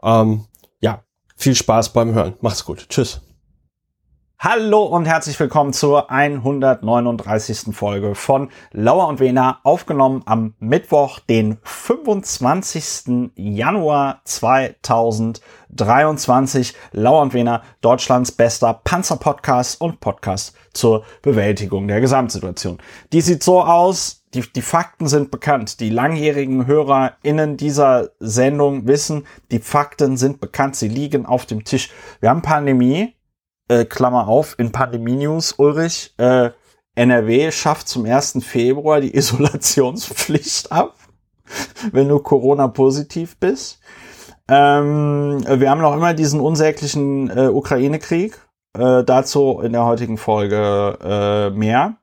[0.01, 0.45] Ähm,
[0.79, 1.03] ja,
[1.35, 2.33] viel Spaß beim Hören.
[2.41, 2.89] Macht's gut.
[2.89, 3.21] Tschüss.
[4.43, 7.75] Hallo und herzlich willkommen zur 139.
[7.75, 13.33] Folge von Lauer und Wena, aufgenommen am Mittwoch, den 25.
[13.35, 16.73] Januar 2023.
[16.91, 22.79] Lauer und Wena, Deutschlands bester Panzerpodcast und Podcast zur Bewältigung der Gesamtsituation.
[23.13, 25.79] Die sieht so aus, die, die Fakten sind bekannt.
[25.79, 30.77] Die langjährigen HörerInnen dieser Sendung wissen, die Fakten sind bekannt.
[30.77, 31.91] Sie liegen auf dem Tisch.
[32.21, 33.13] Wir haben Pandemie
[33.67, 36.51] äh, Klammer auf, in Pandemie-News, Ulrich, äh,
[36.95, 38.39] NRW schafft zum 1.
[38.43, 40.95] Februar die Isolationspflicht ab,
[41.91, 43.79] wenn du Corona-positiv bist.
[44.49, 48.37] Ähm, wir haben noch immer diesen unsäglichen äh, Ukraine-Krieg.
[48.77, 51.97] Äh, dazu in der heutigen Folge äh, mehr.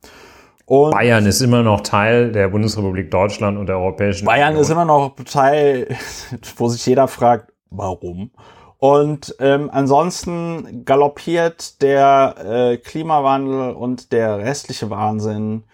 [0.66, 4.62] Und Bayern ist immer noch Teil der Bundesrepublik Deutschland und der Europäischen Bayern Union.
[4.62, 5.96] ist immer noch Teil,
[6.56, 8.30] wo sich jeder fragt, warum?
[8.78, 15.64] Und ähm, ansonsten galoppiert der äh, Klimawandel und der restliche Wahnsinn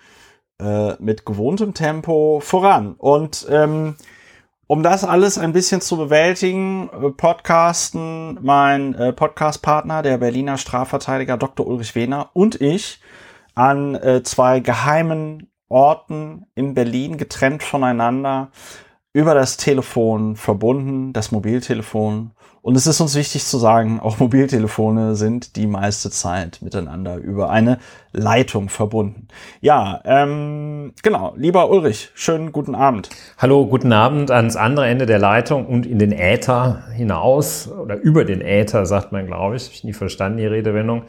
[0.58, 2.94] äh, mit gewohntem Tempo voran.
[2.96, 3.96] Und ähm,
[4.66, 11.36] um das alles ein bisschen zu bewältigen, äh, podcasten mein äh, Podcastpartner, der Berliner Strafverteidiger
[11.36, 11.66] Dr.
[11.66, 13.00] Ulrich Wehner und ich
[13.54, 18.50] an äh, zwei geheimen Orten in Berlin getrennt voneinander
[19.12, 22.30] über das Telefon verbunden, das Mobiltelefon
[22.64, 27.50] und es ist uns wichtig zu sagen, auch Mobiltelefone sind die meiste Zeit miteinander über
[27.50, 27.76] eine
[28.12, 29.28] Leitung verbunden.
[29.60, 31.34] Ja, ähm, genau.
[31.36, 33.10] Lieber Ulrich, schönen guten Abend.
[33.36, 38.24] Hallo, guten Abend ans andere Ende der Leitung und in den Äther hinaus oder über
[38.24, 39.66] den Äther, sagt man, glaube ich.
[39.66, 41.02] Hab ich nie verstanden, die Redewendung.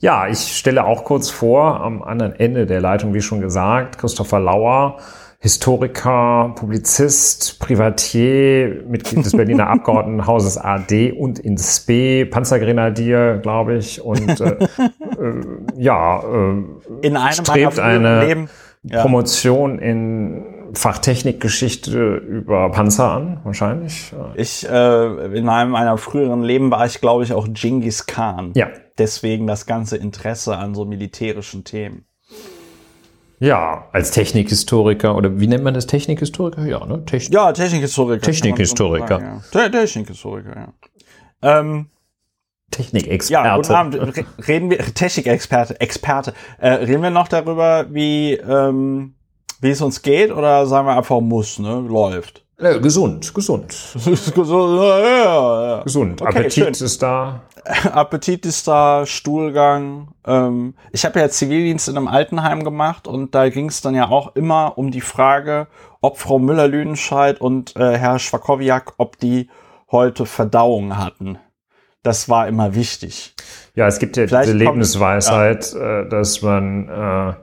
[0.00, 4.40] Ja, ich stelle auch kurz vor, am anderen Ende der Leitung, wie schon gesagt, Christopher
[4.40, 4.98] Lauer,
[5.42, 14.38] Historiker, Publizist, Privatier, Mitglied des Berliner Abgeordnetenhauses AD und ins B, Panzergrenadier, glaube ich, und
[14.38, 15.42] äh, äh,
[15.78, 18.50] ja, äh, in einem strebt eine Leben,
[18.82, 19.00] ja.
[19.00, 24.12] Promotion in Fachtechnikgeschichte über Panzer an, wahrscheinlich.
[24.34, 28.52] Ich, äh, in einem meiner früheren Leben war ich, glaube ich, auch Genghis Khan.
[28.54, 28.68] Ja.
[28.98, 32.04] Deswegen das ganze Interesse an so militärischen Themen.
[33.40, 35.86] Ja, als Technikhistoriker oder wie nennt man das?
[35.86, 36.66] Technikhistoriker?
[36.66, 37.02] Ja, ne?
[37.06, 38.20] Techn ja, Technikhistoriker.
[38.20, 39.18] Technikhistoriker.
[39.18, 39.70] Sagen, ja.
[39.70, 40.72] Technikhistoriker, ja.
[41.60, 41.86] Ähm,
[42.70, 43.48] Technikexperte.
[43.48, 44.26] Ja, guten Abend.
[44.46, 46.34] Reden wir, Technikexperte, Experte.
[46.58, 49.14] Äh, reden wir noch darüber, wie, ähm,
[49.62, 51.80] wie es uns geht oder sagen wir einfach muss, ne?
[51.80, 52.44] Läuft.
[52.60, 53.68] Ja, gesund, gesund.
[54.34, 55.82] gesund, ja, ja.
[55.82, 56.20] Gesund.
[56.20, 56.86] Okay, Appetit schön.
[56.86, 57.42] ist da.
[57.92, 60.08] Appetit ist da, Stuhlgang.
[60.26, 64.08] Ähm, ich habe ja Zivildienst in einem Altenheim gemacht und da ging es dann ja
[64.08, 65.68] auch immer um die Frage,
[66.00, 69.48] ob Frau Müller-Lüdenscheid und äh, Herr Schwakowiak, ob die
[69.90, 71.38] heute Verdauung hatten.
[72.02, 73.34] Das war immer wichtig.
[73.74, 76.00] Ja, es gibt ja Vielleicht diese Lebensweisheit, ja.
[76.00, 77.34] äh, dass man äh,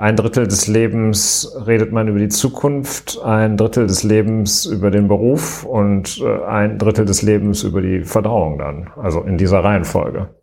[0.00, 5.08] ein Drittel des Lebens redet man über die Zukunft, ein Drittel des Lebens über den
[5.08, 8.90] Beruf und äh, ein Drittel des Lebens über die Verdauung dann.
[8.96, 10.34] Also in dieser Reihenfolge.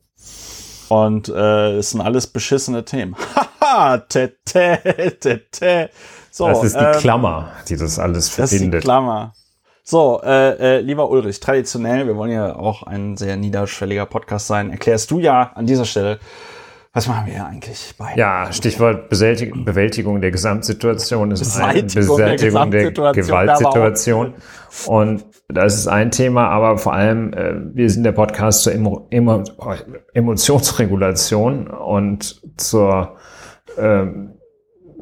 [0.90, 3.16] Und äh, es sind alles beschissene Themen.
[3.60, 5.90] Haha, tete, tete.
[6.30, 8.54] So, das ist die ähm, Klammer, die das alles verbindet.
[8.54, 9.34] Das ist die Klammer.
[9.84, 14.70] So, äh, äh, lieber Ulrich, traditionell, wir wollen ja auch ein sehr niederschwelliger Podcast sein,
[14.70, 16.20] erklärst du ja an dieser Stelle,
[16.98, 18.16] was machen wir eigentlich bei?
[18.16, 24.34] Ja, Stichwort Bewältigung der Gesamtsituation ist Beseitigung, eine Beseitigung der, der Gewaltsituation.
[24.88, 29.06] Und das ist ein Thema, aber vor allem, äh, wir sind der Podcast zur Emo
[29.12, 29.44] Emo
[30.14, 33.16] Emotionsregulation und zur
[33.78, 34.34] ähm,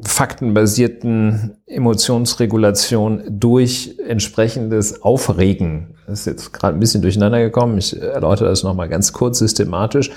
[0.02, 5.95] faktenbasierten Emotionsregulation durch entsprechendes Aufregen.
[6.06, 7.78] Das ist jetzt gerade ein bisschen durcheinander gekommen.
[7.78, 10.10] Ich erläutere das nochmal ganz kurz systematisch.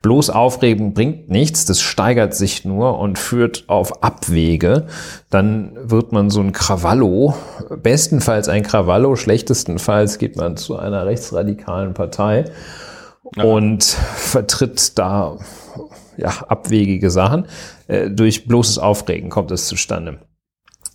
[0.00, 1.66] Bloß Aufregen bringt nichts.
[1.66, 4.86] Das steigert sich nur und führt auf Abwege.
[5.28, 7.34] Dann wird man so ein Krawallo,
[7.82, 12.46] bestenfalls ein Krawallo, schlechtestenfalls geht man zu einer rechtsradikalen Partei
[13.36, 13.44] ja.
[13.44, 15.36] und vertritt da
[16.16, 17.46] ja, abwegige Sachen.
[17.86, 20.20] Äh, durch bloßes Aufregen kommt es zustande.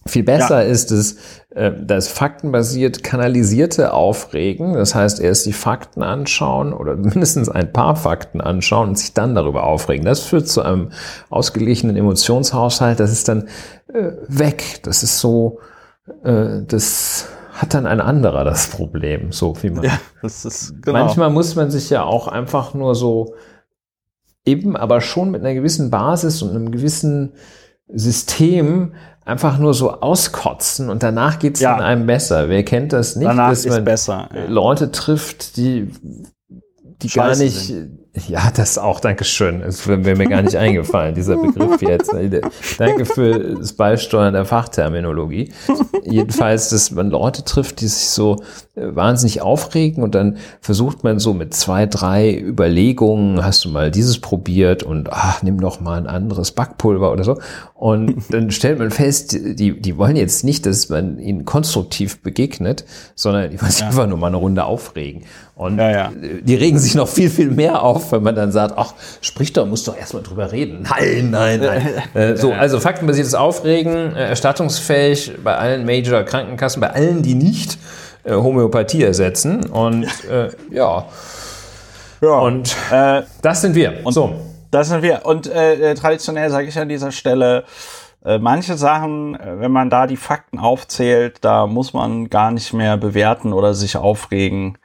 [0.09, 0.69] Viel besser ja.
[0.69, 1.17] ist es,
[1.51, 4.73] äh, das faktenbasiert kanalisierte Aufregen.
[4.73, 9.35] Das heißt, erst die Fakten anschauen oder mindestens ein paar Fakten anschauen und sich dann
[9.35, 10.05] darüber aufregen.
[10.05, 10.89] Das führt zu einem
[11.29, 12.99] ausgeglichenen Emotionshaushalt.
[12.99, 13.47] Das ist dann
[13.93, 14.81] äh, weg.
[14.83, 15.59] Das ist so,
[16.23, 19.83] äh, das hat dann ein anderer das Problem, so wie man.
[19.83, 20.99] Ja, das ist genau.
[20.99, 23.35] Manchmal muss man sich ja auch einfach nur so
[24.45, 27.33] eben, aber schon mit einer gewissen Basis und einem gewissen
[27.91, 28.93] System
[29.25, 31.75] einfach nur so auskotzen und danach geht's ja.
[31.75, 32.49] einem besser.
[32.49, 34.45] Wer kennt das nicht, danach dass man besser, ja.
[34.47, 35.91] Leute trifft, die
[37.01, 37.99] die Scheiße gar nicht sind.
[38.27, 39.61] Ja, das auch, Dankeschön.
[39.61, 42.11] Es wäre mir gar nicht eingefallen, dieser Begriff jetzt.
[42.77, 45.51] Danke für das Beisteuern der Fachterminologie.
[46.03, 48.41] Jedenfalls, dass man Leute trifft, die sich so
[48.81, 54.19] wahnsinnig aufregen und dann versucht man so mit zwei, drei Überlegungen, hast du mal dieses
[54.19, 57.39] probiert und ach, nimm doch mal ein anderes Backpulver oder so.
[57.73, 62.85] Und dann stellt man fest, die, die wollen jetzt nicht, dass man ihnen konstruktiv begegnet,
[63.15, 63.87] sondern die wollen sich ja.
[63.87, 65.23] einfach nur mal eine Runde aufregen.
[65.55, 66.11] Und ja, ja.
[66.41, 69.65] die regen sich noch viel, viel mehr auf, wenn man dann sagt, ach, sprich doch,
[69.65, 70.83] muss doch erstmal drüber reden.
[70.89, 71.87] Nein, nein, nein.
[72.13, 77.77] äh, so, also faktenbasiertes Aufregen, äh, erstattungsfähig bei allen Major-Krankenkassen, bei allen, die nicht
[78.23, 79.65] äh, Homöopathie ersetzen.
[79.69, 81.05] Und äh, ja.
[82.21, 82.39] ja.
[82.39, 84.01] Und äh, das sind wir.
[84.03, 84.33] Und so.
[84.71, 85.25] Das sind wir.
[85.25, 87.63] Und äh, traditionell sage ich an dieser Stelle,
[88.21, 93.53] manche Sachen, wenn man da die Fakten aufzählt, da muss man gar nicht mehr bewerten
[93.53, 94.77] oder sich aufregen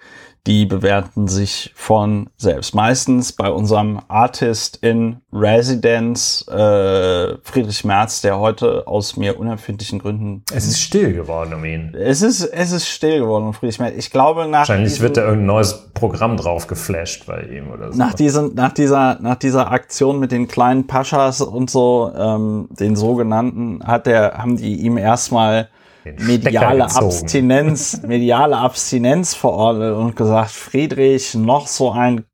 [0.46, 2.75] die bewerten sich von selbst.
[2.75, 10.44] Meistens bei unserem Artist in Residence, äh, Friedrich Merz, der heute aus mir unerfindlichen Gründen.
[10.52, 11.94] Es ist still geworden um ihn.
[11.94, 13.94] Es ist, es ist still geworden um Friedrich Merz.
[13.96, 14.61] Ich glaube nach.
[14.61, 17.99] Wahrscheinlich wird da irgendein neues Programm drauf geflasht bei ihm oder so.
[17.99, 22.97] Nach diesem, nach dieser, nach dieser Aktion mit den kleinen Paschas und so, ähm, den
[22.97, 25.69] sogenannten, hat der, haben die ihm erstmal
[26.18, 32.24] mediale Abstinenz, mediale Abstinenz verordnet und gesagt, Friedrich, noch so ein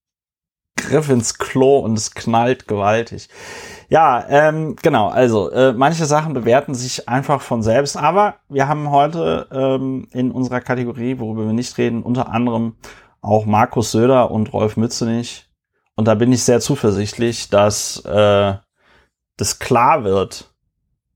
[0.77, 3.29] Griff ins Klo und es knallt gewaltig.
[3.89, 8.91] Ja, ähm, genau, also äh, manche Sachen bewerten sich einfach von selbst, aber wir haben
[8.91, 12.77] heute ähm, in unserer Kategorie, worüber wir nicht reden, unter anderem
[13.21, 15.49] auch Markus Söder und Rolf Mützenich.
[15.97, 18.55] Und da bin ich sehr zuversichtlich, dass äh,
[19.37, 20.55] das klar wird,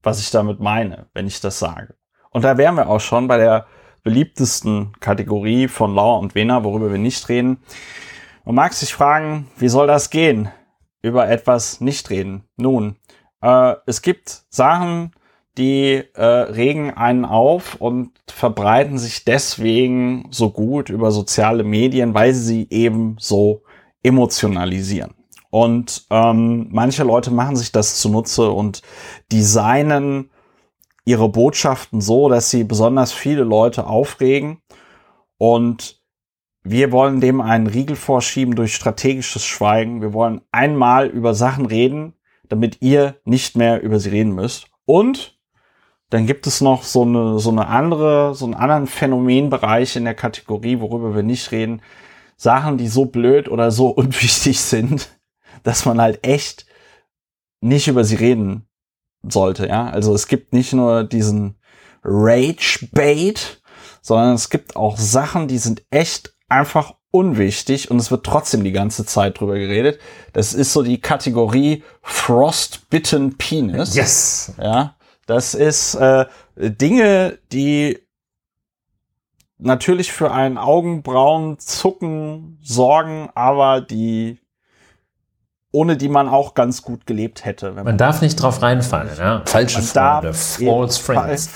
[0.02, 1.94] was ich damit meine, wenn ich das sage.
[2.34, 3.66] Und da wären wir auch schon bei der
[4.02, 7.58] beliebtesten Kategorie von Lauer und Wena, worüber wir nicht reden.
[8.44, 10.48] Man mag sich fragen, wie soll das gehen?
[11.00, 12.42] Über etwas nicht reden.
[12.56, 12.96] Nun,
[13.40, 15.12] äh, es gibt Sachen,
[15.56, 22.34] die äh, regen einen auf und verbreiten sich deswegen so gut über soziale Medien, weil
[22.34, 23.62] sie eben so
[24.02, 25.14] emotionalisieren.
[25.50, 28.82] Und ähm, manche Leute machen sich das zunutze und
[29.30, 30.30] designen
[31.04, 34.58] ihre Botschaften so, dass sie besonders viele Leute aufregen.
[35.38, 36.02] Und
[36.62, 40.00] wir wollen dem einen Riegel vorschieben durch strategisches Schweigen.
[40.00, 42.14] Wir wollen einmal über Sachen reden,
[42.48, 44.68] damit ihr nicht mehr über sie reden müsst.
[44.86, 45.38] Und
[46.10, 50.14] dann gibt es noch so eine, so eine andere, so einen anderen Phänomenbereich in der
[50.14, 51.82] Kategorie, worüber wir nicht reden.
[52.36, 55.10] Sachen, die so blöd oder so unwichtig sind,
[55.62, 56.66] dass man halt echt
[57.60, 58.68] nicht über sie reden
[59.28, 59.88] sollte, ja.
[59.88, 61.56] Also es gibt nicht nur diesen
[62.02, 63.60] Rage-Bait,
[64.02, 68.72] sondern es gibt auch Sachen, die sind echt einfach unwichtig und es wird trotzdem die
[68.72, 70.00] ganze Zeit drüber geredet.
[70.32, 73.94] Das ist so die Kategorie Frostbitten Penis.
[73.94, 74.52] Yes.
[74.60, 74.96] Ja.
[75.26, 76.26] Das ist äh,
[76.56, 78.00] Dinge, die
[79.58, 84.40] natürlich für einen Augenbrauenzucken sorgen, aber die
[85.74, 87.72] ohne die man auch ganz gut gelebt hätte.
[87.72, 89.42] man, darf nicht drauf reinfallen, ja.
[89.44, 91.50] Falsche man Freunde, false friends.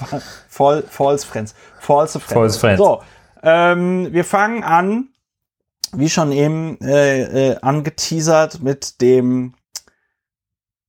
[0.48, 1.54] False, false friends.
[1.78, 2.32] False friends.
[2.32, 2.78] False friends.
[2.78, 3.00] So,
[3.44, 5.10] ähm, wir fangen an,
[5.92, 9.54] wie schon eben äh, äh, angeteasert, mit dem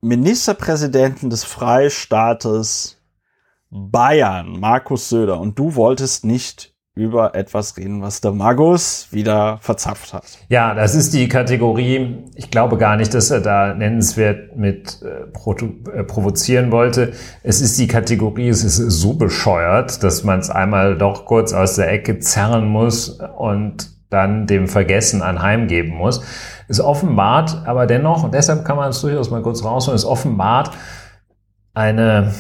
[0.01, 2.97] Ministerpräsidenten des Freistaates
[3.69, 5.39] Bayern, Markus Söder.
[5.39, 10.25] Und du wolltest nicht über etwas reden, was der Magus wieder verzapft hat.
[10.49, 12.25] Ja, das ist die Kategorie.
[12.35, 17.13] Ich glaube gar nicht, dass er da nennenswert mit äh, äh, provozieren wollte.
[17.41, 21.75] Es ist die Kategorie, es ist so bescheuert, dass man es einmal doch kurz aus
[21.75, 26.21] der Ecke zerren muss und dann dem Vergessen anheimgeben muss.
[26.67, 30.71] Es offenbart aber dennoch, und deshalb kann man es durchaus mal kurz rausholen, es offenbart
[31.73, 32.33] eine,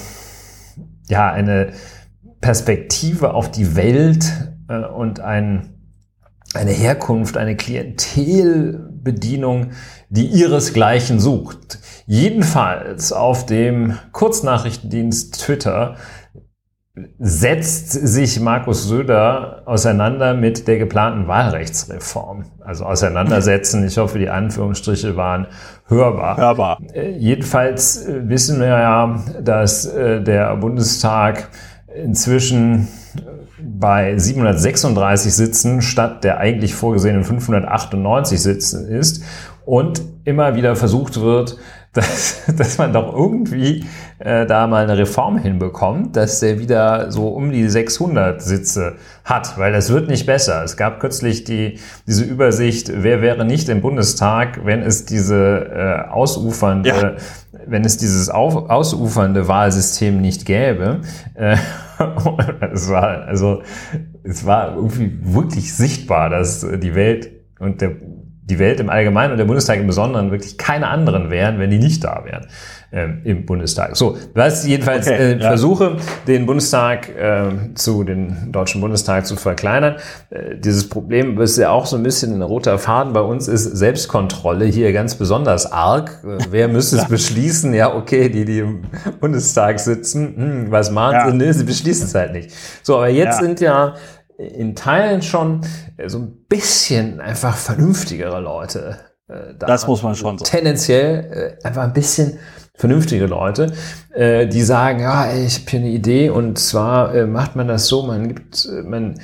[1.07, 1.71] ja, eine
[2.41, 4.25] Perspektive auf die Welt
[4.67, 5.73] äh, und ein,
[6.53, 9.71] eine Herkunft, eine Klientelbedienung,
[10.09, 11.79] die ihresgleichen sucht.
[12.05, 15.95] Jedenfalls auf dem Kurznachrichtendienst Twitter
[17.17, 22.45] setzt sich Markus Söder auseinander mit der geplanten Wahlrechtsreform.
[22.59, 25.47] Also auseinandersetzen, ich hoffe, die Anführungsstriche waren
[25.87, 26.37] hörbar.
[26.37, 26.79] Hörbar.
[26.93, 31.49] Äh, jedenfalls äh, wissen wir ja, dass äh, der Bundestag
[31.95, 32.87] inzwischen
[33.61, 39.23] bei 736 Sitzen statt der eigentlich vorgesehenen 598 Sitzen ist
[39.65, 41.57] und immer wieder versucht wird,
[41.93, 43.83] dass, dass man doch irgendwie
[44.19, 49.57] äh, da mal eine Reform hinbekommt, dass der wieder so um die 600 Sitze hat,
[49.57, 50.63] weil das wird nicht besser.
[50.63, 56.09] Es gab kürzlich die, diese Übersicht, wer wäre nicht im Bundestag, wenn es diese äh,
[56.11, 57.15] ausufernde, ja.
[57.65, 61.01] wenn es dieses auf, ausufernde Wahlsystem nicht gäbe.
[61.33, 61.57] Äh,
[62.71, 63.63] es war also
[64.23, 67.97] es war irgendwie wirklich sichtbar, dass die Welt und der
[68.49, 71.79] die Welt im Allgemeinen und der Bundestag im Besonderen wirklich keine anderen wären, wenn die
[71.79, 72.47] nicht da wären
[72.91, 73.95] ähm, im Bundestag.
[73.95, 75.47] So, was jedenfalls okay, äh, ja.
[75.47, 79.97] versuche, den Bundestag äh, zu den Deutschen Bundestag zu verkleinern.
[80.29, 83.63] Äh, dieses Problem, was ja auch so ein bisschen ein roter Faden bei uns ist,
[83.63, 86.23] Selbstkontrolle hier ganz besonders arg.
[86.23, 87.73] Äh, wer müsste es beschließen?
[87.73, 88.81] Ja, okay, die, die im
[89.19, 91.29] Bundestag sitzen, hm, was machen ja.
[91.29, 91.37] sie?
[91.37, 92.51] Nee, sie beschließen es halt nicht.
[92.81, 93.45] So, aber jetzt ja.
[93.45, 93.95] sind ja
[94.39, 95.61] in Teilen schon
[95.97, 99.67] äh, so ein bisschen einfach vernünftigere Leute äh, da.
[99.67, 100.49] Das muss man schon sagen.
[100.49, 102.39] Tendenziell äh, einfach ein bisschen
[102.73, 103.73] vernünftige Leute,
[104.13, 107.67] äh, die sagen, ja, ey, ich habe hier eine Idee und zwar äh, macht man
[107.67, 109.19] das so, man gibt, äh, man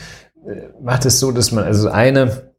[0.46, 2.54] äh, macht es so, dass man also eine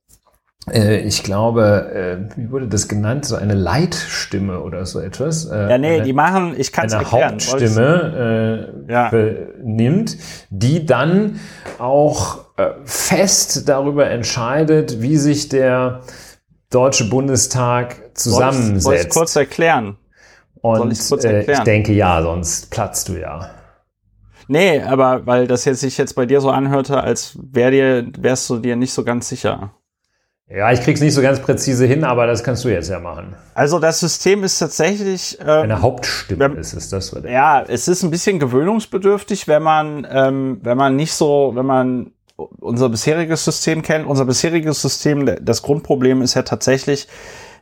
[0.73, 3.25] äh, ich glaube, wie wurde das genannt?
[3.25, 5.49] So eine Leitstimme oder so etwas.
[5.49, 7.35] Ja, nee, eine, die machen, ich kann es erklären.
[7.35, 9.11] Hauptstimme äh, ja.
[9.63, 10.17] nimmt,
[10.51, 11.39] die dann
[11.79, 12.46] auch
[12.85, 16.01] fest darüber entscheidet, wie sich der
[16.71, 18.85] Deutsche Bundestag zusammensetzt.
[18.85, 19.97] Soll ich kurz erklären?
[20.61, 21.49] Und ich, kurz erklären?
[21.49, 23.51] Äh, ich denke ja, sonst platzt du ja.
[24.49, 28.49] Nee, aber weil das jetzt sich jetzt bei dir so anhörte, als wär dir, wärst
[28.49, 29.73] du dir nicht so ganz sicher.
[30.49, 33.35] Ja, ich krieg's nicht so ganz präzise hin, aber das kannst du jetzt ja machen.
[33.55, 37.15] Also das System ist tatsächlich ähm, eine Hauptstimme wenn, ist es das.
[37.15, 37.29] Oder?
[37.29, 42.13] Ja, es ist ein bisschen gewöhnungsbedürftig, wenn man ähm, wenn man nicht so, wenn man
[42.37, 44.07] unser bisheriges System kennt.
[44.07, 47.09] Unser bisheriges System, das Grundproblem ist ja tatsächlich,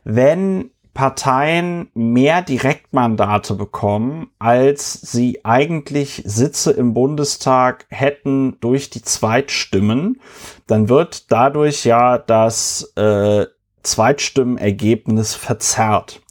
[0.03, 10.21] wenn Parteien mehr Direktmandate bekommen, als sie eigentlich Sitze im Bundestag hätten durch die Zweitstimmen,
[10.67, 13.45] dann wird dadurch ja das äh,
[13.83, 16.21] Zweitstimmenergebnis verzerrt.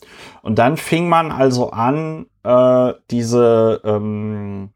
[0.42, 4.70] Und dann fing man also an, äh, diese ähm,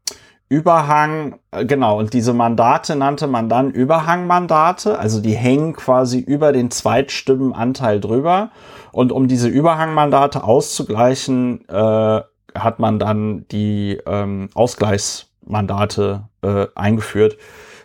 [0.49, 6.51] Überhang, äh, genau, und diese Mandate nannte man dann Überhangmandate, also die hängen quasi über
[6.51, 8.49] den Zweitstimmenanteil drüber.
[8.91, 12.21] Und um diese Überhangmandate auszugleichen, äh,
[12.55, 17.37] hat man dann die ähm, Ausgleichsmandate äh, eingeführt,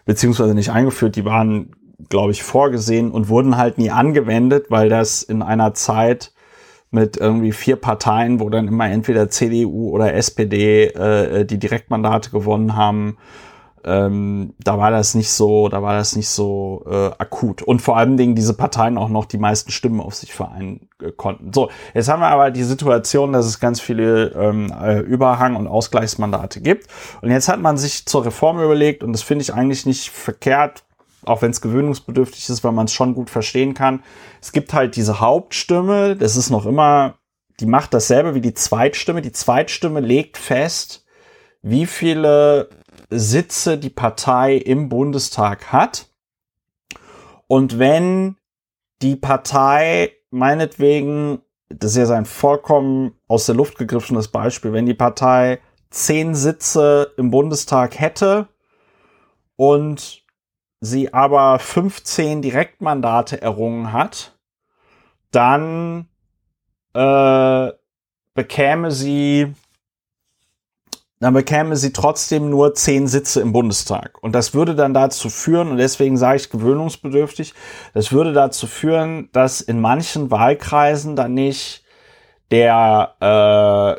[0.04, 1.73] beziehungsweise nicht eingeführt, die waren,
[2.09, 6.33] glaube ich, vorgesehen und wurden halt nie angewendet, weil das in einer Zeit
[6.94, 12.76] mit irgendwie vier Parteien, wo dann immer entweder CDU oder SPD äh, die Direktmandate gewonnen
[12.76, 13.18] haben,
[13.84, 17.60] ähm, da war das nicht so, da war das nicht so äh, akut.
[17.62, 21.10] Und vor allen Dingen diese Parteien auch noch die meisten Stimmen auf sich vereinen äh,
[21.10, 21.52] konnten.
[21.52, 25.66] So, jetzt haben wir aber die Situation, dass es ganz viele ähm, äh, Überhang- und
[25.66, 26.86] Ausgleichsmandate gibt.
[27.20, 30.84] Und jetzt hat man sich zur Reform überlegt, und das finde ich eigentlich nicht verkehrt,
[31.26, 34.02] auch wenn es gewöhnungsbedürftig ist, weil man es schon gut verstehen kann.
[34.40, 37.18] Es gibt halt diese Hauptstimme, das ist noch immer,
[37.60, 39.22] die macht dasselbe wie die Zweitstimme.
[39.22, 41.04] Die Zweitstimme legt fest,
[41.62, 42.68] wie viele
[43.10, 46.08] Sitze die Partei im Bundestag hat.
[47.46, 48.36] Und wenn
[49.02, 54.94] die Partei meinetwegen, das ist ja sein vollkommen aus der Luft gegriffenes Beispiel, wenn die
[54.94, 58.48] Partei zehn Sitze im Bundestag hätte
[59.56, 60.23] und
[60.84, 64.36] sie aber 15 Direktmandate errungen hat,
[65.30, 66.08] dann
[66.94, 67.70] äh,
[68.34, 69.54] bekäme sie
[71.20, 74.22] dann bekäme sie trotzdem nur zehn Sitze im Bundestag.
[74.22, 77.54] Und das würde dann dazu führen, und deswegen sage ich gewöhnungsbedürftig,
[77.94, 81.82] das würde dazu führen, dass in manchen Wahlkreisen dann nicht
[82.50, 83.14] der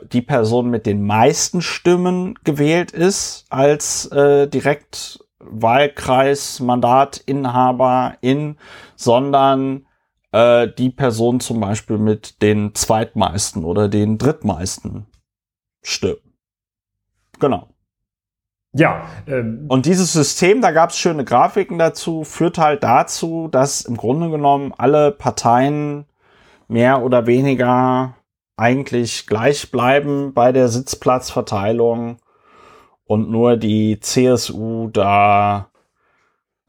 [0.01, 5.24] äh, die Person mit den meisten Stimmen gewählt ist als äh, direkt
[8.21, 8.57] in,
[8.95, 9.85] sondern
[10.31, 15.05] äh, die Person zum Beispiel mit den zweitmeisten oder den drittmeisten
[15.81, 16.17] Stimmen.
[17.39, 17.69] Genau.
[18.73, 19.05] Ja.
[19.27, 23.95] Ähm, und dieses System, da gab es schöne Grafiken dazu, führt halt dazu, dass im
[23.95, 26.05] Grunde genommen alle Parteien
[26.67, 28.15] mehr oder weniger
[28.57, 32.17] eigentlich gleich bleiben bei der Sitzplatzverteilung.
[33.05, 35.69] Und nur die CSU da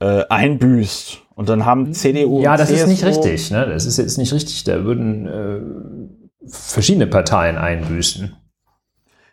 [0.01, 1.23] äh, einbüßt.
[1.35, 3.51] Und dann haben CDU Ja, das CSU ist nicht richtig.
[3.51, 3.67] Ne?
[3.67, 4.65] Das ist jetzt nicht richtig.
[4.65, 8.35] Da würden äh, verschiedene Parteien einbüßen.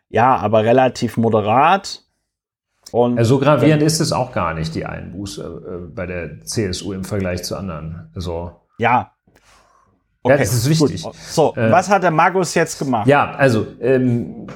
[0.10, 2.02] Ja, aber relativ moderat.
[2.92, 6.94] Und Also so gravierend ist es auch gar nicht, die Einbuße äh, bei der CSU
[6.94, 8.12] im Vergleich zu anderen.
[8.14, 9.12] Also, ja.
[10.26, 11.04] Ja, das ist wichtig.
[11.04, 11.16] Gut.
[11.16, 13.08] So, Äh, was hat der Magus jetzt gemacht?
[13.08, 14.48] ja, also ähm,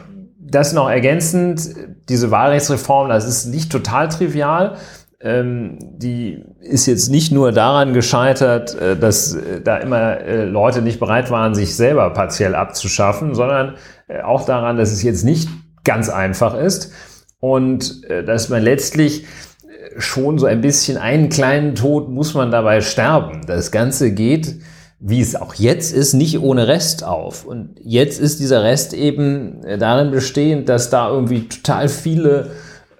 [0.49, 1.69] das noch ergänzend,
[2.09, 4.77] diese Wahlrechtsreform, das ist nicht total trivial.
[5.19, 10.83] Ähm, die ist jetzt nicht nur daran gescheitert, äh, dass äh, da immer äh, Leute
[10.83, 13.75] nicht bereit waren, sich selber partiell abzuschaffen, sondern
[14.07, 15.49] äh, auch daran, dass es jetzt nicht
[15.83, 16.91] ganz einfach ist
[17.39, 22.51] und äh, dass man letztlich äh, schon so ein bisschen einen kleinen Tod muss man
[22.51, 23.41] dabei sterben.
[23.47, 24.59] Das Ganze geht,
[24.99, 27.45] wie es auch jetzt ist, nicht ohne Rest auf.
[27.45, 32.51] Und jetzt ist dieser Rest eben äh, darin bestehend, dass da irgendwie total viele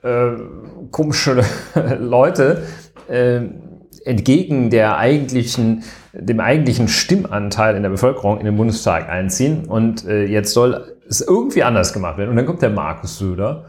[0.04, 0.32] äh,
[0.92, 1.44] komische
[2.00, 2.63] Leute
[3.10, 3.42] äh,
[4.06, 9.66] entgegen der eigentlichen, dem eigentlichen Stimmanteil in der Bevölkerung in den Bundestag einziehen.
[9.66, 12.30] Und äh, jetzt soll es irgendwie anders gemacht werden.
[12.30, 13.66] Und dann kommt der Markus Söder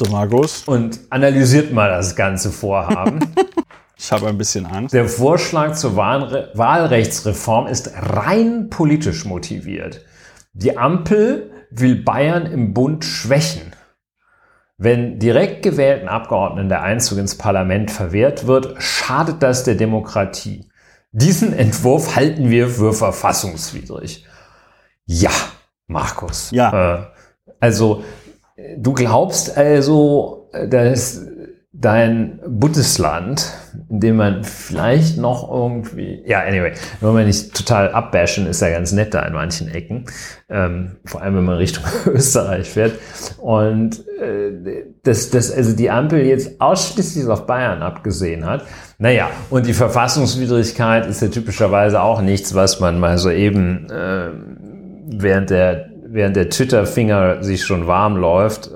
[0.00, 0.62] Der Magus.
[0.66, 3.18] und analysiert mal das ganze Vorhaben.
[3.98, 4.92] Ich habe ein bisschen Angst.
[4.94, 10.04] Der Vorschlag zur Wahlre Wahlrechtsreform ist rein politisch motiviert.
[10.52, 13.72] Die Ampel will Bayern im Bund schwächen.
[14.78, 20.68] Wenn direkt gewählten Abgeordneten der Einzug ins Parlament verwehrt wird, schadet das der Demokratie.
[21.12, 24.26] Diesen Entwurf halten wir für verfassungswidrig.
[25.06, 25.30] Ja,
[25.86, 26.50] Markus.
[26.50, 26.96] Ja.
[26.96, 27.06] Äh,
[27.58, 28.04] also,
[28.76, 31.26] du glaubst also, dass
[31.78, 33.52] dein Bundesland,
[33.90, 38.70] in dem man vielleicht noch irgendwie, ja, anyway, wollen wir nicht total abbashen, ist ja
[38.70, 40.06] ganz nett da in manchen Ecken,
[40.48, 42.94] ähm, vor allem wenn man Richtung Österreich fährt.
[43.38, 48.64] Und äh, dass, dass also die Ampel jetzt ausschließlich auf Bayern abgesehen hat.
[48.98, 54.30] Naja, und die Verfassungswidrigkeit ist ja typischerweise auch nichts, was man mal so eben äh,
[55.08, 58.70] während der während der Twitter-Finger sich schon warm läuft,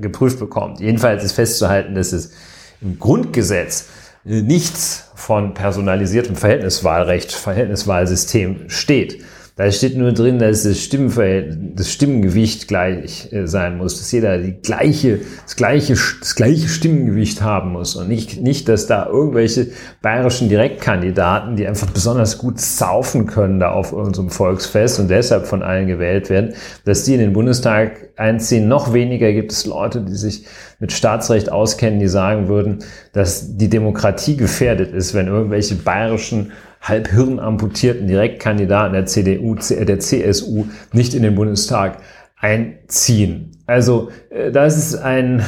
[0.00, 0.80] geprüft bekommt.
[0.80, 2.32] Jedenfalls ist festzuhalten, dass es
[2.80, 3.86] im Grundgesetz
[4.24, 9.22] nichts von personalisiertem Verhältniswahlrecht, Verhältniswahlsystem steht.
[9.58, 14.36] Da steht nur drin, dass das, Stimmenverhältnis, das Stimmengewicht gleich äh, sein muss, dass jeder
[14.36, 19.68] die gleiche, das, gleiche, das gleiche Stimmengewicht haben muss und nicht, nicht, dass da irgendwelche
[20.02, 25.62] bayerischen Direktkandidaten, die einfach besonders gut saufen können da auf irgendeinem Volksfest und deshalb von
[25.62, 26.52] allen gewählt werden,
[26.84, 28.68] dass die in den Bundestag einziehen.
[28.68, 30.44] Noch weniger gibt es Leute, die sich
[30.80, 32.80] mit Staatsrecht auskennen, die sagen würden,
[33.14, 36.52] dass die Demokratie gefährdet ist, wenn irgendwelche bayerischen
[36.88, 41.98] halb hirnamputierten Direktkandidaten der CDU, der CSU nicht in den Bundestag
[42.38, 43.52] einziehen.
[43.66, 45.44] Also äh, das ist ein,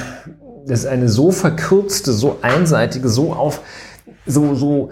[0.66, 3.62] das ist eine so verkürzte, so einseitige, so auf,
[4.26, 4.90] so, so,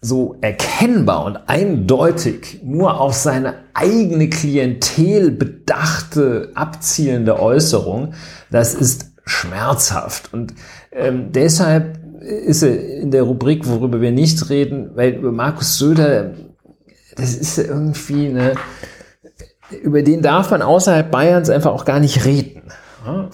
[0.00, 8.14] so erkennbar und eindeutig nur auf seine eigene Klientel bedachte, abzielende Äußerung,
[8.50, 10.32] das ist schmerzhaft.
[10.32, 10.54] Und
[10.92, 16.34] ähm, deshalb ist er in der Rubrik, worüber wir nicht reden, weil über Markus Söder,
[17.16, 18.54] das ist irgendwie eine,
[19.82, 22.62] über den darf man außerhalb Bayerns einfach auch gar nicht reden.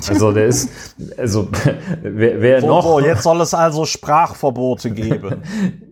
[0.09, 0.71] Also der ist,
[1.17, 1.49] also
[2.03, 5.43] wer, wer So, noch, so, jetzt soll es also Sprachverbote geben.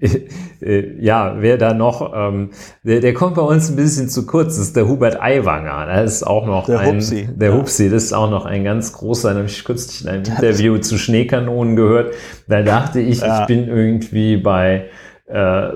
[0.61, 2.51] äh, ja, wer da noch, ähm,
[2.83, 5.87] der, der kommt bei uns ein bisschen zu kurz, das ist der Hubert Aiwanger.
[5.87, 7.29] Das ist auch noch Der ein, Hupsi.
[7.35, 7.57] der Ja.
[7.57, 10.79] Hupsi, das ist auch noch ein ganz großer, da habe ich kürzlich in einem Interview
[10.79, 12.15] zu Schneekanonen gehört.
[12.49, 13.41] Da dachte ich, Ja.
[13.41, 14.87] ich bin irgendwie bei
[15.27, 15.71] äh,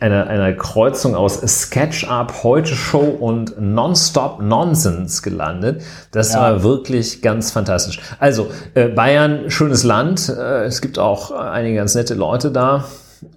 [0.00, 5.82] einer, einer Kreuzung aus SketchUp, Heute Show und Nonstop Nonsense gelandet.
[6.12, 6.40] Das Ja.
[6.40, 8.00] war wirklich ganz fantastisch.
[8.18, 10.28] Also, äh, Bayern, schönes Land.
[10.28, 12.84] Äh, es gibt auch einige ganz nette Leute da.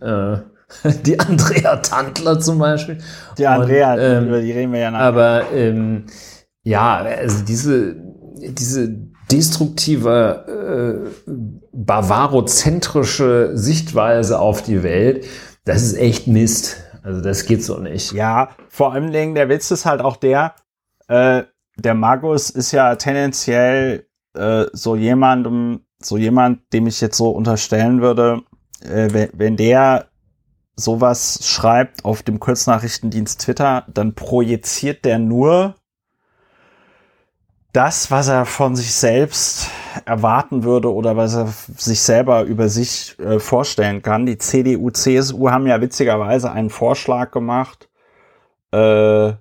[0.01, 0.37] Äh,
[1.05, 2.99] die Andrea Tandler zum Beispiel.
[3.37, 5.05] Die Andrea, Und, ähm, über die reden wir ja nachher.
[5.05, 6.05] aber ähm,
[6.63, 7.95] ja, also diese,
[8.35, 8.89] diese
[9.31, 11.31] destruktive, äh,
[11.73, 15.25] bavarozentrische Sichtweise auf die Welt,
[15.65, 16.83] das ist echt Mist.
[17.03, 18.11] Also das geht so nicht.
[18.11, 20.55] Ja, vor allem Dingen, der Witz ist halt auch der,
[21.07, 21.43] äh,
[21.77, 28.01] der Magus ist ja tendenziell äh, so jemandem, so jemand, dem ich jetzt so unterstellen
[28.01, 28.43] würde,
[28.81, 30.07] äh, wenn, wenn der
[30.75, 35.75] sowas schreibt auf dem Kurznachrichtendienst Twitter, dann projiziert der nur
[37.73, 39.69] das, was er von sich selbst
[40.05, 44.25] erwarten würde oder was er sich selber über sich äh, vorstellen kann.
[44.25, 47.89] Die CDU, CSU haben ja witzigerweise einen Vorschlag gemacht,
[48.71, 49.33] äh,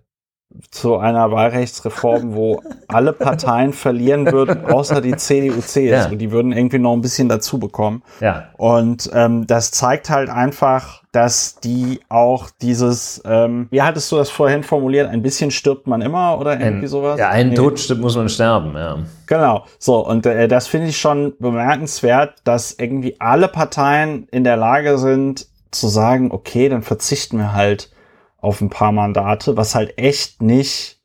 [0.71, 5.81] zu einer Wahlrechtsreform, wo alle Parteien verlieren würden, außer die CDU, CSU.
[5.81, 6.07] Ja.
[6.09, 8.03] Die würden irgendwie noch ein bisschen dazu bekommen.
[8.21, 8.49] Ja.
[8.57, 14.31] Und ähm, das zeigt halt einfach, dass die auch dieses, ähm, wie hattest du das
[14.31, 17.19] vorhin formuliert, ein bisschen stirbt man immer oder irgendwie ein, sowas?
[17.19, 17.57] Ja, einen nee.
[17.57, 18.99] Tod stirbt, muss man sterben, ja.
[19.27, 24.57] Genau, so, und äh, das finde ich schon bemerkenswert, dass irgendwie alle Parteien in der
[24.57, 27.91] Lage sind zu sagen, okay, dann verzichten wir halt
[28.39, 31.01] auf ein paar Mandate, was halt echt nicht,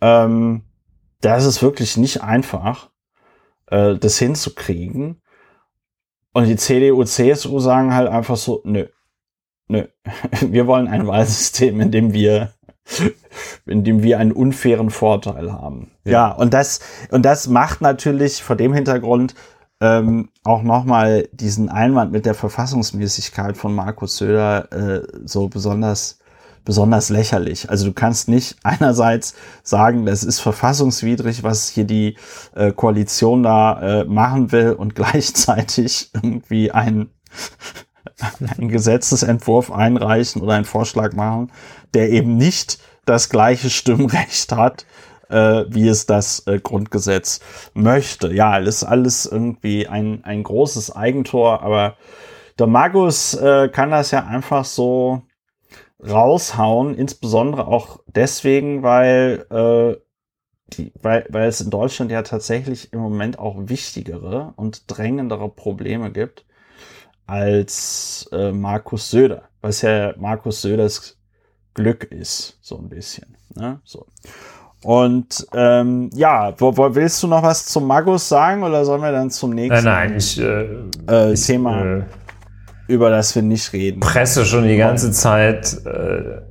[0.00, 0.62] ähm,
[1.20, 2.90] das ist wirklich nicht einfach,
[3.66, 5.20] äh, das hinzukriegen.
[6.32, 8.86] Und die CDU, CSU sagen halt einfach so, nö,
[9.68, 9.84] nö,
[10.40, 12.52] wir wollen ein Wahlsystem, in dem wir,
[13.66, 15.90] in dem wir einen unfairen Vorteil haben.
[16.04, 19.34] Ja, ja und das, und das macht natürlich vor dem Hintergrund
[19.80, 26.18] ähm, auch nochmal diesen Einwand mit der Verfassungsmäßigkeit von Markus Söder äh, so besonders
[26.64, 27.68] besonders lächerlich.
[27.68, 32.16] Also du kannst nicht einerseits sagen, das ist verfassungswidrig, was hier die
[32.54, 37.10] äh, Koalition da äh, machen will und gleichzeitig irgendwie ein
[38.58, 41.50] einen Gesetzesentwurf einreichen oder einen Vorschlag machen,
[41.94, 44.86] der eben nicht das gleiche Stimmrecht hat,
[45.28, 47.40] äh, wie es das äh, Grundgesetz
[47.74, 48.32] möchte.
[48.32, 51.96] Ja, das ist alles irgendwie ein, ein großes Eigentor, aber
[52.58, 55.22] der Magus äh, kann das ja einfach so
[56.06, 60.00] raushauen, insbesondere auch deswegen, weil, äh,
[60.74, 66.12] die, weil, weil es in Deutschland ja tatsächlich im Moment auch wichtigere und drängendere Probleme
[66.12, 66.44] gibt
[67.26, 71.16] als äh, Markus Söder, was ja Markus Söders
[71.74, 73.36] Glück ist, so ein bisschen.
[73.54, 73.80] Ne?
[73.84, 74.06] So.
[74.82, 79.12] Und ähm, ja, wo, wo, willst du noch was zum Magus sagen oder sollen wir
[79.12, 80.66] dann zum nächsten nein, nein, ich, äh,
[81.08, 81.84] äh, ich, Thema?
[81.84, 82.02] Äh,
[82.86, 84.00] über das wir nicht reden.
[84.00, 86.42] Presse schon die ganze Zeit äh,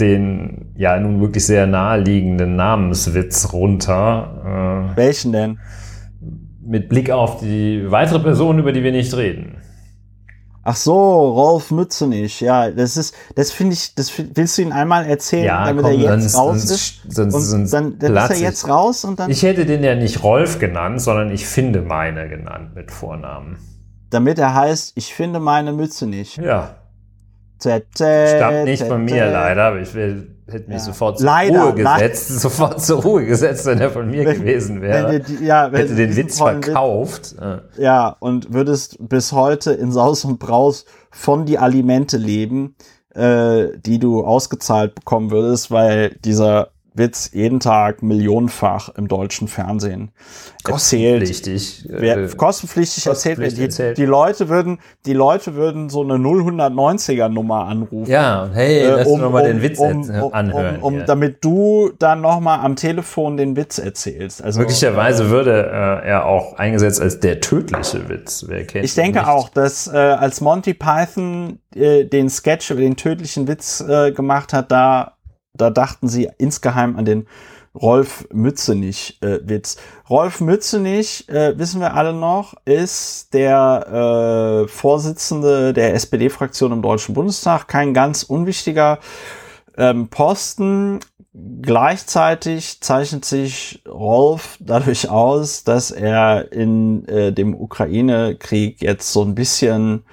[0.00, 4.92] den ja nun wirklich sehr naheliegenden Namenswitz runter.
[4.94, 5.58] Äh, Welchen denn?
[6.64, 9.56] Mit Blick auf die weitere Person, über die wir nicht reden.
[10.64, 15.06] Ach so, Rolf Mützenich, ja, das ist, das finde ich, das willst du ihn einmal
[15.06, 17.00] erzählen, ja, damit komm, er jetzt sonst, raus ist?
[17.08, 19.30] Sonst, sonst dann, dann ist er jetzt raus und dann.
[19.30, 23.58] Ich hätte den ja nicht Rolf genannt, sondern ich finde meine genannt mit Vornamen
[24.12, 26.36] damit er heißt, ich finde meine Mütze nicht.
[26.36, 26.76] Ja.
[27.58, 30.84] Stammt nicht von mir leider, aber ich will, hätte mich Ja.
[30.84, 34.80] sofort zur Leider, Ruhe gesetzt, sofort zur Ruhe gesetzt, wenn er von mir Wenn- gewesen
[34.82, 35.20] wäre.
[35.20, 37.34] die, ja, hätte den Witz tollen Witz- verkauft.
[37.40, 42.74] Äh, Ja, und würdest bis heute in Saus und Braus von die Alimente leben,
[43.14, 50.12] äh, die du ausgezahlt bekommen würdest, weil dieser Witz jeden Tag millionenfach im deutschen Fernsehen
[50.64, 51.20] erzählt.
[51.20, 51.86] Kostenpflichtig.
[51.88, 53.48] Wer, äh, kostenpflichtig erzählt wird.
[53.48, 53.98] kostenpflichtig Die, erzählt.
[53.98, 58.10] die Leute würden, die Leute würden so eine 090er Nummer anrufen.
[58.10, 60.76] Ja, hey, äh, lass um, mal den Witz um, um, anhören.
[60.76, 61.04] Um, um, hier.
[61.04, 64.42] damit du dann noch mal am Telefon den Witz erzählst.
[64.42, 68.44] Also Möglicherweise würde äh, er auch eingesetzt als der tödliche Witz.
[68.48, 69.28] Wer kennt Ich denke nicht?
[69.28, 74.52] auch, dass äh, als Monty Python äh, den Sketch über den tödlichen Witz äh, gemacht
[74.52, 75.16] hat, da,
[75.54, 77.26] da dachten sie insgeheim an den
[77.74, 79.38] Rolf Mützenich äh.
[80.10, 87.14] Rolf Mützenich, äh, wissen wir alle noch, ist der äh, Vorsitzende der SPD-Fraktion im Deutschen
[87.14, 87.68] Bundestag.
[87.68, 88.98] Kein ganz unwichtiger
[89.78, 91.00] ähm, Posten.
[91.62, 99.34] Gleichzeitig zeichnet sich Rolf dadurch aus, dass er in äh, dem Ukraine-Krieg jetzt so ein
[99.34, 100.04] bisschen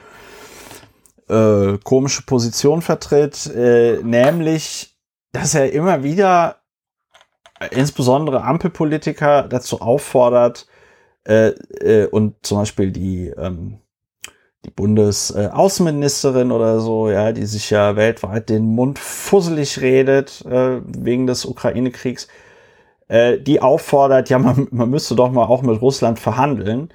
[1.27, 4.88] äh, komische Position vertritt, äh, nämlich,
[5.31, 6.57] dass er immer wieder
[7.59, 10.67] äh, insbesondere Ampelpolitiker dazu auffordert
[11.25, 13.79] äh, äh, und zum Beispiel die ähm,
[14.65, 21.27] die Bundesaußenministerin oder so, ja, die sich ja weltweit den Mund fusselig redet äh, wegen
[21.27, 22.27] des Ukraine-Kriegs,
[23.07, 26.89] äh, die auffordert, ja, man, man müsste doch mal auch mit Russland verhandeln.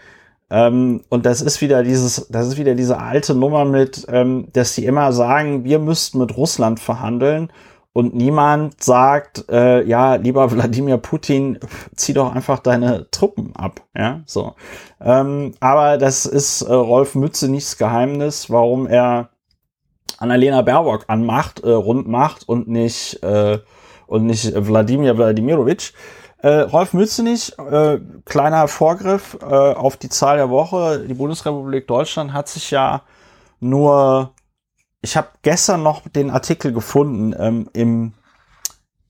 [0.51, 4.75] Ähm, und das ist wieder dieses, das ist wieder diese alte Nummer mit, ähm, dass
[4.75, 7.51] die immer sagen, wir müssten mit Russland verhandeln
[7.95, 11.59] und niemand sagt, äh, ja, lieber Wladimir Putin,
[11.95, 14.57] zieh doch einfach deine Truppen ab, ja, so.
[15.01, 19.31] Ähm, aber das ist äh, Rolf Mütze nichts Geheimnis, warum er
[20.19, 23.61] Annalena Baerbock anmacht, äh, rund macht und nicht äh,
[24.07, 25.95] und nicht Wladimir Wladimirovich.
[26.39, 31.07] Äh, Rolf Mützenich, äh, kleiner Vorgriff äh, auf die Zahl der Woche.
[31.09, 33.03] Die Bundesrepublik Deutschland hat sich ja
[33.61, 34.33] nur,
[35.05, 38.15] ich habe gestern noch den Artikel gefunden, ähm, im,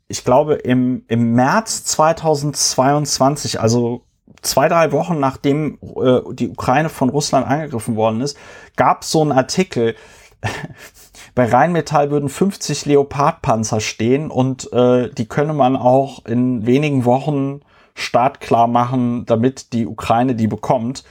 [0.09, 4.03] ich glaube im, im März 2022, also
[4.43, 8.37] zwei, drei Wochen nachdem äh, die Ukraine von Russland angegriffen worden ist,
[8.77, 9.95] gab so einen Artikel,
[11.37, 17.61] bei Rheinmetall würden 50 Leopardpanzer stehen und äh, die könne man auch in wenigen Wochen
[17.95, 21.05] startklar machen, damit die Ukraine die bekommt.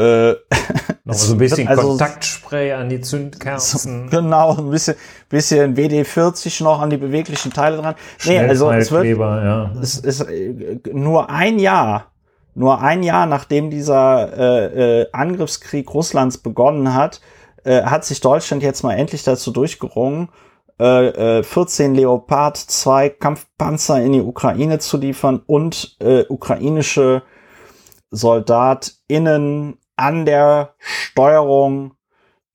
[0.00, 0.36] Äh,
[1.04, 4.08] Noch so ein bisschen also, Kontaktspray an die Zündkerzen.
[4.10, 4.94] Genau, ein bisschen,
[5.28, 7.94] bisschen WD-40 noch an die beweglichen Teile dran.
[8.24, 9.72] Nee, also es wird, ja.
[9.80, 12.12] es ist äh, nur ein Jahr,
[12.54, 17.20] nur ein Jahr nachdem dieser äh, äh, Angriffskrieg Russlands begonnen hat,
[17.64, 20.28] äh, hat sich Deutschland jetzt mal endlich dazu durchgerungen,
[20.78, 27.22] äh, 14 äh, Leopard 2 Kampfpanzer in die Ukraine zu liefern und äh, ukrainische
[28.10, 31.94] SoldatInnen an der Steuerung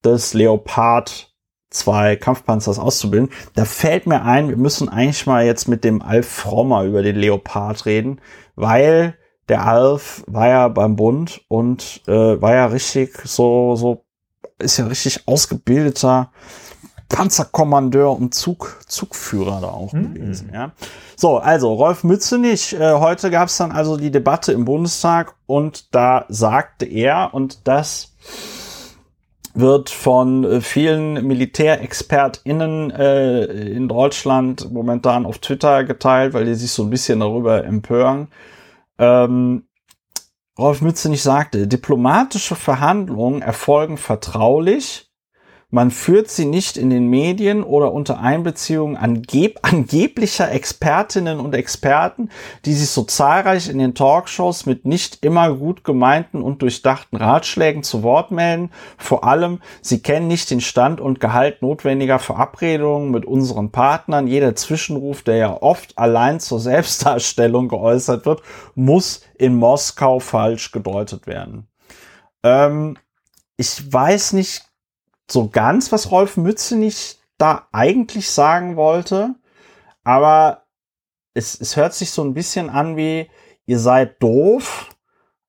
[0.03, 1.33] des Leopard
[1.69, 3.29] 2 Kampfpanzers auszubilden.
[3.53, 7.15] Da fällt mir ein, wir müssen eigentlich mal jetzt mit dem Alf Frommer über den
[7.15, 8.21] Leopard reden,
[8.55, 9.17] weil
[9.49, 14.05] der Alf war ja beim Bund und äh, war ja richtig so, so,
[14.57, 16.31] ist ja richtig ausgebildeter
[17.09, 20.13] Panzerkommandeur und Zug, Zugführer da auch mhm.
[20.13, 20.51] gewesen.
[20.53, 20.71] Ja.
[21.15, 25.93] So, also Rolf Mützenich, äh, heute gab es dann also die Debatte im Bundestag und
[25.93, 28.13] da sagte er, und das
[29.53, 36.71] wird von äh, vielen MilitärexpertInnen äh, in Deutschland momentan auf Twitter geteilt, weil die sich
[36.71, 38.27] so ein bisschen darüber empören.
[38.99, 39.63] Ähm,
[40.57, 45.09] Rolf Mützenich sagte, diplomatische Verhandlungen erfolgen vertraulich
[45.75, 52.29] man führt sie nicht in den Medien oder unter Einbeziehung angeb angeblicher Expertinnen und Experten,
[52.63, 57.83] die sich so zahlreich in den Talkshows mit nicht immer gut gemeinten und durchdachten Ratschlägen
[57.83, 58.71] zu Wort melden.
[58.97, 64.27] Vor allem, sie kennen nicht den Stand und Gehalt notwendiger Verabredungen mit unseren Partnern.
[64.27, 68.41] Jeder Zwischenruf, der ja oft allein zur Selbstdarstellung geäußert wird,
[68.75, 71.67] muss in Moskau falsch gedeutet werden.
[72.43, 72.97] Ähm,
[73.57, 74.63] ich weiß nicht
[75.29, 79.35] so ganz, was Rolf Mützenich da eigentlich sagen wollte,
[80.03, 80.63] aber
[81.33, 83.29] es, es hört sich so ein bisschen an wie,
[83.65, 84.89] ihr seid doof,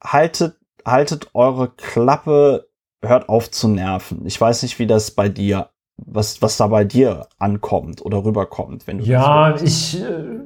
[0.02, 2.68] haltet, haltet eure Klappe,
[3.02, 4.26] hört auf zu nerven.
[4.26, 8.86] Ich weiß nicht, wie das bei dir, was, was da bei dir ankommt oder rüberkommt,
[8.86, 10.40] wenn du Ja, ich äh,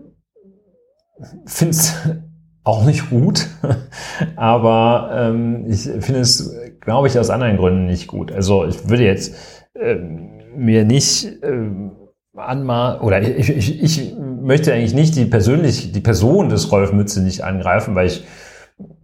[1.47, 1.95] finde es
[2.65, 3.49] auch nicht gut,
[4.37, 6.53] aber ähm, ich finde es,
[6.91, 8.33] glaube ich, aus anderen Gründen nicht gut.
[8.33, 9.37] Also ich würde jetzt
[9.77, 11.93] ähm, mir nicht ähm,
[12.35, 17.23] anmal oder ich, ich, ich möchte eigentlich nicht die persönlich die Person des Rolf Mütze
[17.23, 18.25] nicht angreifen, weil ich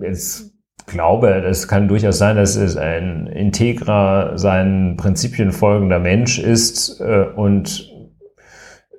[0.00, 0.50] jetzt
[0.86, 7.26] glaube, es kann durchaus sein, dass es ein integrer, seinen Prinzipien folgender Mensch ist äh,
[7.36, 7.88] und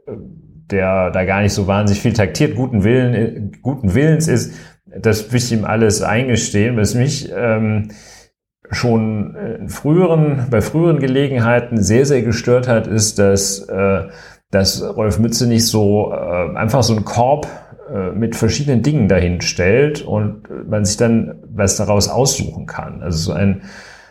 [0.06, 0.14] äh,
[0.72, 4.54] der da gar nicht so wahnsinnig viel taktiert, guten, Willen, guten Willens ist,
[4.86, 6.78] das will ich ihm alles eingestehen.
[6.78, 7.90] Was mich ähm,
[8.72, 14.08] schon in früheren, bei früheren Gelegenheiten sehr, sehr gestört hat, ist, dass, äh,
[14.52, 17.48] dass Rolf Mütze nicht so äh, einfach so einen Korb
[17.94, 23.02] äh, mit verschiedenen Dingen dahin stellt und man sich dann was daraus aussuchen kann.
[23.02, 23.62] Also so ein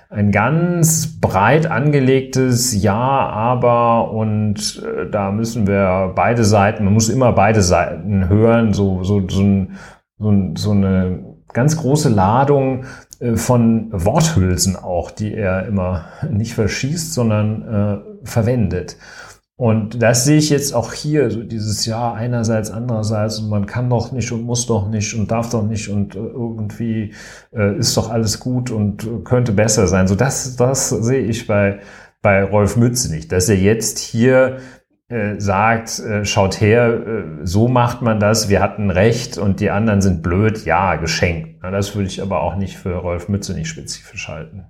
[0.09, 7.09] ein ganz breit angelegtes Ja, aber und äh, da müssen wir beide Seiten, man muss
[7.09, 9.77] immer beide Seiten hören, so, so, so, ein,
[10.19, 12.87] so, so eine ganz große Ladung äh,
[13.35, 18.97] von Worthülsen auch, die er immer nicht verschießt, sondern äh, verwendet.
[19.59, 23.89] Und das sehe ich jetzt auch hier, so dieses Jahr einerseits, andererseits und man kann
[23.89, 27.15] doch nicht und muss doch nicht und darf doch nicht und äh, irgendwie
[27.55, 30.09] äh, ist doch alles gut und äh, könnte besser sein.
[30.09, 31.81] So das, das sehe ich bei,
[32.21, 34.59] bei Rolf Mütze nicht, dass er jetzt hier
[35.09, 39.71] äh, sagt, äh, schaut her, äh, so macht man das, wir hatten recht und die
[39.71, 41.63] anderen sind blöd, ja, geschenkt.
[41.63, 44.65] Das würde ich aber auch nicht für Rolf Mütze nicht spezifisch halten.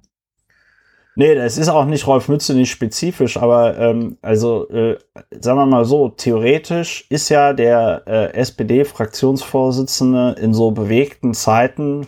[1.19, 4.99] Nee, das ist auch nicht Rolf Mütze nicht spezifisch, aber ähm, also äh,
[5.41, 12.07] sagen wir mal so, theoretisch ist ja der äh, SPD-Fraktionsvorsitzende in so bewegten Zeiten.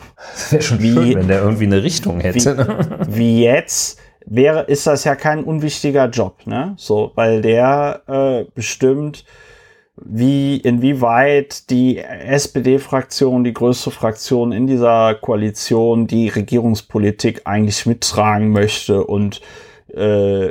[0.50, 3.06] Wäre schon wie, schön, wenn der irgendwie eine Richtung hätte.
[3.08, 6.74] Wie, wie jetzt wäre, ist das ja kein unwichtiger Job, ne?
[6.76, 9.24] So, weil der äh, bestimmt
[10.00, 19.04] wie inwieweit die SPD-Fraktion, die größte Fraktion in dieser Koalition, die Regierungspolitik eigentlich mittragen möchte
[19.04, 19.40] und
[19.92, 20.46] äh,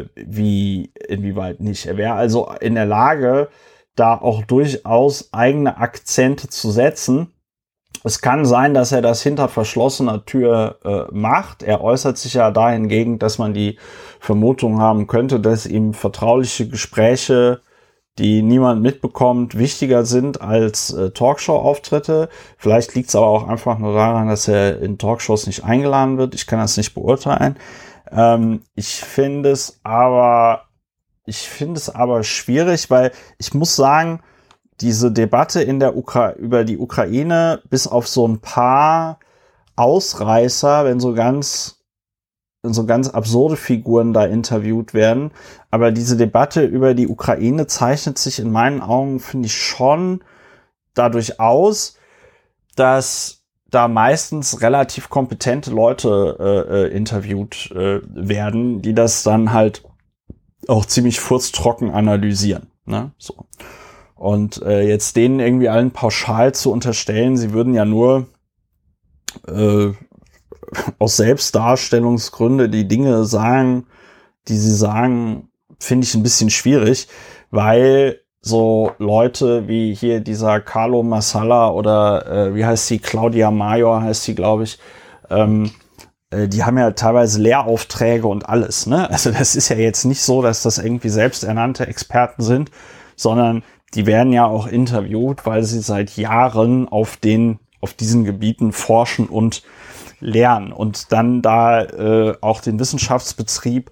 [0.00, 1.86] äh, wie inwieweit nicht.
[1.86, 3.48] Er wäre also in der Lage,
[3.94, 7.32] da auch durchaus eigene Akzente zu setzen.
[8.02, 11.62] Es kann sein, dass er das hinter verschlossener Tür äh, macht.
[11.62, 13.78] Er äußert sich ja dahingegen, dass man die
[14.18, 17.60] Vermutung haben könnte, dass ihm vertrauliche Gespräche
[18.18, 22.28] die niemand mitbekommt, wichtiger sind als äh, Talkshow-Auftritte.
[22.58, 26.34] Vielleicht liegt es aber auch einfach nur daran, dass er in Talkshows nicht eingeladen wird.
[26.34, 27.56] Ich kann das nicht beurteilen.
[28.10, 30.64] Ähm, ich finde es aber
[31.24, 34.20] ich finde es aber schwierig, weil ich muss sagen,
[34.80, 39.18] diese Debatte in der Ukra über die Ukraine, bis auf so ein paar
[39.76, 41.80] Ausreißer, wenn so ganz
[42.62, 45.30] so ganz absurde Figuren da interviewt werden.
[45.70, 50.22] Aber diese Debatte über die Ukraine zeichnet sich in meinen Augen, finde ich, schon
[50.94, 51.96] dadurch aus,
[52.76, 59.82] dass da meistens relativ kompetente Leute äh, äh, interviewt äh, werden, die das dann halt
[60.68, 62.66] auch ziemlich furztrocken analysieren.
[62.84, 63.12] Ne?
[63.16, 63.46] So.
[64.20, 68.26] Und äh, jetzt denen irgendwie allen pauschal zu unterstellen, sie würden ja nur
[69.48, 69.92] äh,
[70.98, 73.86] aus Selbstdarstellungsgründe die Dinge sagen,
[74.46, 77.08] die sie sagen, finde ich ein bisschen schwierig,
[77.50, 84.02] weil so Leute wie hier dieser Carlo Massala oder äh, wie heißt sie, Claudia Major
[84.02, 84.78] heißt sie, glaube ich,
[85.30, 85.70] ähm,
[86.28, 88.86] äh, die haben ja teilweise Lehraufträge und alles.
[88.86, 89.08] Ne?
[89.08, 92.70] Also das ist ja jetzt nicht so, dass das irgendwie selbsternannte Experten sind,
[93.16, 93.62] sondern
[93.94, 99.26] die werden ja auch interviewt, weil sie seit Jahren auf den auf diesen Gebieten forschen
[99.26, 99.62] und
[100.20, 103.90] lernen und dann da äh, auch den Wissenschaftsbetrieb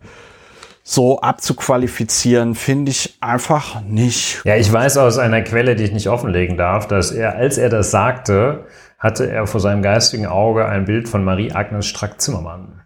[0.82, 4.42] so abzuqualifizieren, finde ich einfach nicht.
[4.44, 7.68] Ja, ich weiß aus einer Quelle, die ich nicht offenlegen darf, dass er, als er
[7.68, 8.66] das sagte,
[8.98, 12.80] hatte er vor seinem geistigen Auge ein Bild von Marie-Agnes Strack-Zimmermann.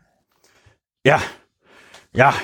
[1.04, 1.20] Ja,
[2.12, 2.34] ja,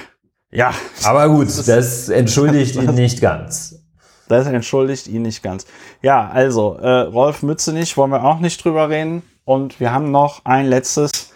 [0.50, 0.72] ja.
[1.04, 3.88] Aber gut, das, das entschuldigt ihn nicht ganz.
[4.29, 5.67] Das entschuldigt ihn nicht ganz.
[6.03, 9.23] Ja, also, äh, Rolf Mützenich wollen wir auch nicht drüber reden.
[9.45, 11.33] Und wir haben noch ein letztes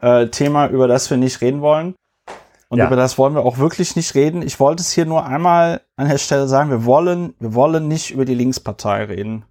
[0.00, 1.94] äh, Thema, über das wir nicht reden wollen.
[2.68, 2.86] Und ja.
[2.86, 4.42] über das wollen wir auch wirklich nicht reden.
[4.42, 8.12] Ich wollte es hier nur einmal an der Stelle sagen, wir wollen, wir wollen nicht
[8.12, 9.44] über die Linkspartei reden.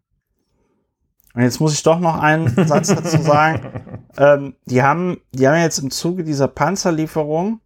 [1.34, 3.84] Und jetzt muss ich doch noch einen Satz dazu sagen.
[4.18, 7.62] Ähm, die haben, die haben jetzt im Zuge dieser Panzerlieferung,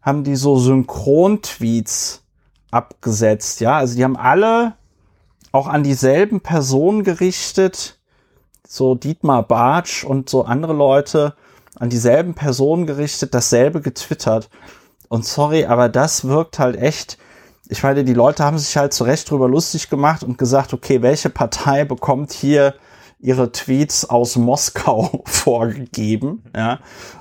[0.00, 2.24] haben die so Synchron-Tweets
[2.70, 3.76] abgesetzt, ja.
[3.76, 4.74] Also die haben alle
[5.52, 7.98] auch an dieselben Personen gerichtet,
[8.66, 11.34] so Dietmar Bartsch und so andere Leute
[11.76, 14.48] an dieselben Personen gerichtet, dasselbe getwittert.
[15.08, 17.18] Und sorry, aber das wirkt halt echt.
[17.68, 21.02] Ich meine, die Leute haben sich halt zu Recht drüber lustig gemacht und gesagt, okay,
[21.02, 22.74] welche Partei bekommt hier
[23.18, 26.44] ihre Tweets aus Moskau vorgegeben?
[26.54, 26.78] Ja.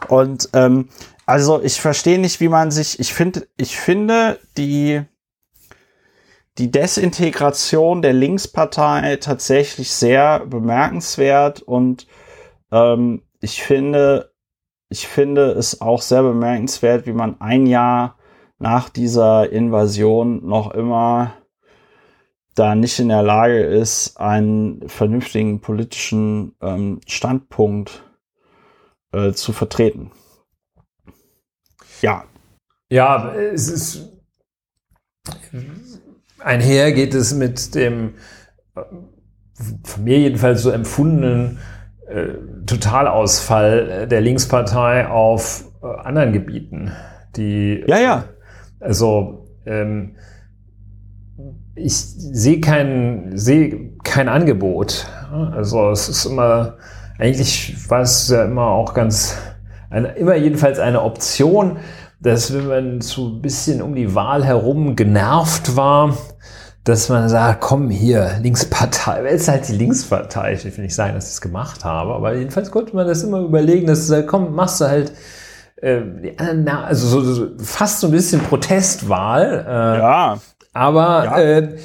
[0.07, 0.89] Und ähm,
[1.25, 2.99] also ich verstehe nicht, wie man sich.
[2.99, 5.03] Ich finde, ich finde die
[6.57, 12.07] die Desintegration der Linkspartei tatsächlich sehr bemerkenswert und
[12.71, 14.33] ähm, ich finde,
[14.89, 18.17] ich finde es auch sehr bemerkenswert, wie man ein Jahr
[18.57, 21.33] nach dieser Invasion noch immer
[22.55, 28.03] da nicht in der Lage ist, einen vernünftigen politischen ähm, Standpunkt
[29.13, 30.11] äh, zu vertreten.
[32.01, 32.25] Ja.
[32.89, 34.09] Ja, es ist
[36.39, 38.13] Einher geht es mit dem
[39.83, 41.59] von mir jedenfalls so empfundenen
[42.07, 42.27] äh,
[42.65, 46.91] Totalausfall der Linkspartei auf äh, anderen Gebieten.
[47.35, 48.23] Die, ja, ja.
[48.79, 50.15] Also ähm,
[51.75, 55.07] ich sehe kein, sehe kein Angebot.
[55.31, 56.77] Also es ist immer,
[57.17, 59.37] eigentlich war es ja immer auch ganz,
[59.89, 61.77] eine, immer jedenfalls eine Option,
[62.19, 66.17] dass wenn man so ein bisschen um die Wahl herum genervt war,
[66.83, 71.13] dass man sagt, komm hier, Linkspartei, weil es halt die Linkspartei, ich will nicht sagen,
[71.13, 74.27] dass ich es gemacht habe, aber jedenfalls konnte man das immer überlegen, dass du sagst,
[74.27, 75.13] komm, machst du halt
[75.81, 76.01] äh,
[76.67, 79.65] also so, so, fast so ein bisschen Protestwahl.
[79.67, 80.39] Äh, ja.
[80.73, 81.39] Aber ja.
[81.39, 81.77] Äh,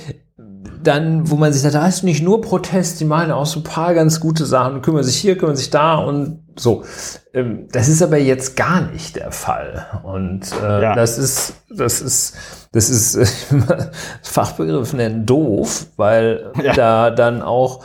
[0.87, 3.64] dann, wo man sich sagt, da ist nicht nur Protest, die machen auch so ein
[3.64, 6.85] paar ganz gute Sachen, kümmern sich hier, kümmern sich da und so.
[7.33, 10.01] Ähm, das ist aber jetzt gar nicht der Fall.
[10.05, 10.94] Und äh, ja.
[10.94, 12.37] das ist, das ist,
[12.73, 13.16] das ist
[13.51, 13.90] äh,
[14.23, 16.73] Fachbegriff nennen doof, weil ja.
[16.75, 17.85] da dann auch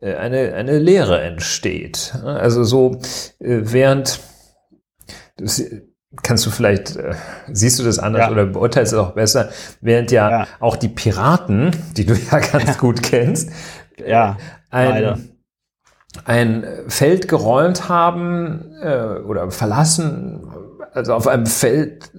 [0.00, 2.14] äh, eine, eine Lehre entsteht.
[2.24, 2.98] Also so,
[3.40, 4.20] äh, während
[5.36, 5.62] das,
[6.22, 7.14] kannst du vielleicht, äh,
[7.52, 8.30] siehst du das anders ja.
[8.30, 12.78] oder beurteilst es auch besser, während ja, ja, auch die Piraten, die du ja ganz
[12.78, 13.50] gut kennst,
[14.04, 14.36] ja,
[14.70, 15.30] ein,
[16.24, 20.46] ein Feld geräumt haben äh, oder verlassen,
[20.92, 22.10] also auf einem Feld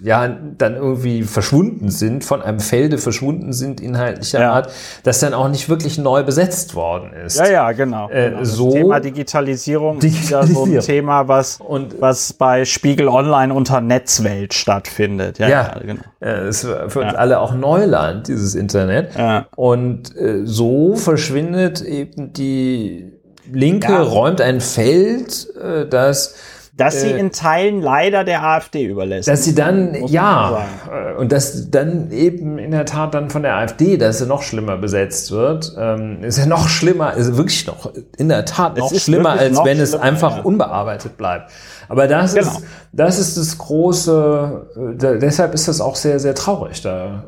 [0.00, 4.52] ja dann irgendwie verschwunden sind, von einem Felde verschwunden sind inhaltlicher ja.
[4.52, 4.70] Art,
[5.02, 7.38] das dann auch nicht wirklich neu besetzt worden ist.
[7.38, 8.08] Ja, ja, genau.
[8.10, 8.44] Äh, genau.
[8.44, 13.52] So Thema Digitalisierung, Digitalisierung, ist ja so ein Thema, was, und, was bei Spiegel Online
[13.52, 15.38] unter Netzwelt stattfindet.
[15.38, 16.02] Ja, ja, ja genau.
[16.20, 19.10] Äh, ist für uns alle auch Neuland, dieses Internet.
[19.56, 23.12] Und äh, so verschwindet eben die
[23.52, 26.34] Linke, räumt ein Feld, äh, das
[26.76, 29.28] Dass sie in Teilen leider der AfD überlässt.
[29.28, 33.54] Dass sie dann, ja, äh, und dass dann eben in der Tat dann von der
[33.56, 37.92] AfD, dass sie noch schlimmer besetzt wird, ähm, ist ja noch schlimmer, ist wirklich noch,
[38.18, 40.42] in der Tat noch schlimmer, als noch wenn es schlimmer, einfach ja.
[40.42, 41.52] unbearbeitet bleibt.
[41.88, 42.50] Aber das Genau.
[42.50, 42.62] ist,
[42.92, 46.82] das ist das große, äh, da, deshalb ist das auch sehr, sehr traurig.
[46.82, 47.24] Da,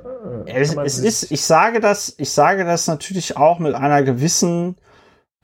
[0.46, 4.76] äh, Es, es ist, ich sage das, ich sage das natürlich auch mit einer gewissen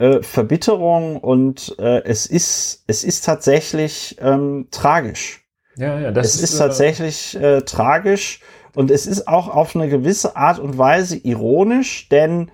[0.03, 5.47] äh, Verbitterung und äh, es ist, es ist tatsächlich ähm, tragisch.
[5.77, 8.41] ja, ja, das Es ist äh, tatsächlich äh, tragisch
[8.75, 12.51] und es ist auch auf eine gewisse Art und Weise ironisch, denn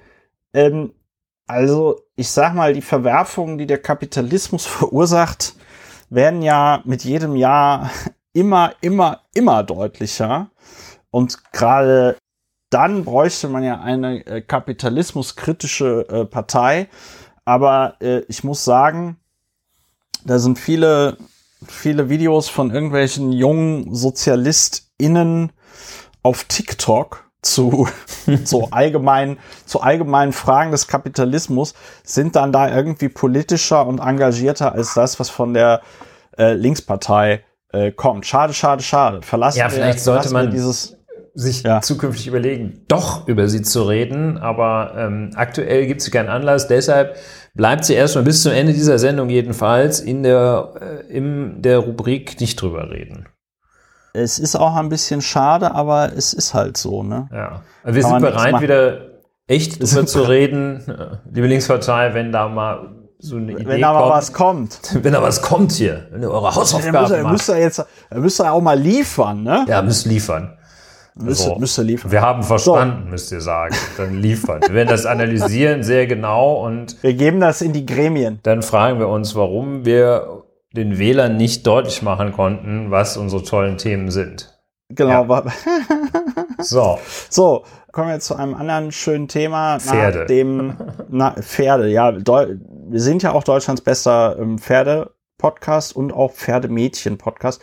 [0.52, 0.92] ähm,
[1.46, 5.54] also ich sag mal, die Verwerfungen, die der Kapitalismus verursacht,
[6.10, 7.90] werden ja mit jedem Jahr
[8.34, 10.50] immer, immer, immer deutlicher.
[11.10, 12.18] Und gerade
[12.68, 16.88] dann bräuchte man ja eine äh, kapitalismuskritische äh, Partei.
[17.48, 19.16] Aber äh, ich muss sagen,
[20.22, 21.16] da sind viele,
[21.66, 25.52] viele Videos von irgendwelchen jungen SozialistInnen
[26.22, 27.88] auf TikTok zu,
[28.44, 31.72] zu allgemeinen, zu allgemeinen Fragen des Kapitalismus
[32.04, 35.80] sind dann da irgendwie politischer und engagierter als das, was von der
[36.36, 38.26] äh, Linkspartei äh, kommt.
[38.26, 39.22] Schade, schade, schade.
[39.22, 40.97] Verlassen Ja, wir- vielleicht sollte wir man- dieses
[41.34, 41.80] sich Ja.
[41.80, 44.38] zukünftig überlegen, doch über sie zu reden.
[44.38, 46.68] Aber ähm, aktuell gibt es keinen Anlass.
[46.68, 47.16] Deshalb
[47.54, 50.74] bleibt sie erstmal bis zum Ende dieser Sendung jedenfalls in der,
[51.08, 53.26] äh, in der Rubrik nicht drüber reden.
[54.14, 57.28] Es ist auch ein bisschen schade, aber es ist halt so, ne?
[57.32, 57.62] Ja.
[57.84, 58.98] Also wir Kann sind bereit, wieder
[59.46, 60.82] echt drüber zu reden.
[60.88, 64.80] Äh, Liebe Linkspartei, wenn da mal so eine Idee Wenn da mal kommt, was kommt.
[65.02, 67.32] wenn da was kommt hier, wenn ihr eure Dann müsst Hausaufgaben ihr, macht.
[67.32, 69.64] müsst ihr jetzt, müsst ihr auch mal liefern, ne?
[69.68, 70.56] Ja, müsst liefern.
[71.20, 71.56] Müsst, so.
[71.56, 72.10] müsst ihr liefern.
[72.12, 73.74] Wir haben verstanden, müsst ihr sagen.
[73.96, 74.60] Dann liefern.
[74.62, 78.40] Wir werden das analysieren sehr genau und Wir geben das in die Gremien.
[78.42, 83.78] dann fragen wir uns, warum wir den Wählern nicht deutlich machen konnten, was unsere tollen
[83.78, 84.54] Themen sind.
[84.90, 85.28] Genau.
[85.28, 85.44] wa-
[86.60, 86.98] So,
[87.30, 89.78] So, kommen wir zu einem anderen schönen Thema.
[89.80, 90.20] Pferde.
[90.20, 90.74] Nach dem,
[91.08, 92.12] na, Pferde, ja.
[92.12, 92.56] Deu
[92.90, 97.60] wir sind ja auch Deutschlands bester ähm, Pferde-Podcast und auch Pferdemädchen-Podcast.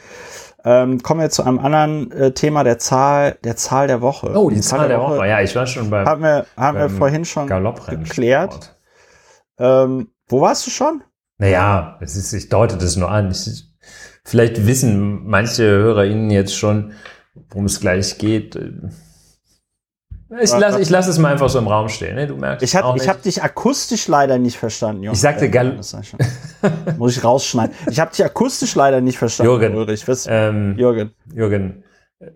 [0.68, 4.32] Ähm, kommen wir zu einem anderen äh, Thema, der Zahl, der Zahl der Woche.
[4.36, 5.28] oh, die Zahl der Woche.
[5.28, 8.76] Ja, ich war schon beim Haben wir, haben wir vorhin schon geklärt.
[9.59, 11.03] Ähm, wo warst du schon?
[11.38, 13.30] Naja, es ist, ich deute das nur an.
[13.30, 13.70] Ich,
[14.24, 16.93] vielleicht wissen manche HörerInnen jetzt schon,
[17.49, 18.59] worum es gleich geht.
[20.42, 22.16] Ich lasse ich lass es mal einfach so im Raum stehen.
[22.16, 22.28] Ne?
[22.28, 23.10] Du merkst Ich habe auch ich nicht.
[23.10, 25.14] hab dich akustisch leider nicht verstanden, Jürgen.
[25.16, 26.20] Ich sagte Gal- ich schon.
[26.98, 27.76] Muss ich rausschneiden.
[27.90, 29.76] Ich habe dich akustisch leider nicht verstanden, Jürgen.
[29.76, 30.08] Ulrich.
[30.08, 31.12] Was, ähm, Jürgen.
[31.34, 31.84] Jürgen,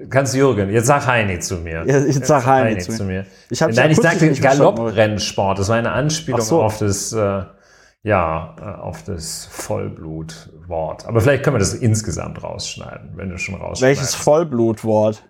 [0.09, 1.83] kannst Jürgen, jetzt sag Heini zu mir.
[1.85, 3.25] Ja, jetzt sag Heini Heini zu zu mir.
[3.49, 5.59] Ich hab Nein, ich sagte Galopprennsport.
[5.59, 6.61] Das war eine Anspielung so.
[6.61, 7.43] auf das, äh,
[8.03, 11.05] ja, äh, auf das Vollblutwort.
[11.05, 13.81] Aber vielleicht können wir das insgesamt rausschneiden, wenn du schon rausschneidest.
[13.81, 15.23] Welches Vollblutwort?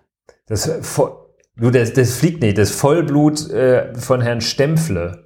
[0.46, 1.16] Das, Vo-
[1.60, 2.58] du, das, das fliegt nicht.
[2.58, 5.24] Das Vollblut äh, von Herrn Stempfle.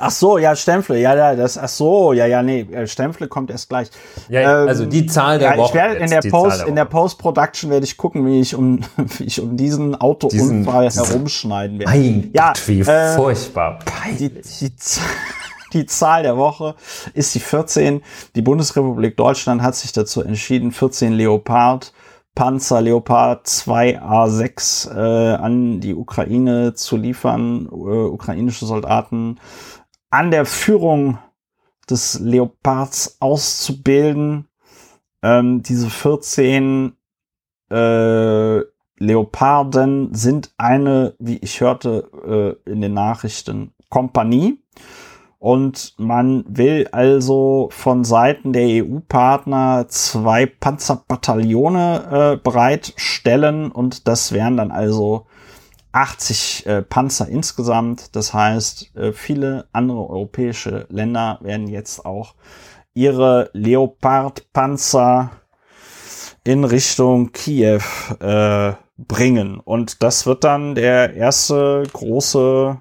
[0.00, 1.00] Ach so, ja, Stempfle.
[1.00, 3.88] Ja, ja, das, ach so, ja, ja, nee, äh, Stempfle kommt erst gleich.
[4.28, 5.68] Ja, Ähm, also die Zahl der Ja, Woche.
[5.70, 6.84] ich werde in der die Post, in der.
[6.84, 8.80] Post-Production werde ich gucken, wie ich um,
[9.16, 11.90] wie ich um diesen Autounfall Diesen- herumschneiden werde.
[11.90, 13.78] Mein Ja, Gott, wie äh, furchtbar.
[13.80, 13.90] Die,
[14.28, 14.58] Peinlich.
[14.60, 15.02] die, Z-
[15.72, 16.74] die Zahl der Woche
[17.14, 18.02] ist die 14.
[18.36, 21.92] Die Bundesrepublik Deutschland hat sich dazu entschieden, 14 Leopard
[22.38, 29.40] Panzer Leopard 2A6 äh, an die Ukraine zu liefern, äh, ukrainische Soldaten
[30.10, 31.18] an der Führung
[31.90, 34.46] des Leopards auszubilden.
[35.20, 36.92] Ähm, diese 14
[37.72, 38.58] äh,
[39.00, 44.58] Leoparden sind eine, wie ich hörte äh, in den Nachrichten, Kompanie.
[45.38, 54.56] Und man will also von Seiten der EU-Partner zwei Panzerbataillone äh, bereitstellen und das wären
[54.56, 55.26] dann also
[55.92, 58.16] 80 äh, Panzer insgesamt.
[58.16, 62.34] Das heißt, äh, viele andere europäische Länder werden jetzt auch
[62.94, 65.30] ihre Leopard-Panzer
[66.44, 67.80] in Richtung Kiew
[68.20, 69.60] äh, bringen.
[69.60, 72.80] Und das wird dann der erste große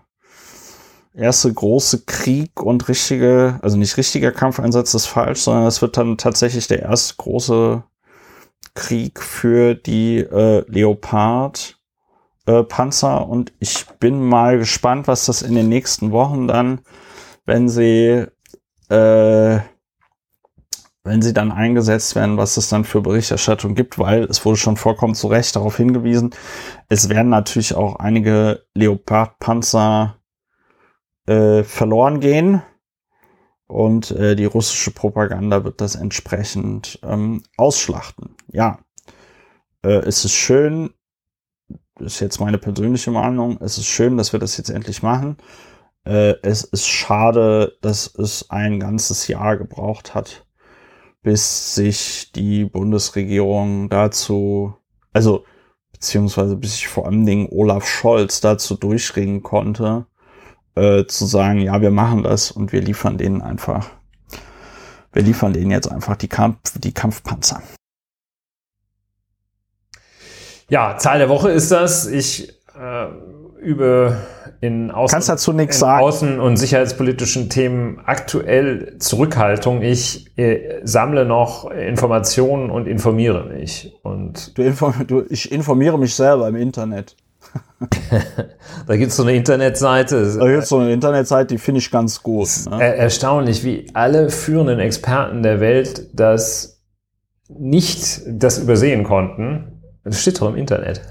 [1.17, 6.17] erste große Krieg und richtige, also nicht richtiger Kampfeinsatz ist falsch, sondern es wird dann
[6.17, 7.83] tatsächlich der erste große
[8.75, 11.79] Krieg für die äh, Leopard
[12.45, 13.27] äh, Panzer.
[13.27, 16.81] Und ich bin mal gespannt, was das in den nächsten Wochen dann,
[17.45, 18.25] wenn sie
[18.89, 19.59] äh,
[21.03, 24.75] wenn sie dann eingesetzt werden, was es dann für Berichterstattung gibt, weil es wurde schon
[24.75, 26.35] vollkommen zu Recht darauf hingewiesen,
[26.89, 30.16] es werden natürlich auch einige Leopard-Panzer
[31.27, 32.61] äh, verloren gehen.
[33.67, 38.35] und äh, die russische Propaganda wird das entsprechend ähm, ausschlachten.
[38.51, 38.79] Ja,
[39.83, 40.91] äh, es ist schön,
[41.99, 45.37] ist jetzt meine persönliche Meinung, es ist schön, dass wir das jetzt endlich machen.
[46.05, 50.45] Äh, es ist schade, dass es ein ganzes Jahr gebraucht hat,
[51.21, 54.75] bis sich die Bundesregierung dazu,
[55.13, 55.43] also
[55.91, 60.05] beziehungsweise bis sich vor allen Dingen Olaf Scholz dazu durchringen konnte,
[60.77, 63.89] äh, zu sagen, ja, wir machen das und wir liefern denen einfach,
[65.13, 67.61] wir liefern denen jetzt einfach die, Kampf, die Kampfpanzer.
[70.69, 72.07] Ja, Zahl der Woche ist das.
[72.07, 73.07] Ich äh,
[73.61, 74.17] übe
[74.59, 79.81] in, Außen, in außen- und sicherheitspolitischen Themen aktuell Zurückhaltung.
[79.81, 83.93] Ich äh, sammle noch Informationen und informiere mich.
[84.03, 87.15] Und Du inform du, ich informiere mich selber im Internet.
[88.87, 90.35] Da gibt es so eine Internetseite.
[90.37, 92.49] Da gibt es so eine Internetseite, die finde ich ganz gut.
[92.69, 92.81] Ne?
[92.81, 96.81] Er erstaunlich, wie alle führenden Experten der Welt das
[97.49, 99.81] nicht das übersehen konnten.
[100.03, 101.01] Das steht doch im Internet.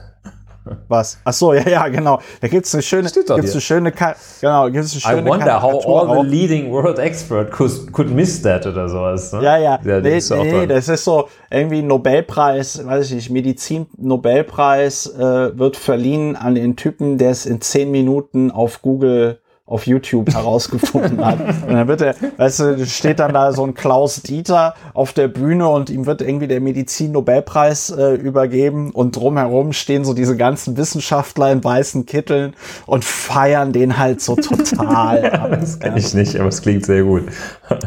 [0.88, 1.18] Was?
[1.24, 2.20] Ach so, ja, ja, genau.
[2.40, 3.36] Da gibt's eine schöne, gibt's hier.
[3.36, 6.22] eine schöne, Ka genau, gibt's eine I schöne wonder how all auch.
[6.24, 9.32] the leading world expert could, could miss that oder sowas.
[9.32, 9.42] Ne?
[9.42, 9.78] Ja, ja.
[9.84, 10.68] ja nee, nee, dran.
[10.68, 17.18] das ist so irgendwie Nobelpreis, weiß ich nicht, Medizin-Nobelpreis äh, wird verliehen an den Typen,
[17.18, 21.40] der es in zehn Minuten auf Google auf YouTube herausgefunden hat.
[21.40, 25.26] Und dann wird er, weißt du, steht dann da so ein Klaus Dieter auf der
[25.26, 30.76] Bühne und ihm wird irgendwie der Medizin-Nobelpreis äh, übergeben und drumherum stehen so diese ganzen
[30.76, 32.54] Wissenschaftler in weißen Kitteln
[32.86, 35.30] und feiern den halt so total.
[35.30, 35.50] ab.
[35.60, 37.24] Das kann ich nicht, aber es klingt sehr gut.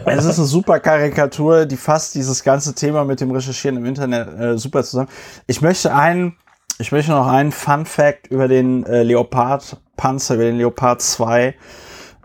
[0.06, 4.40] Es ist eine super Karikatur, die fasst dieses ganze Thema mit dem Recherchieren im Internet
[4.40, 5.10] äh, super zusammen.
[5.48, 6.36] Ich möchte einen,
[6.78, 11.54] ich möchte noch einen Fun Fact über den äh, Leopard Panzer, über den Leopard 2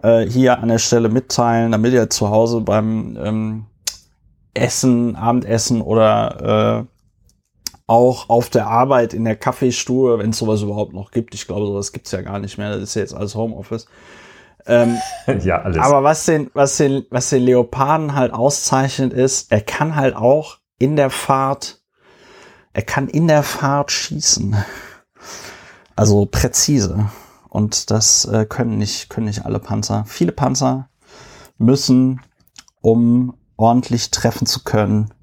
[0.05, 3.67] äh, hier an der Stelle mitteilen, damit ihr zu Hause beim ähm,
[4.55, 6.95] Essen, Abendessen oder äh,
[7.89, 11.35] auch auf der Arbeit in der Kaffeestube, wenn es sowas überhaupt noch gibt.
[11.35, 12.71] Ich glaube, sowas gibt's ja gar nicht mehr.
[12.71, 13.87] Das ist ja jetzt alles Homeoffice.
[14.67, 14.97] Ähm,
[15.43, 15.79] ja, alles.
[15.79, 20.59] aber was den, was den, was den Leoparden halt auszeichnet ist, er kann halt auch
[20.79, 21.83] in der Fahrt,
[22.73, 24.57] er kann in der Fahrt schießen.
[25.97, 27.11] Also präzise.
[27.55, 30.03] Und das äh, können nicht, können nicht alle Panzer.
[30.09, 30.89] Viele Panzer
[31.57, 32.21] müssen,
[32.81, 35.15] um ordentlich treffen zu können,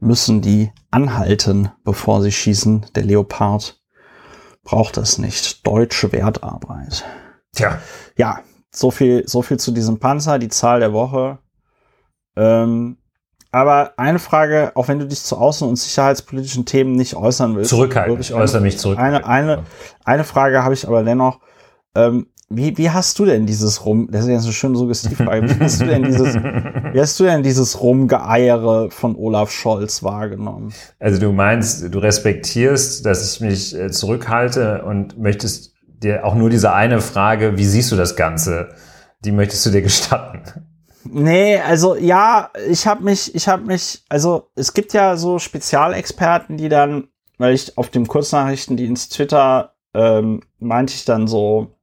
[0.00, 2.86] müssen die anhalten, bevor sie schießen.
[2.96, 3.80] Der Leopard
[4.64, 5.64] braucht das nicht.
[5.64, 7.04] Deutsche Wertarbeit.
[7.54, 7.78] Tja,
[8.16, 8.40] Ja,
[8.74, 11.38] so viel, so viel zu diesem Panzer, die Zahl der Woche.
[12.34, 12.96] Ähm,
[13.52, 17.70] aber eine Frage, auch wenn du dich zu außen- und sicherheitspolitischen Themen nicht äußern willst.
[17.70, 18.10] zurückhaltend.
[18.10, 18.98] würde Ich äußere mich zurück.
[18.98, 19.62] Eine, eine,
[20.04, 21.38] eine Frage habe ich aber dennoch.
[21.94, 25.60] Ähm, wie, wie hast du denn dieses Rum, das ist jetzt eine schöne Suggestivfrage, wie
[25.60, 26.34] hast du denn dieses,
[26.92, 30.72] wie hast du denn dieses Rumgeeiere von Olaf Scholz wahrgenommen?
[30.98, 36.50] Also du meinst, du respektierst, dass ich mich äh, zurückhalte und möchtest dir auch nur
[36.50, 38.70] diese eine Frage, wie siehst du das Ganze,
[39.24, 40.42] die möchtest du dir gestatten.
[41.04, 46.56] Nee, also ja, ich habe mich, ich habe mich, also es gibt ja so Spezialexperten,
[46.56, 51.76] die dann, weil ich auf dem Kurznachrichtendienst Twitter ähm, meinte ich dann so,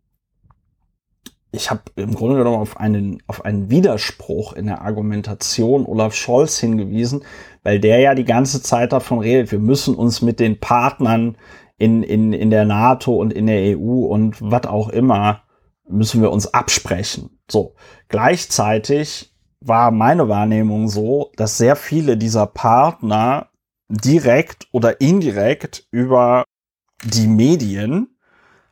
[1.51, 6.59] ich habe im Grunde genommen auf einen, auf einen Widerspruch in der Argumentation Olaf Scholz
[6.59, 7.23] hingewiesen,
[7.63, 11.37] weil der ja die ganze Zeit davon redet, wir müssen uns mit den Partnern
[11.77, 15.43] in, in, in der NATO und in der EU und was auch immer,
[15.87, 17.39] müssen wir uns absprechen.
[17.49, 17.75] So.
[18.09, 23.49] Gleichzeitig war meine Wahrnehmung so, dass sehr viele dieser Partner
[23.89, 26.43] direkt oder indirekt über
[27.03, 28.17] die Medien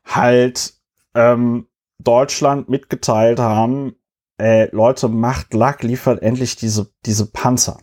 [0.05, 0.73] halt
[1.13, 1.67] ähm,
[2.05, 3.95] Deutschland mitgeteilt haben,
[4.37, 7.79] äh, Leute, macht Lack, liefert endlich diese, diese Panzer.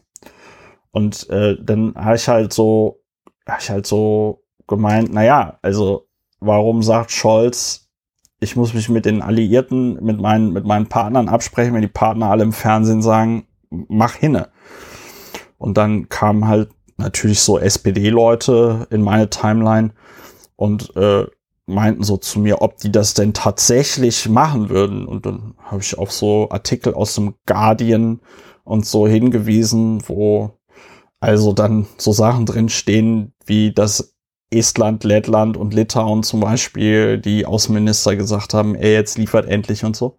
[0.91, 3.03] Und äh, dann habe ich halt so,
[3.47, 6.09] hab ich halt so gemeint, naja, also
[6.41, 7.91] warum sagt Scholz,
[8.41, 12.31] ich muss mich mit den Alliierten, mit meinen, mit meinen Partnern absprechen, wenn die Partner
[12.31, 14.51] alle im Fernsehen sagen, mach hinne.
[15.59, 19.93] Und dann kamen halt natürlich so SPD-Leute in meine Timeline
[20.57, 21.27] und äh,
[21.67, 25.07] meinten so zu mir, ob die das denn tatsächlich machen würden.
[25.07, 28.21] Und dann habe ich auf so Artikel aus dem Guardian
[28.65, 30.59] und so hingewiesen, wo
[31.21, 34.17] also dann so Sachen drin stehen, wie dass
[34.51, 39.97] Estland, Lettland und Litauen zum Beispiel die Außenminister gesagt haben, ey, jetzt liefert endlich und
[39.97, 40.19] so.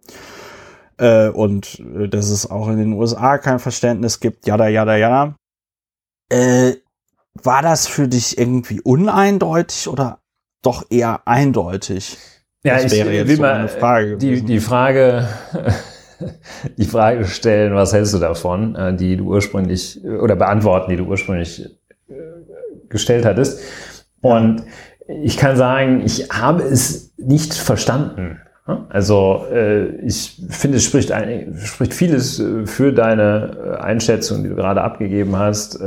[0.96, 5.36] Äh, und äh, dass es auch in den USA kein Verständnis gibt, jada, jada, jada.
[6.30, 6.76] Äh,
[7.34, 10.20] war das für dich irgendwie uneindeutig oder
[10.66, 12.16] doch eher eindeutig?
[12.64, 15.28] Ja, Das ich wäre jetzt will so mal meine Frage die, die Frage
[16.76, 21.04] die Frage stellen, was hältst du davon, äh, die du ursprünglich oder beantworten, die du
[21.04, 21.64] ursprünglich
[22.08, 22.12] äh,
[22.88, 23.60] gestellt hattest.
[24.20, 24.62] Und
[25.06, 28.40] ich kann sagen, ich habe es nicht verstanden.
[28.88, 31.12] Also äh, ich finde, es spricht,
[31.64, 35.78] spricht vieles für deine Einschätzung, die du gerade abgegeben hast,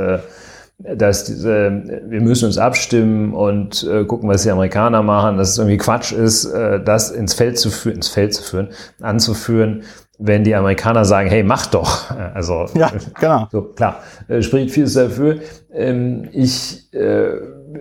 [0.78, 5.58] dass diese, wir müssen uns abstimmen und äh, gucken, was die Amerikaner machen, dass es
[5.58, 8.68] irgendwie Quatsch ist, äh, das ins Feld zu führen, ins Feld zu führen,
[9.00, 9.82] anzuführen,
[10.20, 12.10] wenn die Amerikaner sagen, hey, mach doch.
[12.34, 13.48] Also ja, genau.
[13.50, 15.40] So klar, äh, spricht vieles dafür.
[15.72, 17.32] Ähm, ich äh,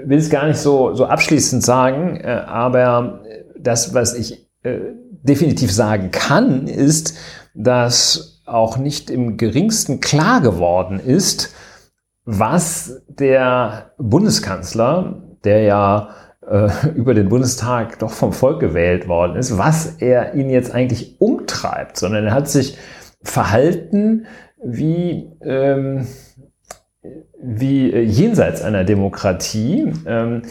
[0.05, 3.21] will es gar nicht so so abschließend sagen, äh, aber
[3.59, 4.79] das, was ich äh,
[5.21, 7.15] definitiv sagen kann, ist,
[7.53, 11.53] dass auch nicht im geringsten klar geworden ist,
[12.29, 16.09] was der Bundeskanzler, der ja
[16.45, 21.21] äh, über den Bundestag doch vom Volk gewählt worden ist, was er ihn jetzt eigentlich
[21.21, 22.77] umtreibt, sondern er hat sich
[23.23, 24.25] verhalten
[24.61, 26.05] wie, ähm,
[27.41, 29.93] wie äh, jenseits einer Demokratie.
[30.05, 30.41] Ähm,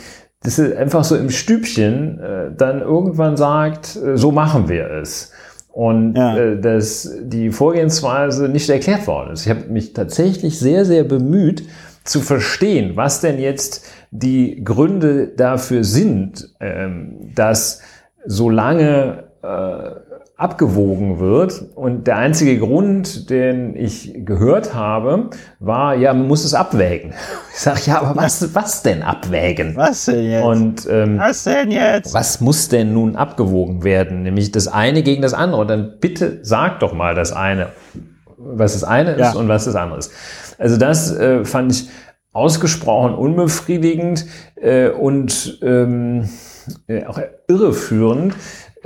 [0.42, 5.30] das ist einfach so im Stübchen äh, dann irgendwann sagt, äh, so machen wir es.
[5.76, 6.38] Und ja.
[6.38, 9.44] äh, dass die Vorgehensweise nicht erklärt worden ist.
[9.44, 11.64] Ich habe mich tatsächlich sehr, sehr bemüht
[12.02, 17.82] zu verstehen, was denn jetzt die Gründe dafür sind, ähm, dass
[18.24, 19.90] so lange äh,
[20.36, 21.64] abgewogen wird.
[21.74, 25.30] Und der einzige Grund, den ich gehört habe,
[25.60, 27.14] war, ja, man muss es abwägen.
[27.56, 29.76] Ich sage, ja, aber was, was denn abwägen?
[29.76, 30.44] Was denn jetzt?
[30.44, 32.12] Und ähm, was denn jetzt?
[32.12, 34.24] Was muss denn nun abgewogen werden?
[34.24, 35.62] Nämlich das eine gegen das andere.
[35.62, 37.68] Und dann bitte sag doch mal das eine,
[38.36, 39.32] was das eine ist ja.
[39.32, 40.12] und was das andere ist.
[40.58, 41.88] Also das äh, fand ich
[42.34, 44.26] ausgesprochen unbefriedigend
[44.56, 46.28] äh, und ähm,
[46.88, 47.18] äh, auch
[47.48, 48.34] irreführend,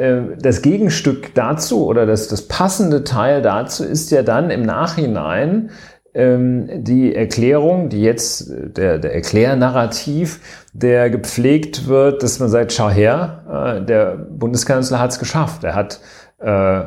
[0.00, 5.70] das Gegenstück dazu oder das, das passende Teil dazu ist ja dann im Nachhinein
[6.14, 10.40] ähm, die Erklärung, die jetzt, der, der Erklärnarrativ,
[10.72, 15.64] der gepflegt wird, dass man sagt, schau her, äh, der Bundeskanzler hat es geschafft.
[15.64, 16.00] Er hat
[16.38, 16.82] äh,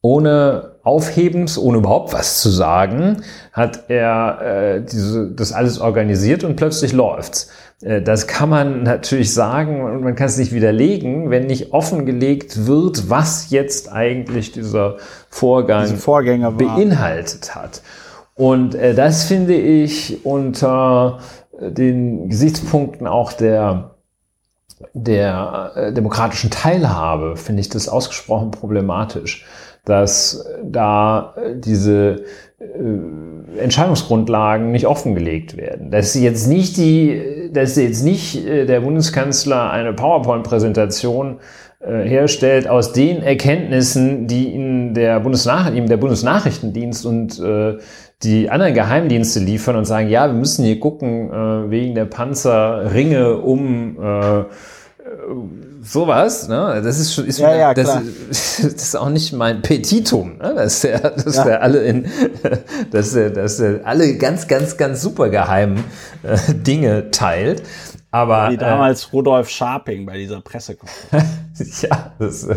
[0.00, 3.22] ohne Aufhebens, ohne überhaupt was zu sagen,
[3.52, 7.50] hat er äh, diese, das alles organisiert und plötzlich läuft's.
[7.82, 12.66] Äh, das kann man natürlich sagen und man kann es nicht widerlegen, wenn nicht offengelegt
[12.66, 14.96] wird, was jetzt eigentlich dieser
[15.30, 15.96] Vorgang
[16.56, 17.82] beinhaltet hat.
[18.34, 21.18] Und äh, das finde ich unter
[21.60, 23.96] den Gesichtspunkten auch der
[24.92, 29.44] der äh, demokratischen Teilhabe finde ich das ausgesprochen problematisch,
[29.84, 32.24] dass da diese
[32.60, 35.90] äh, Entscheidungsgrundlagen nicht offengelegt werden.
[35.90, 37.10] Dass sie jetzt nicht die,
[37.52, 41.40] dass jetzt nicht äh, der Bundeskanzler eine PowerPoint-Präsentation
[41.80, 47.78] äh, herstellt aus den Erkenntnissen, die ihm der, Bundesnach der Bundesnachrichtendienst und äh,
[48.22, 53.36] die anderen Geheimdienste liefern und sagen, ja, wir müssen hier gucken äh, wegen der Panzerringe
[53.36, 54.44] um äh,
[55.82, 56.80] sowas, ne?
[56.84, 57.98] Das ist schon, ist ja, ja, das,
[58.28, 60.54] das, ist auch nicht mein Petitum, ne?
[60.54, 61.44] Dass der, dass ja.
[61.44, 62.06] der alle in,
[62.90, 65.84] dass der, dass der alle ganz, ganz, ganz super geheimen
[66.22, 67.62] äh, Dinge teilt.
[68.10, 71.82] Aber, Wie damals äh, Rudolf Scharping bei dieser Pressekonferenz.
[71.82, 72.48] ja, das,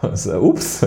[0.00, 0.86] das, ups.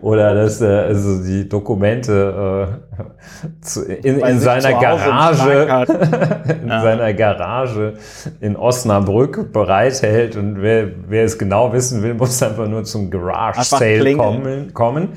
[0.00, 5.52] Oder dass also die Dokumente äh, zu, in, in seiner Garage,
[6.62, 6.82] in ja.
[6.82, 7.94] seiner Garage
[8.40, 13.62] in Osnabrück bereithält und wer, wer es genau wissen will, muss einfach nur zum Garage
[13.62, 15.10] Sale kommen, kommen.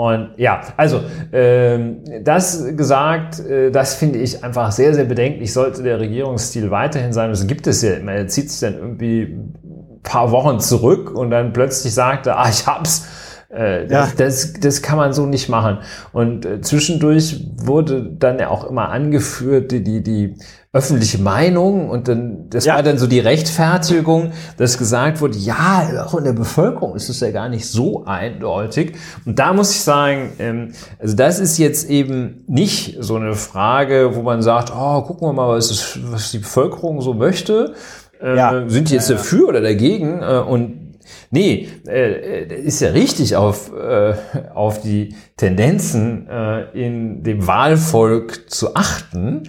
[0.00, 5.82] Und ja, also ähm, das gesagt, äh, das finde ich einfach sehr, sehr bedenklich, sollte
[5.82, 7.28] der Regierungsstil weiterhin sein.
[7.28, 8.12] Das gibt es ja immer.
[8.12, 12.48] Er zieht sich dann irgendwie ein paar Wochen zurück und dann plötzlich sagt er, ah,
[12.48, 13.08] ich hab's.
[13.50, 14.14] Äh, das, ja.
[14.16, 15.80] das, das kann man so nicht machen.
[16.12, 20.36] Und äh, zwischendurch wurde dann ja auch immer angeführt, die, die, die
[20.72, 22.76] öffentliche Meinung und dann, das ja.
[22.76, 27.18] war dann so die Rechtfertigung, dass gesagt wurde, ja, auch in der Bevölkerung ist es
[27.18, 28.92] ja gar nicht so eindeutig.
[29.24, 34.14] Und da muss ich sagen, ähm, also das ist jetzt eben nicht so eine Frage,
[34.14, 37.74] wo man sagt, oh, gucken wir mal, was, ist, was die Bevölkerung so möchte.
[38.22, 38.68] Äh, ja.
[38.68, 40.22] Sind die jetzt dafür oder dagegen?
[40.22, 40.90] Äh, und
[41.30, 44.14] Nee, äh, äh, ist ja richtig auf, äh,
[44.54, 49.44] auf die Tendenzen äh, in dem Wahlvolk zu achten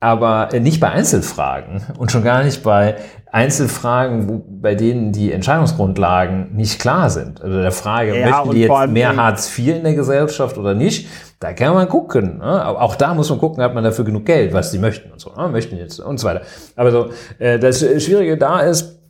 [0.00, 2.94] aber nicht bei Einzelfragen und schon gar nicht bei
[3.32, 7.42] Einzelfragen, wo, bei denen die Entscheidungsgrundlagen nicht klar sind.
[7.42, 11.08] Also der Frage, ja, möchten die jetzt mehr Hartz IV in der Gesellschaft oder nicht?
[11.40, 12.38] Da kann man gucken.
[12.38, 12.64] Ne?
[12.66, 15.34] Auch da muss man gucken, hat man dafür genug Geld, was sie möchten und so.
[15.34, 15.48] Ne?
[15.48, 16.42] Möchten jetzt und so weiter.
[16.76, 19.00] Aber so, äh, das Schwierige da ist,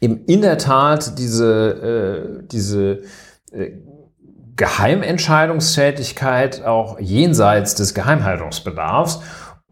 [0.00, 3.00] eben in der Tat diese, äh, diese
[3.50, 3.72] äh,
[4.56, 9.20] Geheimentscheidungstätigkeit auch jenseits des Geheimhaltungsbedarfs.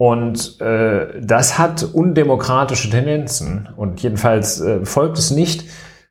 [0.00, 3.68] Und äh, das hat undemokratische Tendenzen.
[3.76, 5.66] Und jedenfalls äh, folgt es nicht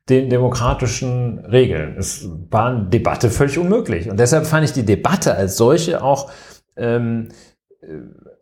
[0.08, 1.96] den demokratischen Regeln.
[1.98, 4.08] Es war eine Debatte völlig unmöglich.
[4.08, 6.30] Und deshalb fand ich die Debatte als solche auch
[6.76, 7.30] ähm,
[7.82, 7.86] äh,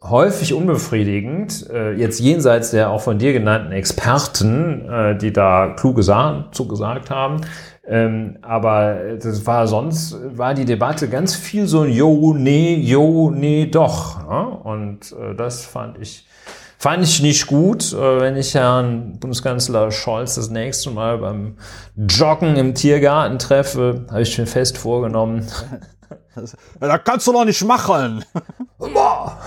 [0.03, 6.03] häufig unbefriedigend, äh, jetzt jenseits der auch von dir genannten Experten, äh, die da kluge
[6.03, 7.41] Sachen zugesagt haben.
[7.89, 13.31] Ähm, aber das war sonst, war die Debatte ganz viel so ein Jo, nee, Jo,
[13.31, 14.21] nee, doch.
[14.29, 14.41] Ja?
[14.43, 16.27] Und äh, das fand ich,
[16.79, 17.95] fand ich nicht gut.
[17.95, 21.57] Äh, wenn ich Herrn Bundeskanzler Scholz das nächste Mal beim
[21.97, 25.47] Joggen im Tiergarten treffe, habe ich mir fest vorgenommen,
[26.35, 26.57] das
[27.05, 28.23] kannst du doch nicht machen.
[28.79, 29.39] Immer.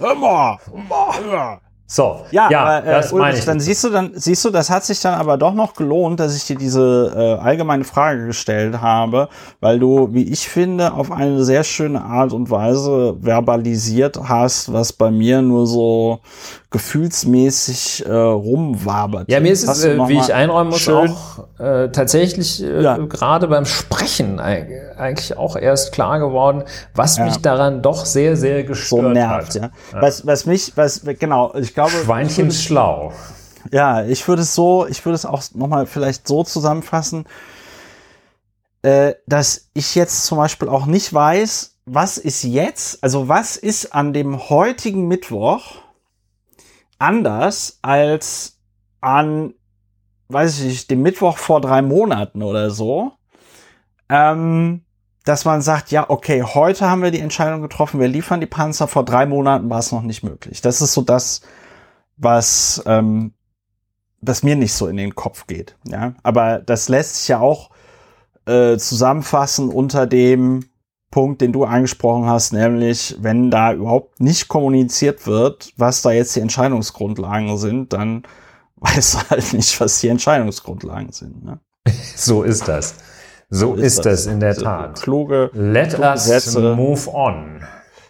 [0.00, 0.58] Immer.
[0.72, 1.60] Immer.
[1.92, 3.44] So, Ja, ja, aber, äh, das Ulrich, ich.
[3.44, 6.36] dann siehst du, dann siehst du, das hat sich dann aber doch noch gelohnt, dass
[6.36, 9.28] ich dir diese äh, allgemeine Frage gestellt habe,
[9.58, 14.92] weil du, wie ich finde, auf eine sehr schöne Art und Weise verbalisiert hast, was
[14.92, 16.20] bei mir nur so
[16.70, 19.28] gefühlsmäßig äh, rumwabert.
[19.28, 22.96] Ja, mir ist es, äh, wie ich einräumen muss, auch äh, tatsächlich äh, Ja.
[22.96, 26.62] gerade beim Sprechen eig- eigentlich auch erst klar geworden,
[26.94, 27.24] was Ja.
[27.24, 29.62] mich daran doch sehr, sehr so gestört nervt, hat.
[29.62, 29.70] ja.
[30.00, 31.90] Was, was mich, was, genau, ich glaube.
[31.90, 33.12] Schweinchen ist schlau.
[33.72, 37.24] Ja, ich würde es so, ich würde es auch nochmal vielleicht so zusammenfassen,
[38.82, 43.94] äh, dass ich jetzt zum Beispiel auch nicht weiß, was ist jetzt, also was ist
[43.94, 45.62] an dem heutigen Mittwoch
[47.00, 48.60] anders als
[49.00, 49.54] an,
[50.28, 53.12] weiß ich nicht, dem Mittwoch vor drei Monaten oder so,
[54.08, 54.82] ähm,
[55.24, 58.88] dass man sagt, ja, okay, heute haben wir die Entscheidung getroffen, wir liefern die Panzer,
[58.88, 60.60] vor drei Monaten war es noch nicht möglich.
[60.60, 61.42] Das ist so das,
[62.16, 63.32] was, ähm,
[64.20, 65.76] was mir nicht so in den Kopf geht.
[65.84, 67.70] Ja, aber das lässt sich ja auch
[68.46, 70.69] äh, zusammenfassen unter dem
[71.10, 76.36] Punkt, den du angesprochen hast, nämlich wenn da überhaupt nicht kommuniziert wird, was da jetzt
[76.36, 78.22] die Entscheidungsgrundlagen sind, dann
[78.76, 81.44] weiß du halt nicht, was die Entscheidungsgrundlagen sind.
[81.44, 81.60] Ne?
[82.16, 82.94] So ist das.
[83.48, 85.02] So ist das in der So Tat.
[85.02, 86.76] Kluge, Let kluge us Sätze.
[86.76, 87.60] move on.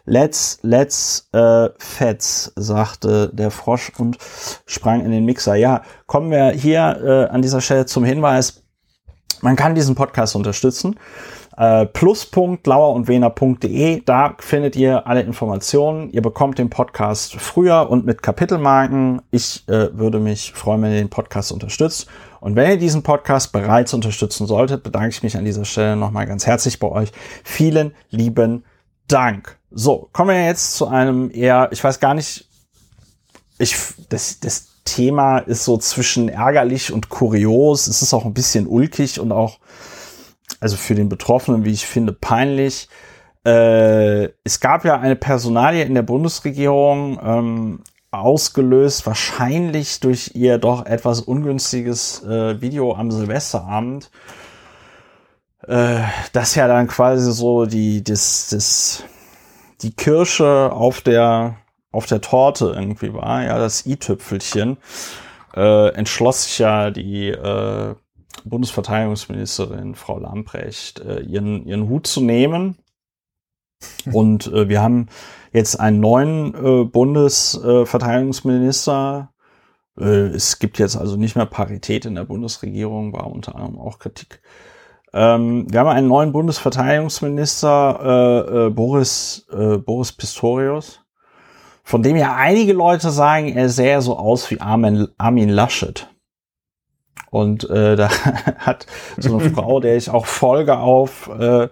[0.05, 4.19] Let's, let's äh, fetz, sagte der Frosch und
[4.67, 5.55] sprang in den Mixer.
[5.55, 8.63] Ja, kommen wir hier äh, an dieser Stelle zum Hinweis.
[9.41, 10.97] Man kann diesen Podcast unterstützen.
[11.61, 16.11] Äh, Pluspunkt.lauerundwener.de, da findet ihr alle Informationen.
[16.11, 19.21] Ihr bekommt den Podcast früher und mit Kapitelmarken.
[19.31, 22.07] Ich äh, würde mich freuen, wenn ihr den Podcast unterstützt.
[22.41, 26.27] Und wenn ihr diesen Podcast bereits unterstützen solltet, bedanke ich mich an dieser Stelle nochmal
[26.27, 27.13] ganz herzlich bei euch.
[27.45, 28.65] Vielen lieben
[29.07, 29.59] Dank.
[29.71, 32.49] So, kommen wir jetzt zu einem eher, ich weiß gar nicht,
[33.59, 33.77] ich,
[34.09, 37.87] das, das Thema ist so zwischen ärgerlich und kurios.
[37.87, 39.59] Es ist auch ein bisschen ulkig und auch,
[40.61, 42.89] also für den Betroffenen, wie ich finde, peinlich.
[43.45, 50.85] Äh, es gab ja eine Personalie in der Bundesregierung, ähm, ausgelöst wahrscheinlich durch ihr doch
[50.85, 54.11] etwas ungünstiges äh, Video am Silvesterabend,
[55.67, 56.01] äh,
[56.33, 59.05] das ja dann quasi so die, das, das,
[59.83, 61.57] die Kirsche auf der,
[61.93, 64.79] auf der Torte irgendwie war, ja, das i-Tüpfelchen,
[65.55, 67.95] äh, entschloss sich ja die äh,
[68.45, 72.77] Bundesverteidigungsministerin Frau Lamprecht, äh, ihren, ihren Hut zu nehmen.
[74.13, 75.07] Und äh, wir haben
[75.53, 79.33] jetzt einen neuen äh, Bundesverteidigungsminister.
[79.99, 83.99] Äh, es gibt jetzt also nicht mehr Parität in der Bundesregierung, war unter anderem auch
[83.99, 84.43] Kritik.
[85.13, 89.47] Ähm, wir haben einen neuen Bundesverteidigungsminister, äh, äh, Boris,
[89.85, 91.01] Boris Pistorius,
[91.83, 96.09] von dem ja einige Leute sagen, er sähe so aus wie Armin Laschet.
[97.31, 98.11] Und äh, da
[98.59, 101.69] hat so eine Frau, der ich auch folge auf, äh,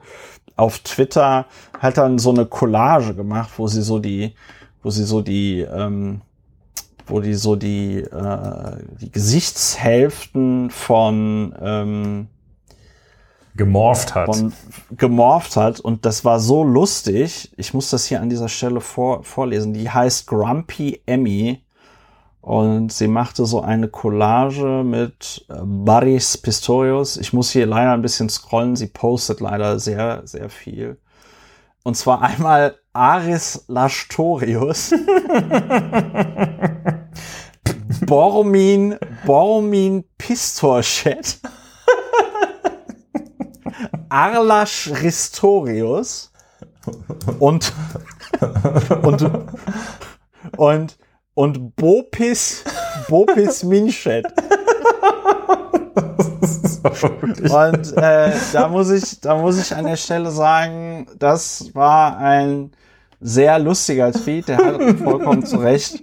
[0.56, 1.46] auf Twitter,
[1.78, 4.34] hat dann so eine Collage gemacht, wo sie so die,
[4.82, 6.22] wo sie so die, ähm,
[7.06, 12.28] wo die so die, äh, die Gesichtshälften von, ähm,
[13.56, 14.26] Gemorpht hat.
[14.26, 14.52] von
[14.96, 17.50] gemorpht hat und das war so lustig.
[17.56, 19.74] Ich muss das hier an dieser Stelle vor, vorlesen.
[19.74, 21.61] Die heißt Grumpy Emmy
[22.49, 27.18] und sie machte so eine Collage mit äh, Boris Pistorius.
[27.18, 28.74] Ich muss hier leider ein bisschen scrollen.
[28.74, 30.99] Sie postet leider sehr, sehr viel.
[31.84, 34.94] Und zwar einmal Aris Lastorius.
[38.07, 38.96] Bormin,
[39.26, 41.40] Bormin Pistorchet.
[44.09, 46.32] Arlasch Ristorius
[47.40, 47.74] und
[49.03, 49.30] und
[50.57, 50.99] und
[51.39, 52.64] und Bopis
[53.09, 54.26] Bopis Minchet.
[57.51, 62.72] Und äh, da muss ich, da muss ich an der Stelle sagen, das war ein
[63.20, 66.03] sehr lustiger Tweet, der hat vollkommen zu Recht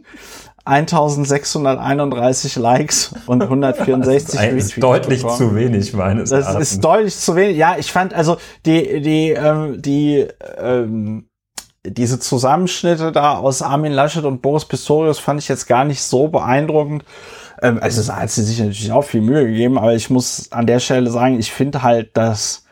[0.63, 5.37] 1631 Likes und 164 das ist deutlich bekommen.
[5.37, 6.71] zu wenig meines Das Erachtens.
[6.71, 7.57] ist deutlich zu wenig.
[7.57, 10.25] Ja, ich fand also die die ähm, die
[10.57, 11.27] ähm,
[11.87, 16.27] diese Zusammenschnitte da aus Armin Laschet und Boris Pistorius fand ich jetzt gar nicht so
[16.27, 17.05] beeindruckend.
[17.61, 20.67] Ähm, also es hat sie sich natürlich auch viel Mühe gegeben, aber ich muss an
[20.67, 22.65] der Stelle sagen, ich finde halt, dass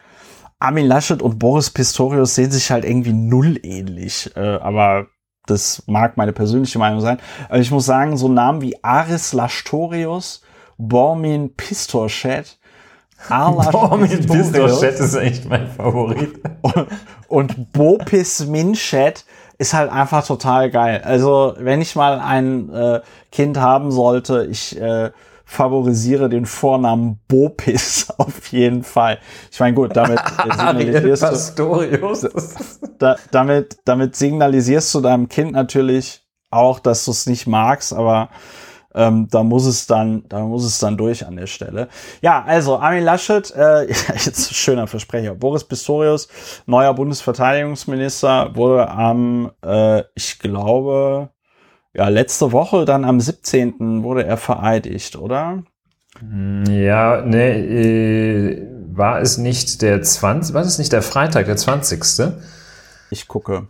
[0.60, 4.32] Armin Laschet und Boris Pistorius sehen sich halt irgendwie null ähnlich.
[4.36, 5.08] Äh, aber
[5.46, 7.20] das mag meine persönliche Meinung sein.
[7.50, 10.42] Aber ich muss sagen, so Namen wie Aris Lastorius,
[10.78, 12.60] Bormin Pistorchet,
[13.30, 16.40] Bormin Pistorchet ist echt mein Favorit.
[16.62, 16.88] Und,
[17.28, 19.26] und Bopis Minchet
[19.58, 21.02] ist halt einfach total geil.
[21.04, 23.02] Also, wenn ich mal ein äh,
[23.32, 25.12] Kind haben sollte, ich äh,
[25.46, 29.20] favorisiere den Vornamen Bopis auf jeden Fall.
[29.52, 31.82] Ich meine, gut, damit signalisierst du,
[32.98, 38.30] da, damit, damit signalisierst du deinem Kind natürlich auch, dass du es nicht magst, aber
[38.96, 41.88] ähm, da muss es dann, da muss es dann durch an der Stelle.
[42.22, 45.36] Ja, also Armin Laschet, äh, jetzt schöner Versprecher.
[45.36, 46.28] Boris Pistorius,
[46.66, 51.30] neuer Bundesverteidigungsminister, wurde am, äh, ich glaube,
[51.94, 54.04] ja, letzte Woche, dann am 17.
[54.04, 55.64] wurde er vereidigt, oder?
[56.22, 62.34] Ja, ne, äh, war es nicht der 20, war es nicht der Freitag, der 20.
[63.10, 63.68] Ich gucke.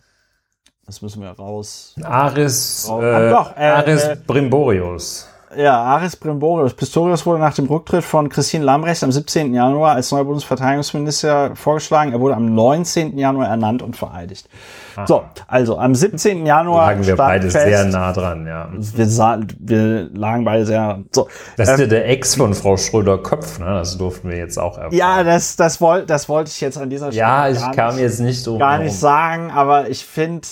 [0.86, 1.96] Das müssen wir raus.
[2.04, 3.04] Aris, raus.
[3.04, 5.28] Äh, doch, äh, Aris äh, Brimborius.
[5.56, 6.74] Ja, Aris Brimborius.
[6.74, 9.54] Pistorius wurde nach dem Rücktritt von Christine Lambrecht am 17.
[9.54, 12.12] Januar als neuer Bundesverteidigungsminister vorgeschlagen.
[12.12, 13.18] Er wurde am 19.
[13.18, 14.50] Januar ernannt und vereidigt.
[14.96, 15.08] Aha.
[15.08, 16.46] So, also am 17.
[16.46, 16.88] Januar.
[16.88, 18.70] Lagen wir beide fest, sehr nah dran, ja.
[18.72, 21.00] Wir, wir lagen beide sehr.
[21.12, 21.28] So,
[21.58, 23.66] das ist ja ähm, der Ex von Frau Schröder-Köpf, ne?
[23.66, 24.96] Das durften wir jetzt auch erfahren.
[24.96, 27.20] Ja, das, das wollte das wollte ich jetzt an dieser Stelle.
[27.20, 28.60] Ja, ich kam nicht, jetzt nicht um.
[28.60, 30.48] Gar nicht sagen, aber ich finde,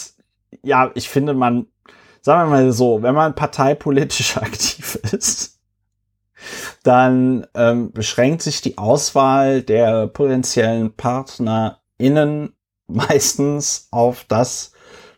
[0.64, 1.68] ja, ich finde, man,
[2.22, 5.60] sagen wir mal so, wenn man parteipolitisch aktiv ist,
[6.84, 12.56] dann ähm, beschränkt sich die Auswahl der potenziellen PartnerInnen
[12.88, 14.72] meistens auf das,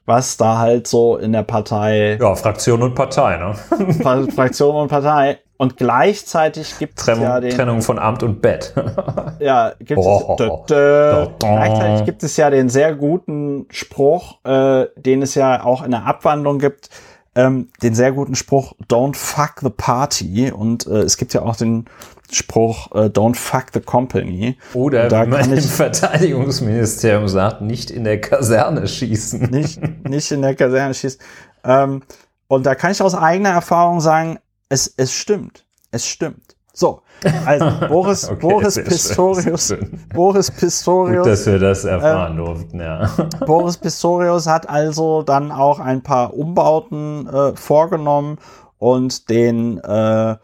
[0.05, 2.17] was da halt so in der Partei.
[2.19, 4.27] Ja, Fraktion und Partei, ne?
[4.33, 5.39] Fraktion und Partei.
[5.57, 7.51] Und gleichzeitig gibt es ja den.
[7.51, 8.73] Trennung von Amt und Bett.
[9.39, 14.87] ja, gibt oh, es, dö, dö, gleichzeitig gibt es ja den sehr guten Spruch, äh,
[14.97, 16.89] den es ja auch in der Abwandlung gibt,
[17.35, 20.51] ähm, den sehr guten Spruch, don't fuck the party.
[20.51, 21.85] Und äh, es gibt ja auch den
[22.31, 24.57] Spruch, äh, don't fuck the company.
[24.73, 29.49] Oder da wie man im Verteidigungsministerium sagt, nicht in der Kaserne schießen.
[29.51, 31.19] Nicht, nicht in der Kaserne schießen.
[31.63, 32.01] Ähm,
[32.47, 34.39] und da kann ich aus eigener Erfahrung sagen,
[34.73, 35.65] es, es stimmt.
[35.91, 36.55] Es stimmt.
[36.75, 37.03] So,
[37.45, 41.23] also Boris, okay, Boris Pistorius, schön, Boris Pistorius.
[41.23, 43.11] Gut, dass wir das erfahren äh, durften, ja.
[43.45, 48.39] Boris Pistorius hat also dann auch ein paar Umbauten äh, vorgenommen
[48.79, 50.35] und den äh,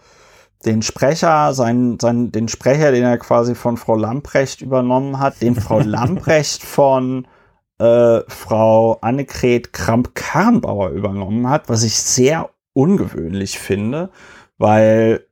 [0.65, 5.55] den Sprecher, sein, sein, den Sprecher, den er quasi von Frau Lamprecht übernommen hat, den
[5.55, 7.25] Frau Lamprecht von
[7.79, 14.09] äh, Frau Annegret Kramp-Karrenbauer übernommen hat, was ich sehr ungewöhnlich finde,
[14.57, 15.25] weil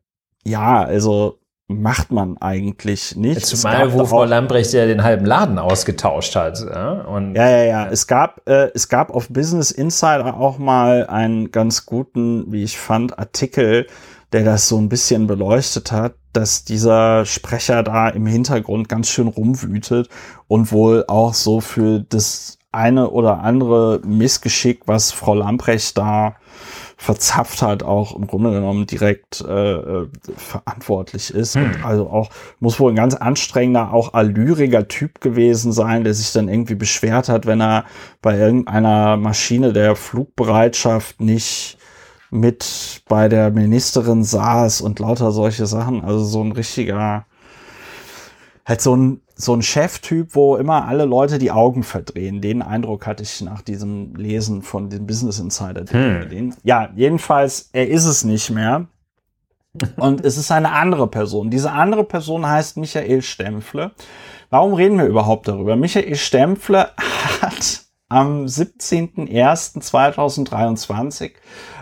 [0.44, 3.46] ja, also macht man eigentlich nicht.
[3.46, 6.60] Zumal, wo Frau Lambrecht ja den halben Laden ausgetauscht hat.
[6.62, 7.90] Ja, und ja, ja, ja.
[7.90, 12.78] Es gab, äh, es gab auf Business Insider auch mal einen ganz guten, wie ich
[12.78, 13.88] fand, Artikel,
[14.32, 19.28] der das so ein bisschen beleuchtet hat, dass dieser Sprecher da im Hintergrund ganz schön
[19.28, 20.10] rumwütet
[20.48, 26.36] und wohl auch so für das eine oder andere Missgeschick, was Frau Lamprecht da
[27.00, 31.56] verzapft hat, auch im Grunde genommen direkt äh, äh, verantwortlich ist.
[31.56, 31.66] Hm.
[31.66, 36.34] Und also auch, muss wohl ein ganz anstrengender, auch allüriger Typ gewesen sein, der sich
[36.34, 37.86] dann irgendwie beschwert hat, wenn er
[38.22, 41.78] bei irgendeiner Maschine der Flugbereitschaft nicht
[42.32, 46.04] mit bei der Ministerin saß und lauter solche Sachen.
[46.04, 47.26] Also so ein richtiger,
[48.66, 52.42] halt so ein, so ein Cheftyp, wo immer alle Leute die Augen verdrehen.
[52.42, 55.86] Den Eindruck hatte ich nach diesem Lesen von dem Business Insider.
[55.90, 56.56] Hm.
[56.64, 58.88] Ja, jedenfalls, er ist es nicht mehr.
[59.98, 61.52] Und es ist eine andere Person.
[61.52, 63.92] Diese andere Person heißt Michael Stempfle.
[64.50, 65.76] Warum reden wir überhaupt darüber?
[65.76, 66.90] Michael Stempfle
[67.42, 71.34] hat am 17.01.2023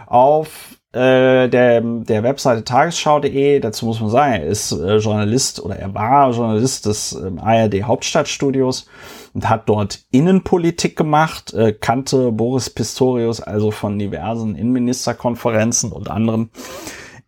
[0.08, 5.76] auf äh, der, der Webseite tagesschau.de, dazu muss man sagen, er ist äh, Journalist oder
[5.76, 8.86] er war Journalist des äh, ARD Hauptstadtstudios
[9.34, 16.50] und hat dort Innenpolitik gemacht, äh, kannte Boris Pistorius also von diversen Innenministerkonferenzen und anderen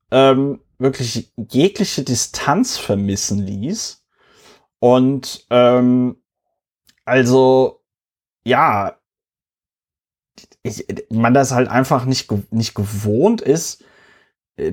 [0.10, 4.04] ähm, wirklich jegliche Distanz vermissen ließ.
[4.80, 6.18] Und ähm,
[7.06, 7.84] also
[8.44, 8.98] ja,
[10.64, 13.84] ich, man das halt einfach nicht, nicht gewohnt ist,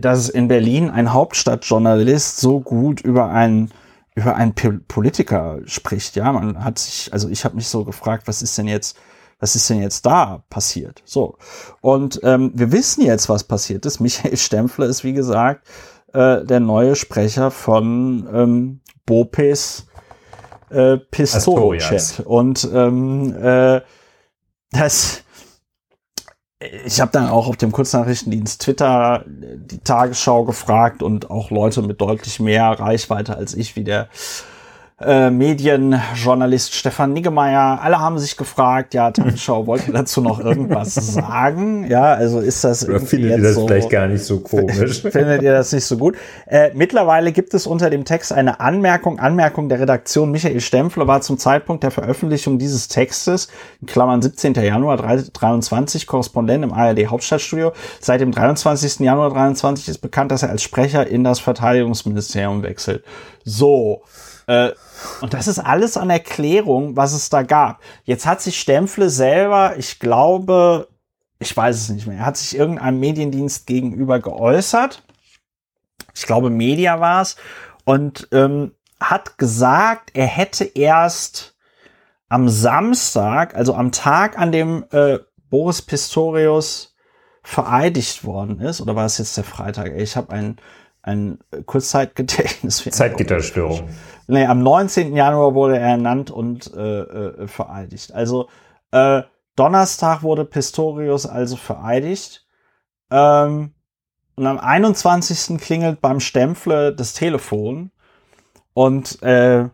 [0.01, 3.70] dass in Berlin ein Hauptstadtjournalist so gut über einen
[4.14, 6.16] über einen Politiker spricht.
[6.16, 8.99] Ja, man hat sich, also ich habe mich so gefragt, was ist denn jetzt,
[9.39, 11.03] was ist denn jetzt da passiert?
[11.05, 11.39] So
[11.80, 14.01] und ähm, wir wissen jetzt, was passiert ist.
[14.01, 15.66] Michael Stempfler ist wie gesagt
[16.12, 19.86] äh, der neue Sprecher von ähm, Bopes
[20.70, 22.20] äh, Pistolo-Chat Astorias.
[22.20, 23.80] und ähm, äh,
[24.72, 25.22] das
[26.61, 32.00] ich habe dann auch auf dem Kurznachrichtendienst Twitter die Tagesschau gefragt und auch Leute mit
[32.00, 34.09] deutlich mehr Reichweite als ich, wie der
[35.01, 37.80] äh, Medienjournalist Stefan Niggemeier.
[37.80, 41.88] Alle haben sich gefragt, ja, Tagesschau, wollt ihr dazu noch irgendwas sagen?
[41.88, 45.03] Ja, also ist das Oder findet ihr das so, vielleicht gar nicht so komisch?
[45.09, 46.16] Findet ihr das nicht so gut?
[46.46, 50.32] Äh, mittlerweile gibt es unter dem Text eine Anmerkung, Anmerkung der Redaktion.
[50.32, 53.49] Michael Stempfle war zum Zeitpunkt der Veröffentlichung dieses Textes,
[53.80, 54.55] in Klammern 17.
[54.55, 57.72] Januar 23, Korrespondent im ARD Hauptstadtstudio.
[58.01, 58.99] Seit dem 23.
[59.01, 63.05] Januar 23 ist bekannt, dass er als Sprecher in das Verteidigungsministerium wechselt.
[63.44, 64.03] So.
[64.49, 64.72] Äh,
[65.20, 67.80] und das ist alles an Erklärung, was es da gab.
[68.05, 70.88] Jetzt hat sich Stempfle selber, ich glaube,
[71.38, 75.05] ich weiß es nicht mehr, er hat sich irgendeinem Mediendienst gegenüber geäußert.
[76.14, 77.36] Ich glaube, Media war es.
[77.84, 81.55] Und ähm, hat gesagt, er hätte erst
[82.28, 85.18] am Samstag, also am Tag, an dem äh,
[85.51, 86.96] Boris Pistorius
[87.42, 89.96] vereidigt worden ist, oder war es jetzt der Freitag?
[89.96, 90.57] Ich habe ein,
[91.09, 92.84] ein Kurzzeitgedächtnis.
[92.90, 93.88] Zeitgitterstörung.
[94.26, 95.16] Nee, am 19.
[95.16, 98.12] Januar wurde er ernannt und äh, äh, vereidigt.
[98.12, 98.48] Also
[98.90, 99.22] äh,
[99.56, 102.46] Donnerstag wurde Pistorius also vereidigt.
[103.11, 103.72] Ähm,
[104.36, 105.59] und am 21.
[105.59, 107.90] klingelt beim Stempfle das Telefon.
[108.74, 109.68] Und äh,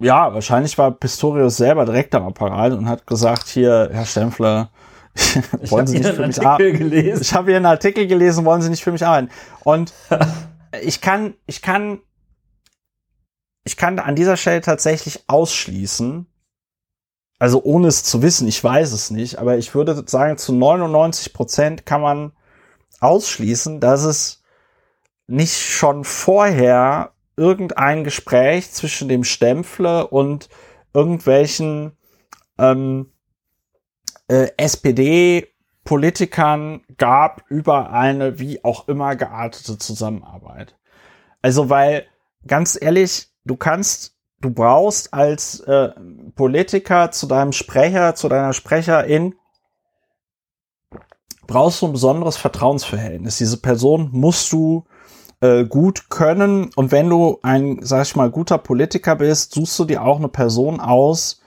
[0.00, 4.70] ja, wahrscheinlich war Pistorius selber direkt am Apparat und hat gesagt, hier, Herr Stempfle,
[5.68, 6.92] wollen Sie nicht für mich arbeiten?
[6.92, 9.30] Ich habe hier einen Artikel gelesen, wollen Sie nicht für mich arbeiten?
[9.64, 9.92] Und
[10.82, 12.00] ich kann, ich kann,
[13.64, 16.26] ich kann an dieser Stelle tatsächlich ausschließen,
[17.38, 21.32] also ohne es zu wissen, ich weiß es nicht, aber ich würde sagen, zu 99
[21.32, 22.32] Prozent kann man
[23.00, 24.42] ausschließen, dass es
[25.26, 30.48] nicht schon vorher irgendein Gespräch zwischen dem Stempfle und
[30.94, 31.96] irgendwelchen
[32.58, 33.11] ähm,
[34.32, 40.78] äh, SPD-Politikern gab über eine wie auch immer geartete Zusammenarbeit.
[41.42, 42.06] Also, weil,
[42.46, 45.90] ganz ehrlich, du kannst, du brauchst als äh,
[46.34, 49.34] Politiker zu deinem Sprecher, zu deiner Sprecherin,
[51.46, 53.36] brauchst du ein besonderes Vertrauensverhältnis.
[53.36, 54.86] Diese Person musst du
[55.42, 59.84] äh, gut können und wenn du ein, sag ich mal, guter Politiker bist, suchst du
[59.84, 61.41] dir auch eine Person aus,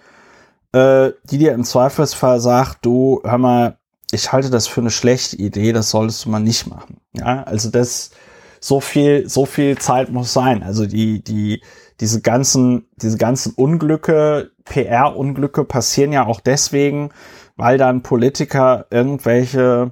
[0.76, 3.78] äh, die dir im Zweifelsfall sagt, du, hör mal,
[4.12, 6.98] ich halte das für eine schlechte Idee, das solltest du mal nicht machen.
[7.14, 8.12] Ja, also das,
[8.60, 10.64] so viel, so viel Zeit muss sein.
[10.64, 11.62] Also die, die,
[12.02, 17.12] diese ganzen, diese ganzen Unglücke, PR-Unglücke passieren ja auch deswegen,
[17.56, 19.92] weil dann Politiker irgendwelche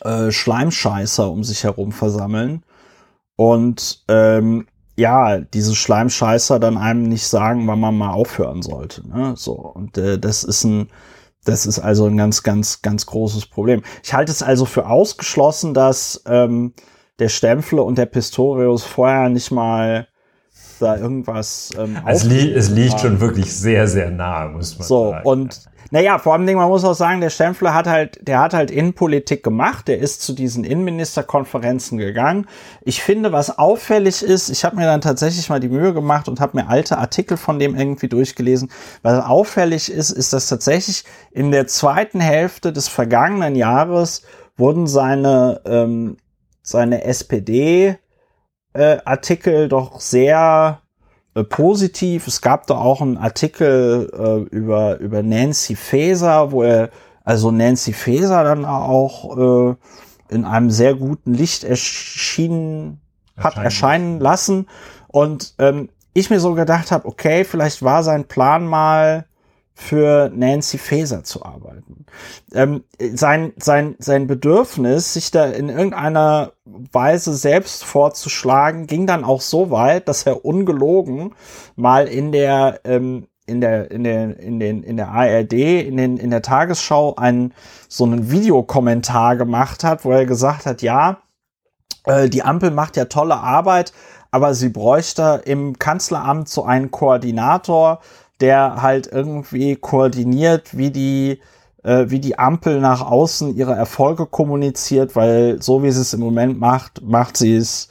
[0.00, 2.62] äh, Schleimscheißer um sich herum versammeln
[3.34, 4.66] und ähm,
[4.96, 9.06] ja, diese Schleimscheißer dann einem nicht sagen, wann man mal aufhören sollte.
[9.08, 9.34] Ne?
[9.36, 10.88] So und äh, das ist ein
[11.44, 13.82] das ist also ein ganz, ganz, ganz großes Problem.
[14.02, 16.72] Ich halte es also für ausgeschlossen, dass ähm,
[17.18, 20.08] der Stempfle und der Pistorius vorher nicht mal
[20.80, 21.70] da irgendwas.
[21.78, 25.22] Ähm, es, li es liegt schon wirklich sehr, sehr nahe, muss man so, sagen.
[25.24, 25.60] So, und
[25.90, 29.42] naja, vor allem, man muss auch sagen, der Stempfle hat halt, der hat halt Innenpolitik
[29.42, 32.46] gemacht, der ist zu diesen Innenministerkonferenzen gegangen.
[32.82, 36.40] Ich finde, was auffällig ist, ich habe mir dann tatsächlich mal die Mühe gemacht und
[36.40, 38.70] habe mir alte Artikel von dem irgendwie durchgelesen.
[39.02, 44.22] Was auffällig ist, ist, dass tatsächlich in der zweiten Hälfte des vergangenen Jahres
[44.56, 46.16] wurden seine, ähm,
[46.62, 47.98] seine SPD
[48.72, 50.80] äh, doch sehr
[51.42, 52.28] positiv.
[52.28, 56.90] Es gab da auch einen Artikel äh, über, über Nancy Faeser, wo er
[57.24, 59.74] also Nancy Faeser dann auch äh,
[60.28, 63.00] in einem sehr guten Licht erschienen
[63.36, 64.66] hat erscheinen, erscheinen lassen.
[65.08, 69.26] Und ähm, ich mir so gedacht habe, okay, vielleicht war sein Plan mal
[69.74, 72.06] für Nancy Faeser zu arbeiten.
[72.52, 79.40] Ähm, sein, sein, sein Bedürfnis, sich da in irgendeiner Weise selbst vorzuschlagen, ging dann auch
[79.40, 81.34] so weit, dass er ungelogen
[81.74, 86.16] mal in der, ähm, in der, in der, in den, in der ARD, in den,
[86.18, 87.52] in der Tagesschau einen,
[87.88, 91.18] so einen Videokommentar gemacht hat, wo er gesagt hat, ja,
[92.04, 93.92] äh, die Ampel macht ja tolle Arbeit,
[94.30, 98.00] aber sie bräuchte im Kanzleramt so einen Koordinator,
[98.44, 101.40] der halt irgendwie koordiniert, wie die,
[101.82, 106.20] äh, wie die Ampel nach außen ihre Erfolge kommuniziert, weil so wie sie es im
[106.20, 107.88] Moment macht, macht sie es,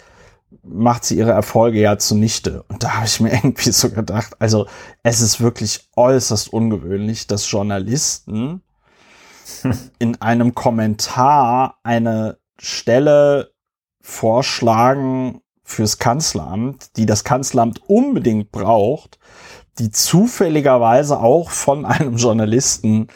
[0.61, 2.65] macht sie ihre Erfolge ja zunichte.
[2.67, 4.67] Und da habe ich mir irgendwie so gedacht, also
[5.01, 8.61] es ist wirklich äußerst ungewöhnlich, dass Journalisten
[9.97, 13.53] in einem Kommentar eine Stelle
[14.01, 19.17] vorschlagen fürs Kanzleramt, die das Kanzleramt unbedingt braucht,
[19.79, 23.07] die zufälligerweise auch von einem Journalisten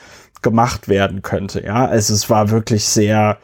[0.41, 1.63] gemacht werden könnte.
[1.63, 3.37] Ja, also es war wirklich sehr,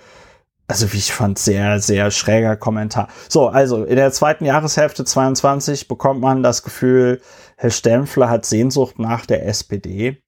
[0.68, 3.08] also wie ich fand, sehr, sehr schräger Kommentar.
[3.30, 7.22] So, also in der zweiten Jahreshälfte 22 bekommt man das Gefühl,
[7.58, 10.22] Herr Stempfler hat Sehnsucht nach der SPD.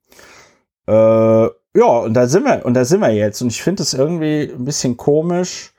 [0.88, 0.92] Äh,
[1.78, 3.42] ja, und da sind wir, und da sind wir jetzt.
[3.42, 5.74] Und ich finde es irgendwie ein bisschen komisch,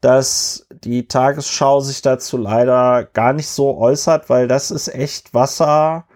[0.00, 6.06] dass die Tagesschau sich dazu leider gar nicht so äußert, weil das ist echt Wasser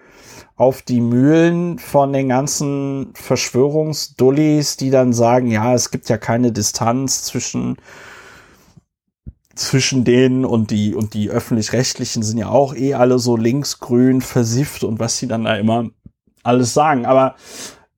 [0.57, 6.51] auf die Mühlen von den ganzen Verschwörungsdullis, die dann sagen, ja, es gibt ja keine
[6.51, 7.77] Distanz zwischen
[9.55, 14.85] zwischen denen und die und die öffentlich-rechtlichen sind ja auch eh alle so linksgrün versifft
[14.85, 15.89] und was sie dann da immer
[16.43, 17.07] alles sagen.
[17.07, 17.37] Aber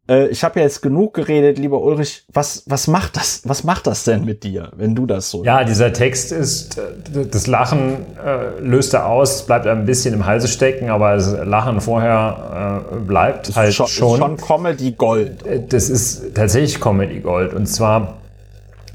[0.09, 2.25] äh, ich habe ja jetzt genug geredet, lieber Ulrich.
[2.33, 3.43] Was, was macht das?
[3.45, 5.45] Was macht das denn mit dir, wenn du das so?
[5.45, 10.27] Ja, dieser Text ist, äh, das Lachen äh, löst er aus, bleibt ein bisschen im
[10.27, 13.87] Halse stecken, aber das Lachen vorher äh, bleibt halt schon.
[13.87, 14.13] schon.
[14.13, 15.47] Ist schon Comedy Gold.
[15.47, 17.53] Äh, das ist tatsächlich Comedy Gold.
[17.53, 18.19] Und zwar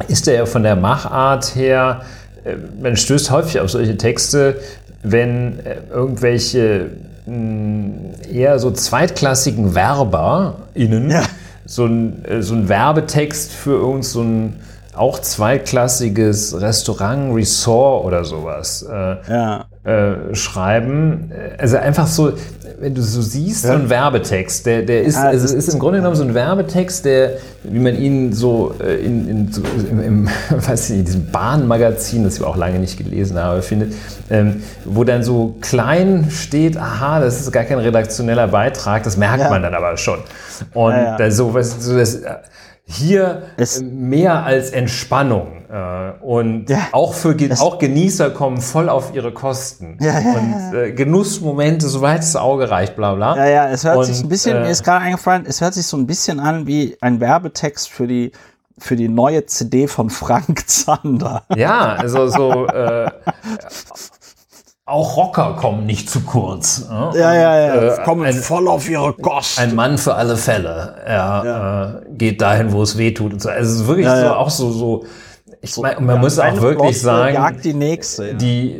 [0.07, 2.01] ist er ja von der Machart her,
[2.81, 4.59] man stößt häufig auf solche Texte,
[5.01, 5.59] wenn
[5.93, 6.89] irgendwelche
[7.25, 11.23] eher so zweitklassigen WerberInnen ja.
[11.65, 14.59] so, ein, äh, so ein Werbetext für irgend so ein
[14.93, 19.65] auch zweitklassiges Restaurant, Resort oder sowas äh, ja.
[19.83, 21.31] Äh, schreiben.
[21.57, 22.33] Also einfach so,
[22.79, 23.71] wenn du so siehst, ja.
[23.71, 27.05] so ein Werbetext, der, der ist, ah, also ist im Grunde genommen so ein Werbetext,
[27.05, 31.31] der, wie man ihn so äh, in, in so im, im weiß ich, in diesem
[31.31, 33.93] Bahnmagazin, das ich auch lange nicht gelesen habe, findet,
[34.29, 39.39] ähm, wo dann so klein steht, aha, das ist gar kein redaktioneller Beitrag, das merkt
[39.39, 39.49] ja.
[39.49, 40.19] man dann aber schon.
[40.73, 42.21] Und ja, da so, was, so das,
[42.85, 45.63] hier es mehr als Entspannung.
[45.69, 49.97] Äh, und ja, auch für auch Genießer kommen voll auf ihre Kosten.
[50.01, 53.35] Ja, ja, und äh, Genussmomente, soweit das Auge reicht, bla bla.
[53.37, 55.73] Ja, ja, es hört und, sich ein bisschen, äh, mir ist gerade eingefallen, es hört
[55.73, 58.31] sich so ein bisschen an wie ein Werbetext für die
[58.79, 61.43] für die neue CD von Frank Zander.
[61.55, 63.09] Ja, also so äh,
[64.93, 66.87] auch Rocker kommen nicht zu kurz.
[66.89, 67.57] Ja, ja, ja.
[67.57, 67.95] ja.
[67.95, 69.61] Äh, kommen ein, voll auf ihre Kosten.
[69.61, 70.97] Ein Mann für alle Fälle.
[71.03, 71.85] Er ja.
[71.85, 73.49] äh, geht dahin, wo es weh tut und so.
[73.49, 75.03] Also es ist wirklich ja, so, auch so, so.
[75.61, 78.35] Ich meine, man muss auch wirklich sagen, jagt die nächste.
[78.35, 78.79] Die,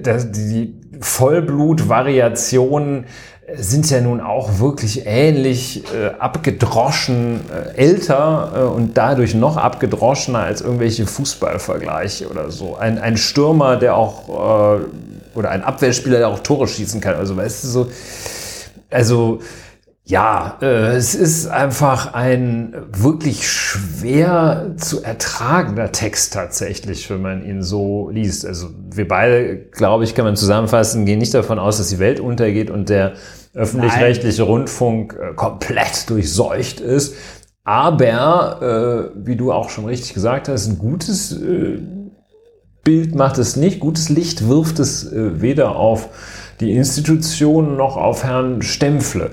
[0.00, 3.04] die, die Vollblut-Variationen
[3.54, 10.40] sind ja nun auch wirklich ähnlich äh, abgedroschen äh, älter äh, und dadurch noch abgedroschener
[10.40, 12.76] als irgendwelche Fußballvergleiche oder so.
[12.76, 14.80] Ein, ein Stürmer, der auch äh,
[15.36, 17.14] oder ein Abwehrspieler, der auch Tore schießen kann.
[17.16, 17.90] Also weißt du so,
[18.90, 19.40] also
[20.08, 27.62] ja, äh, es ist einfach ein wirklich schwer zu ertragender Text tatsächlich, wenn man ihn
[27.62, 28.46] so liest.
[28.46, 32.20] Also wir beide, glaube ich, kann man zusammenfassen, gehen nicht davon aus, dass die Welt
[32.20, 33.14] untergeht und der
[33.54, 37.16] öffentlich-rechtliche Rundfunk äh, komplett durchseucht ist.
[37.64, 41.78] Aber, äh, wie du auch schon richtig gesagt hast, ein gutes äh,
[42.86, 43.80] Bild macht es nicht.
[43.80, 46.08] Gutes Licht wirft es äh, weder auf
[46.60, 49.32] die Institutionen noch auf Herrn Stempfle.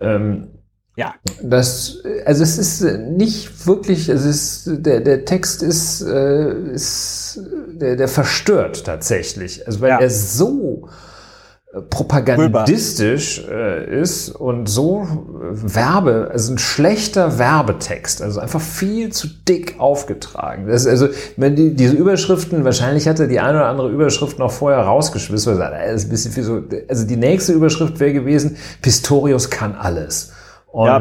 [0.00, 0.48] Ähm,
[0.96, 1.14] ja.
[1.42, 7.40] Das, also es ist nicht wirklich, es ist, der, der Text ist, äh, ist
[7.72, 9.66] der, der verstört tatsächlich.
[9.66, 9.98] Also weil ja.
[9.98, 10.90] er so
[11.88, 15.06] propagandistisch äh, ist und so
[15.52, 20.66] Werbe, also ein schlechter Werbetext, also einfach viel zu dick aufgetragen.
[20.66, 24.50] Das ist also, wenn die, diese Überschriften, wahrscheinlich hatte die eine oder andere Überschrift noch
[24.50, 28.56] vorher rausgeschmissen, weil das ist ein bisschen viel so, also die nächste Überschrift wäre gewesen,
[28.82, 30.32] Pistorius kann alles.
[30.72, 30.98] Und ja,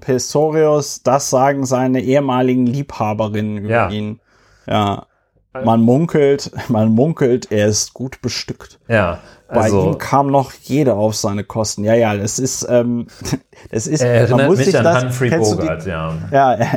[0.00, 3.88] Pistorius, das sagen seine ehemaligen Liebhaberinnen über ja.
[3.88, 4.20] ihn.
[4.66, 5.06] Ja.
[5.64, 8.78] Man munkelt, man munkelt, er ist gut bestückt.
[8.86, 9.20] Ja.
[9.48, 11.82] Also, Bei ihm kam noch jeder auf seine Kosten.
[11.82, 13.06] Ja, ja, das ist, ähm,
[13.70, 16.14] das ist, er erinnert man muss mich sich an das, Humphrey Bogart, die, ja.
[16.30, 16.58] Ja,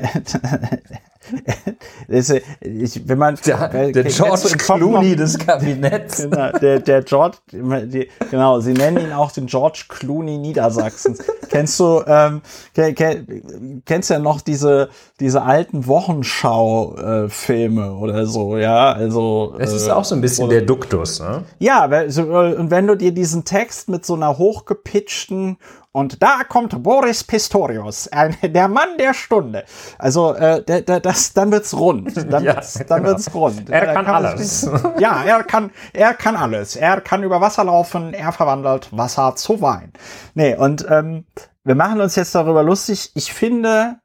[2.08, 2.30] das,
[2.62, 6.24] ich, wenn man der, der George Clooney des Kabinetts.
[6.24, 11.20] Genau, der, der George, die, genau, sie nennen ihn auch den George Clooney Niedersachsens.
[11.50, 12.42] kennst du, ähm,
[12.74, 14.90] kenn, kennst ja noch diese
[15.22, 19.54] diese alten Wochenschau-Filme äh, oder so, ja, also.
[19.60, 21.44] Es ist äh, auch so ein bisschen oder, der Duktus, ne?
[21.60, 25.58] Ja, und wenn du dir diesen Text mit so einer hochgepitchten
[25.94, 29.66] und da kommt Boris Pistorius, ein, der Mann der Stunde.
[29.98, 32.16] Also äh, der, der, das, dann wird's rund.
[32.32, 33.10] Dann ja, wird's, dann genau.
[33.10, 33.70] wird's rund.
[33.70, 34.70] Er kann, kann alles.
[35.00, 36.76] Ja, er kann, er kann alles.
[36.76, 38.14] Er kann über Wasser laufen.
[38.14, 39.92] Er verwandelt Wasser zu Wein.
[40.34, 41.26] Nee, und ähm,
[41.64, 43.12] wir machen uns jetzt darüber lustig.
[43.16, 44.00] Ich finde,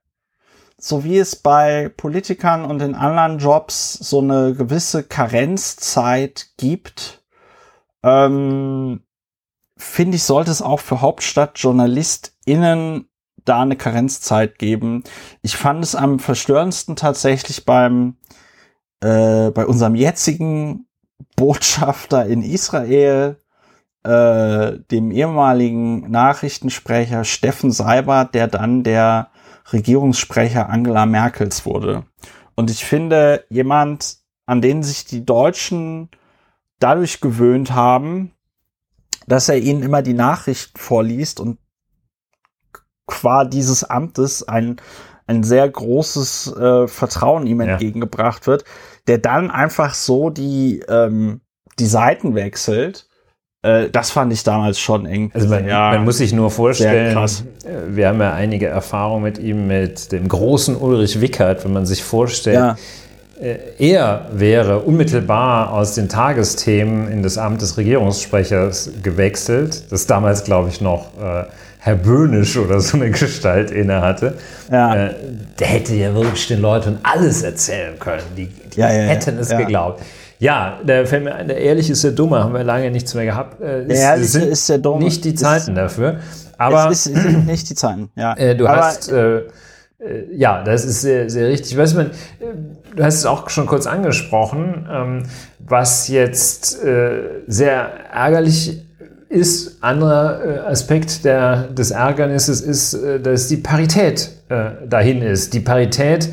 [0.79, 7.23] so wie es bei Politikern und in anderen Jobs so eine gewisse Karenzzeit gibt,
[8.03, 9.06] ähm,
[9.77, 13.09] finde ich, sollte es auch für HauptstadtjournalistInnen
[13.45, 15.05] da eine Karenzzeit geben.
[15.43, 18.17] Ich fand es am verstörendsten tatsächlich beim
[19.01, 20.87] äh, bei unserem jetzigen
[21.37, 23.39] Botschafter in Israel,
[24.05, 29.31] äh, dem ehemaligen Nachrichtensprecher Steffen Seibert, der dann der
[29.73, 32.05] Regierungssprecher Angela Merkels wurde.
[32.55, 36.09] Und ich finde, jemand, an den sich die Deutschen
[36.79, 38.33] dadurch gewöhnt haben,
[39.27, 41.59] dass er ihnen immer die Nachrichten vorliest und
[43.07, 44.77] qua dieses Amtes ein,
[45.27, 48.65] ein sehr großes äh, Vertrauen ihm entgegengebracht wird,
[49.07, 51.41] der dann einfach so die, ähm,
[51.79, 53.09] die Seiten wechselt.
[53.63, 55.31] Äh, das fand ich damals schon eng.
[55.35, 59.39] Also man, ja, man muss sich nur vorstellen, äh, wir haben ja einige Erfahrungen mit
[59.39, 62.77] ihm, mit dem großen Ulrich Wickert, wenn man sich vorstellt, ja
[63.79, 70.71] er wäre unmittelbar aus den Tagesthemen in das Amt des Regierungssprechers gewechselt, das damals, glaube
[70.71, 71.45] ich, noch äh,
[71.79, 74.35] Herr Böhnisch oder so eine Gestalt innehatte.
[74.73, 75.07] Ja.
[75.07, 75.15] Äh,
[75.59, 78.23] der hätte ja wirklich den Leuten alles erzählen können.
[78.37, 80.03] Die, die ja, ja, hätten es geglaubt.
[80.39, 83.25] Ja, der fällt mir ein, der Ehrliche ist der Dumme, haben wir lange nichts mehr
[83.25, 83.61] gehabt.
[83.61, 85.05] Äh, ist, der Ehrliche ist der Dumme.
[85.05, 86.17] Nicht die Zeiten dafür.
[86.59, 88.35] Aber es ist, sind nicht die Zeiten, ja.
[88.35, 89.43] Äh, du Aber hast äh, äh,
[90.31, 91.77] ja, das ist sehr, sehr richtig.
[91.77, 92.11] Weißt man,
[92.95, 95.23] du hast es auch schon kurz angesprochen, ähm,
[95.59, 98.83] was jetzt äh, sehr ärgerlich
[99.29, 99.83] ist.
[99.83, 105.55] Anderer äh, Aspekt der, des Ärgernisses ist, dass die Parität dahin ist.
[105.55, 106.29] Die Parität,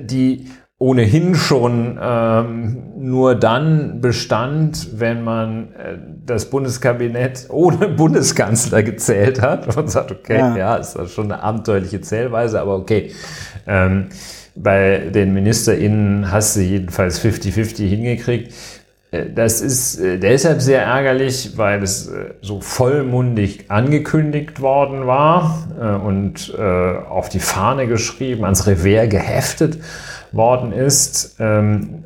[0.00, 0.46] die
[0.78, 9.76] ohnehin schon ähm, nur dann bestand, wenn man äh, das Bundeskabinett ohne Bundeskanzler gezählt hat
[9.76, 13.12] und sagt, okay, ja, ja ist das schon eine abenteuerliche Zählweise, aber okay.
[13.66, 14.08] Ähm,
[14.56, 18.52] bei den MinisterInnen hast du jedenfalls 50-50 hingekriegt.
[19.14, 25.68] Äh, das ist äh, deshalb sehr ärgerlich, weil es äh, so vollmundig angekündigt worden war
[26.04, 29.78] und auf die Fahne geschrieben, ans Revers geheftet
[30.34, 31.36] worden ist.
[31.38, 32.04] Ähm,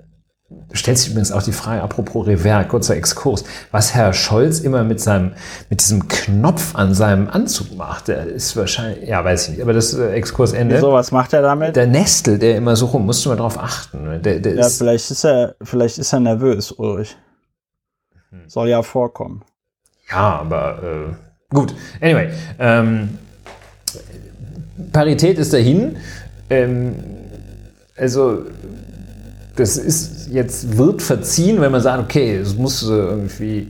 [0.72, 5.00] stellt sich übrigens auch die Frage, apropos Revers, kurzer Exkurs, was Herr Scholz immer mit
[5.00, 5.32] seinem,
[5.68, 9.74] mit diesem Knopf an seinem Anzug macht, der ist wahrscheinlich, ja, weiß ich nicht, aber
[9.74, 10.76] das äh, Exkursende.
[10.76, 11.76] Wieso, was macht er damit?
[11.76, 14.22] Der Nestel, der immer so rum, musst du mal drauf achten.
[14.22, 17.16] Der, der ja, ist, vielleicht ist er, vielleicht ist er nervös, Ulrich.
[18.30, 18.48] Hm.
[18.48, 19.44] Soll ja vorkommen.
[20.10, 21.74] Ja, aber, äh, gut.
[22.00, 23.18] Anyway, ähm,
[24.92, 25.96] Parität ist dahin.
[26.48, 26.94] Ähm,
[27.98, 28.44] also
[29.56, 33.68] das ist jetzt wird verziehen, wenn man sagt, okay, es muss irgendwie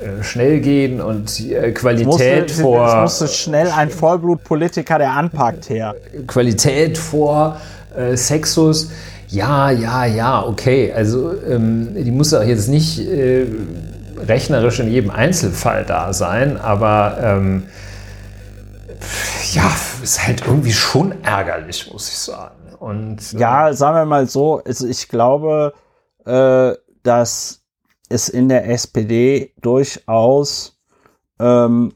[0.00, 2.88] äh, schnell gehen und äh, Qualität musste, vor.
[2.88, 5.94] Es musste schnell ein Vollblutpolitiker, der anpackt, her.
[6.26, 7.60] Qualität vor
[7.96, 8.90] äh, Sexus.
[9.28, 10.92] Ja, ja, ja, okay.
[10.94, 13.46] Also ähm, die muss auch jetzt nicht äh,
[14.26, 17.64] rechnerisch in jedem Einzelfall da sein, aber ähm,
[19.52, 19.70] ja,
[20.02, 22.54] ist halt irgendwie schon ärgerlich, muss ich sagen.
[22.74, 25.74] Und, äh, ja, sagen wir mal so, also ich glaube,
[26.24, 26.72] äh,
[27.02, 27.64] dass
[28.08, 30.80] es in der SPD durchaus
[31.38, 31.92] ähm,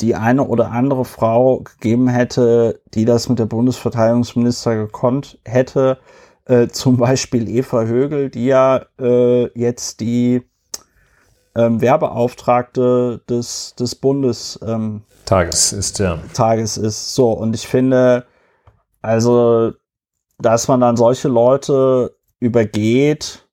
[0.00, 5.98] die eine oder andere Frau gegeben hätte, die das mit der Bundesverteidigungsminister gekonnt hätte.
[6.44, 10.42] Äh, zum Beispiel Eva Högel, die ja äh, jetzt die
[11.54, 16.18] ähm, Werbeauftragte des, des Bundes ähm, Tages ist, ja.
[16.34, 17.14] Tages ist.
[17.14, 18.24] So, und ich finde,
[19.02, 19.72] also,
[20.42, 23.48] dass man dann solche Leute übergeht,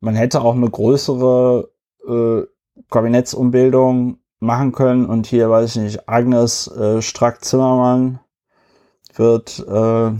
[0.00, 1.70] man hätte auch eine größere
[2.06, 2.42] äh,
[2.90, 8.20] Kabinettsumbildung machen können und hier, weiß ich nicht, Agnes äh, Strack-Zimmermann
[9.14, 10.12] wird, äh,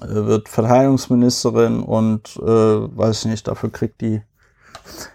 [0.00, 4.22] wird Verteidigungsministerin und äh, weiß ich nicht, dafür kriegt die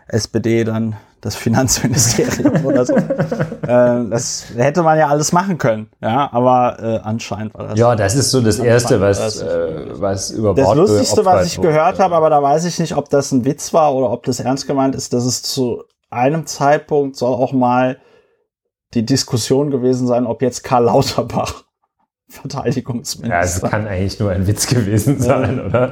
[0.08, 2.96] SPD dann das Finanzministerium oder so.
[2.98, 7.80] äh, das hätte man ja alles machen können, ja, aber äh, anscheinend war das.
[7.80, 12.00] Ja, das ist so das Erste, was, äh, was über Das Lustigste, was ich gehört
[12.00, 14.68] habe, aber da weiß ich nicht, ob das ein Witz war oder ob das ernst
[14.68, 17.98] gemeint ist, dass es zu einem Zeitpunkt soll auch mal
[18.94, 21.64] die Diskussion gewesen sein, ob jetzt Karl Lauterbach
[22.30, 23.34] Verteidigungsminister.
[23.34, 25.66] Ja, es kann eigentlich nur ein Witz gewesen sein, ja.
[25.66, 25.92] oder?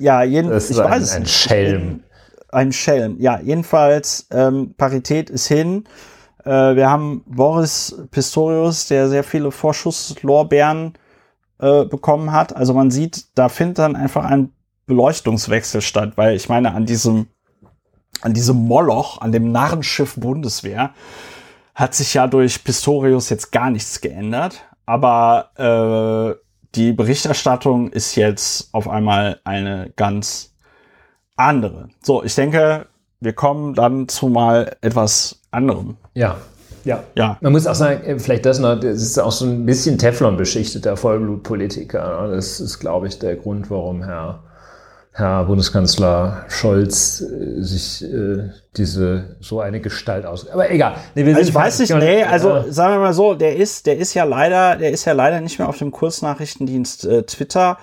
[0.00, 2.04] Ja, jeden, das ist ich ein, weiß ein Schelm
[2.52, 3.16] ein Schelm.
[3.18, 5.84] Ja, jedenfalls, ähm, Parität ist hin.
[6.44, 10.94] Äh, wir haben Boris Pistorius, der sehr viele Vorschusslorbeeren
[11.58, 12.54] äh, bekommen hat.
[12.54, 14.52] Also man sieht, da findet dann einfach ein
[14.86, 17.28] Beleuchtungswechsel statt, weil ich meine, an diesem,
[18.20, 20.90] an diesem Moloch, an dem Narrenschiff Bundeswehr,
[21.74, 24.64] hat sich ja durch Pistorius jetzt gar nichts geändert.
[24.84, 26.42] Aber äh,
[26.74, 30.51] die Berichterstattung ist jetzt auf einmal eine ganz
[31.42, 31.88] andere.
[32.02, 32.86] So, ich denke,
[33.20, 35.96] wir kommen dann zu mal etwas anderem.
[36.14, 36.36] Ja.
[36.84, 37.04] Ja.
[37.14, 37.38] ja.
[37.40, 40.36] Man muss auch sagen, äh, vielleicht das noch, das ist auch so ein bisschen Teflon
[40.36, 42.28] beschichteter Vollblutpolitiker.
[42.32, 44.42] Das ist, glaube ich, der Grund, warum Herr,
[45.12, 50.48] Herr Bundeskanzler Scholz äh, sich äh, diese so eine Gestalt aus.
[50.48, 50.96] Aber egal.
[51.14, 53.98] Nee, also ich weiß nicht, nee, also äh, sagen wir mal so, der ist, der
[53.98, 57.78] ist ja leider, der ist ja leider nicht mehr auf dem Kurznachrichtendienst äh, Twitter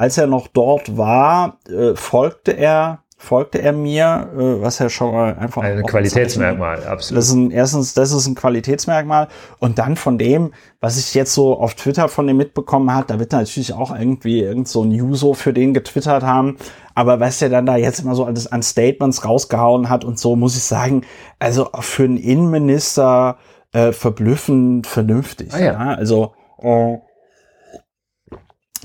[0.00, 5.12] als er noch dort war, äh, folgte er folgte er mir, äh, was ja schon
[5.12, 7.18] mal einfach ein Qualitätsmerkmal, absolut.
[7.18, 9.28] Das ist ein, erstens, das ist ein Qualitätsmerkmal
[9.58, 13.18] und dann von dem, was ich jetzt so auf Twitter von dem mitbekommen hat, da
[13.18, 16.56] wird natürlich auch irgendwie irgend so ein User für den getwittert haben,
[16.94, 20.34] aber was der dann da jetzt immer so alles an Statements rausgehauen hat und so,
[20.34, 21.02] muss ich sagen,
[21.38, 23.36] also für einen Innenminister
[23.72, 25.52] äh, verblüffend vernünftig.
[25.52, 25.72] Ah, ja.
[25.72, 25.94] ja.
[25.94, 26.32] Also
[26.62, 26.96] äh,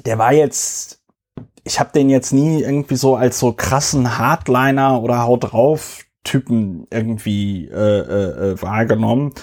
[0.06, 1.05] der war jetzt
[1.66, 6.88] ich habe den jetzt nie irgendwie so als so krassen Hardliner oder Haut drauf Typen
[6.92, 9.34] irgendwie äh, äh, äh wahrgenommen.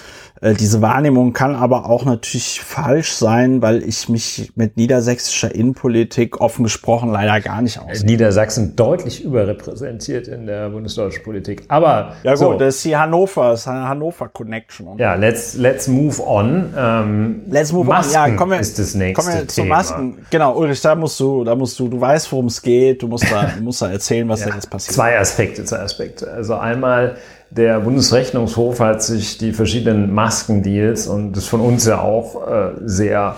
[0.43, 6.41] Äh, diese Wahrnehmung kann aber auch natürlich falsch sein, weil ich mich mit niedersächsischer Innenpolitik
[6.41, 8.03] offen gesprochen leider gar nicht aus.
[8.03, 11.63] Niedersachsen deutlich überrepräsentiert in der bundesdeutschen Politik.
[11.69, 12.53] Aber ja gut, so.
[12.55, 14.97] das ist die Hannover, das ist eine Hannover Connection.
[14.97, 16.73] Ja, let's let's move on.
[16.77, 18.29] Ähm, let's move Masken on.
[18.31, 20.17] Ja, komm wir, ist das nächste kommen wir zu Masken.
[20.29, 23.01] Genau, Ulrich, da musst du, da musst du, du weißt, worum es geht.
[23.01, 24.93] Du musst da, du musst da erzählen, was ja, da jetzt passiert.
[24.93, 26.29] Zwei Aspekte, zwei Aspekte.
[26.29, 27.15] Also einmal
[27.55, 33.35] der Bundesrechnungshof hat sich die verschiedenen Maskendeals und das von uns ja auch äh, sehr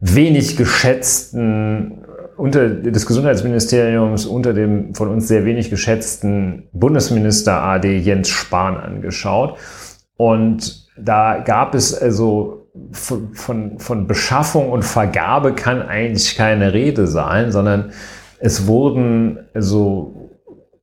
[0.00, 2.04] wenig geschätzten
[2.36, 9.56] unter des Gesundheitsministeriums unter dem von uns sehr wenig geschätzten Bundesminister AD Jens Spahn angeschaut.
[10.18, 17.06] Und da gab es also von, von, von Beschaffung und Vergabe kann eigentlich keine Rede
[17.06, 17.92] sein, sondern
[18.38, 20.25] es wurden also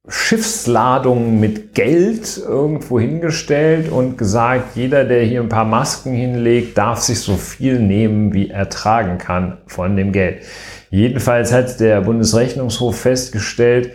[0.10, 7.00] Schiffsladungen mit Geld irgendwo hingestellt und gesagt, jeder, der hier ein paar Masken hinlegt, darf
[7.00, 10.44] sich so viel nehmen, wie er tragen kann von dem Geld.
[10.90, 13.94] Jedenfalls hat der Bundesrechnungshof festgestellt,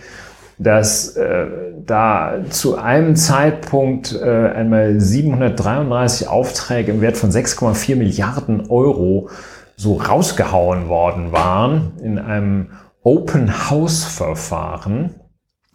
[0.57, 1.47] dass äh,
[1.85, 9.29] da zu einem Zeitpunkt äh, einmal 733 Aufträge im Wert von 6,4 Milliarden Euro
[9.77, 12.71] so rausgehauen worden waren in einem
[13.03, 15.15] Open House Verfahren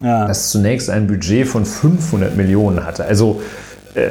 [0.04, 0.26] ja.
[0.26, 3.04] das zunächst ein Budget von 500 Millionen hatte.
[3.04, 3.42] Also
[3.94, 4.10] äh,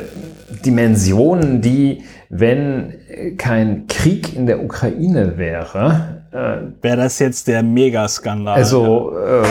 [0.66, 2.94] Dimensionen, die, wenn
[3.38, 8.56] kein Krieg in der Ukraine wäre, äh, wäre das jetzt der Megaskandal.
[8.56, 9.44] Also äh,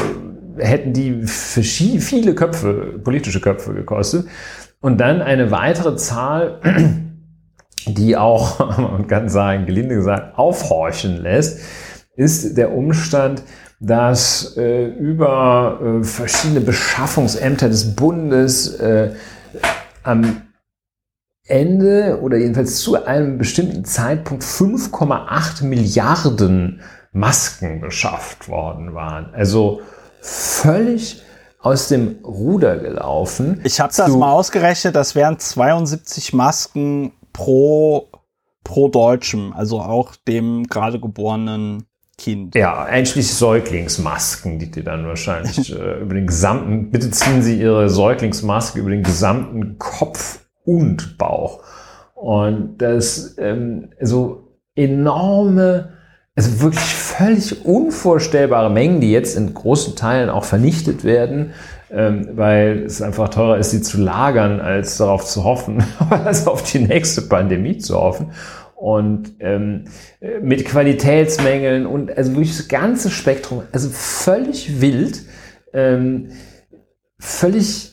[0.58, 4.26] hätten die viele Köpfe, politische Köpfe gekostet.
[4.80, 6.60] Und dann eine weitere Zahl,
[7.86, 11.60] die auch, man kann sagen, gelinde gesagt, aufhorchen lässt,
[12.16, 13.42] ist der Umstand,
[13.82, 19.12] dass äh, über äh, verschiedene Beschaffungsämter des Bundes äh,
[20.04, 20.42] am
[21.44, 26.80] Ende oder jedenfalls zu einem bestimmten Zeitpunkt 5,8 Milliarden
[27.10, 29.34] Masken beschafft worden waren.
[29.34, 29.80] Also
[30.20, 31.20] völlig
[31.58, 33.60] aus dem Ruder gelaufen.
[33.64, 38.10] Ich habe das mal ausgerechnet, das wären 72 Masken pro,
[38.62, 41.88] pro Deutschen, also auch dem gerade geborenen
[42.22, 42.54] Kind.
[42.54, 47.90] Ja, einschließlich Säuglingsmasken, die die dann wahrscheinlich äh, über den gesamten, bitte ziehen Sie Ihre
[47.90, 51.64] Säuglingsmaske über den gesamten Kopf und Bauch.
[52.14, 55.94] Und das ähm, so enorme,
[56.36, 61.54] also wirklich völlig unvorstellbare Mengen, die jetzt in großen Teilen auch vernichtet werden,
[61.90, 66.62] ähm, weil es einfach teurer ist, sie zu lagern, als darauf zu hoffen, als auf
[66.62, 68.30] die nächste Pandemie zu hoffen
[68.82, 69.84] und ähm,
[70.42, 75.22] mit Qualitätsmängeln und also wirklich das ganze Spektrum, also völlig wild,
[75.72, 76.30] ähm,
[77.16, 77.92] völlig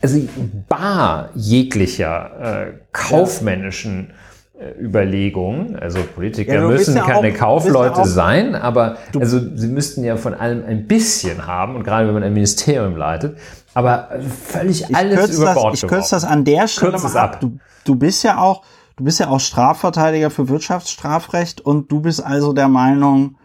[0.00, 0.20] also
[0.68, 4.12] bar jeglicher äh, kaufmännischen
[4.56, 5.74] äh, Überlegungen.
[5.74, 10.16] Also Politiker ja, müssen ja keine auch, Kaufleute ja sein, aber also sie müssten ja
[10.16, 13.36] von allem ein bisschen haben und gerade wenn man ein Ministerium leitet,
[13.74, 14.10] aber
[14.46, 17.40] völlig alles über Bord das, Ich kürze das an der Stelle mal ab.
[17.40, 18.62] Du, du bist ja auch
[18.96, 23.36] Du bist ja auch Strafverteidiger für Wirtschaftsstrafrecht und du bist also der Meinung,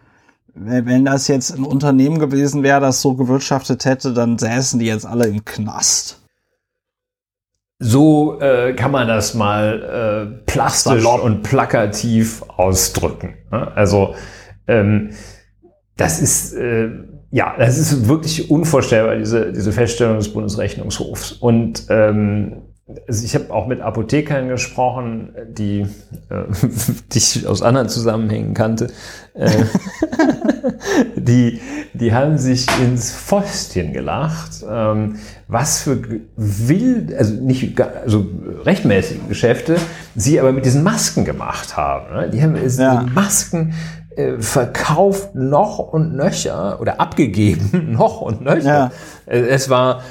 [0.54, 5.04] wenn das jetzt ein Unternehmen gewesen wäre, das so gewirtschaftet hätte, dann säßen die jetzt
[5.04, 6.22] alle im Knast.
[7.78, 11.22] So äh, kann man das mal äh, plastisch Salopp.
[11.22, 13.34] und plakativ ausdrücken.
[13.50, 13.72] Ne?
[13.74, 14.14] Also
[14.68, 15.10] ähm,
[15.96, 16.90] das ist äh,
[17.30, 22.71] ja, das ist wirklich unvorstellbar diese diese Feststellung des Bundesrechnungshofs und ähm,
[23.06, 25.86] also ich habe auch mit Apothekern gesprochen, die,
[26.28, 26.44] äh,
[27.12, 28.88] die ich aus anderen Zusammenhängen kannte.
[29.34, 29.50] Äh,
[31.16, 31.60] die,
[31.94, 35.16] die haben sich ins Fäustchen gelacht, ähm,
[35.48, 36.00] was für
[36.36, 38.26] wild, also nicht also
[38.64, 39.76] rechtmäßige Geschäfte
[40.14, 42.14] sie aber mit diesen Masken gemacht haben.
[42.14, 42.30] Ne?
[42.30, 43.06] Die haben ja.
[43.14, 43.74] Masken
[44.38, 48.90] verkauft noch und nöcher oder abgegeben noch und nöcher.
[49.26, 49.32] Ja.
[49.32, 50.02] Äh, es war,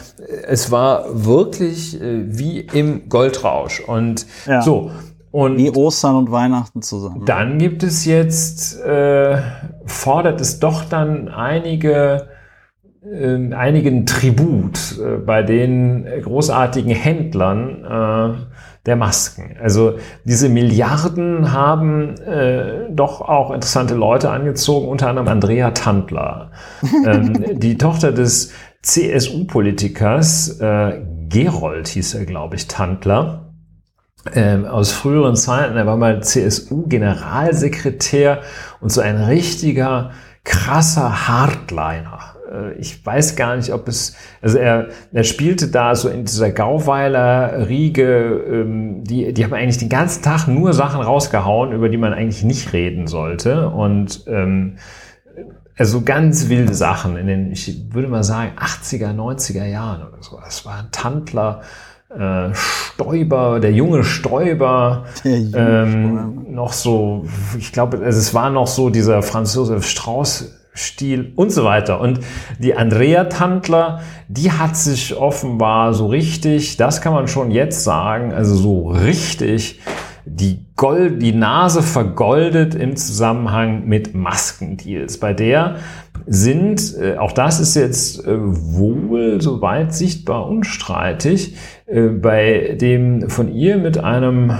[0.47, 4.61] es war wirklich äh, wie im Goldrausch und ja.
[4.61, 4.91] so.
[5.31, 7.23] Und wie Ostern und Weihnachten zusammen.
[7.25, 9.37] Dann gibt es jetzt, äh,
[9.85, 12.27] fordert es doch dann einige,
[13.01, 19.57] äh, einigen Tribut äh, bei den großartigen Händlern, äh, der Masken.
[19.61, 26.51] Also diese Milliarden haben äh, doch auch interessante Leute angezogen, unter anderem Andrea Tandler,
[27.05, 28.51] ähm, die Tochter des
[28.81, 33.53] CSU-Politikers äh, Gerold hieß er, glaube ich, Tandler.
[34.33, 38.41] Ähm, aus früheren Zeiten, er war mal CSU-Generalsekretär
[38.79, 40.11] und so ein richtiger
[40.43, 42.35] krasser Hardliner.
[42.51, 46.51] Äh, ich weiß gar nicht, ob es, also er, er spielte da so in dieser
[46.51, 51.97] Gauweiler Riege, ähm, die, die haben eigentlich den ganzen Tag nur Sachen rausgehauen, über die
[51.97, 54.77] man eigentlich nicht reden sollte und ähm,
[55.77, 60.37] also ganz wilde Sachen in den, ich würde mal sagen, 80er, 90er Jahren oder so.
[60.43, 61.61] Das war ein Tandler,
[62.09, 67.25] äh, Stoiber, der junge Stoiber, der junge ähm, noch so,
[67.57, 71.99] ich glaube, also es war noch so dieser Franz Josef Strauß Stil und so weiter.
[71.99, 72.21] Und
[72.59, 78.33] die Andrea Tandler, die hat sich offenbar so richtig, das kann man schon jetzt sagen,
[78.33, 79.81] also so richtig
[80.25, 85.17] die Gold, die Nase vergoldet im Zusammenhang mit Maskendeals.
[85.19, 85.77] Bei der
[86.27, 91.55] sind, äh, auch das ist jetzt äh, wohl soweit sichtbar unstreitig,
[91.87, 94.53] äh, bei dem von ihr mit einem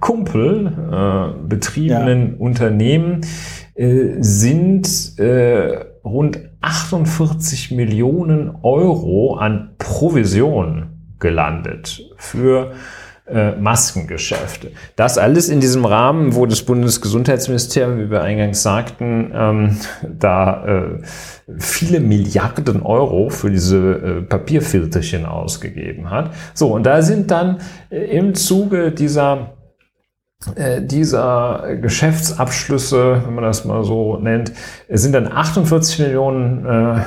[0.00, 2.38] Kumpel äh, betriebenen ja.
[2.38, 3.20] Unternehmen
[3.76, 12.72] äh, sind äh, rund 48 Millionen Euro an Provision gelandet für
[13.26, 14.70] äh, Maskengeschäfte.
[14.94, 19.76] Das alles in diesem Rahmen, wo das Bundesgesundheitsministerium, wie wir eingangs sagten, ähm,
[20.18, 21.02] da äh,
[21.58, 26.30] viele Milliarden Euro für diese äh, Papierfilterchen ausgegeben hat.
[26.54, 27.58] So, und da sind dann
[27.90, 29.55] äh, im Zuge dieser
[30.80, 34.52] dieser Geschäftsabschlüsse, wenn man das mal so nennt,
[34.88, 37.00] sind dann 48 Millionen äh,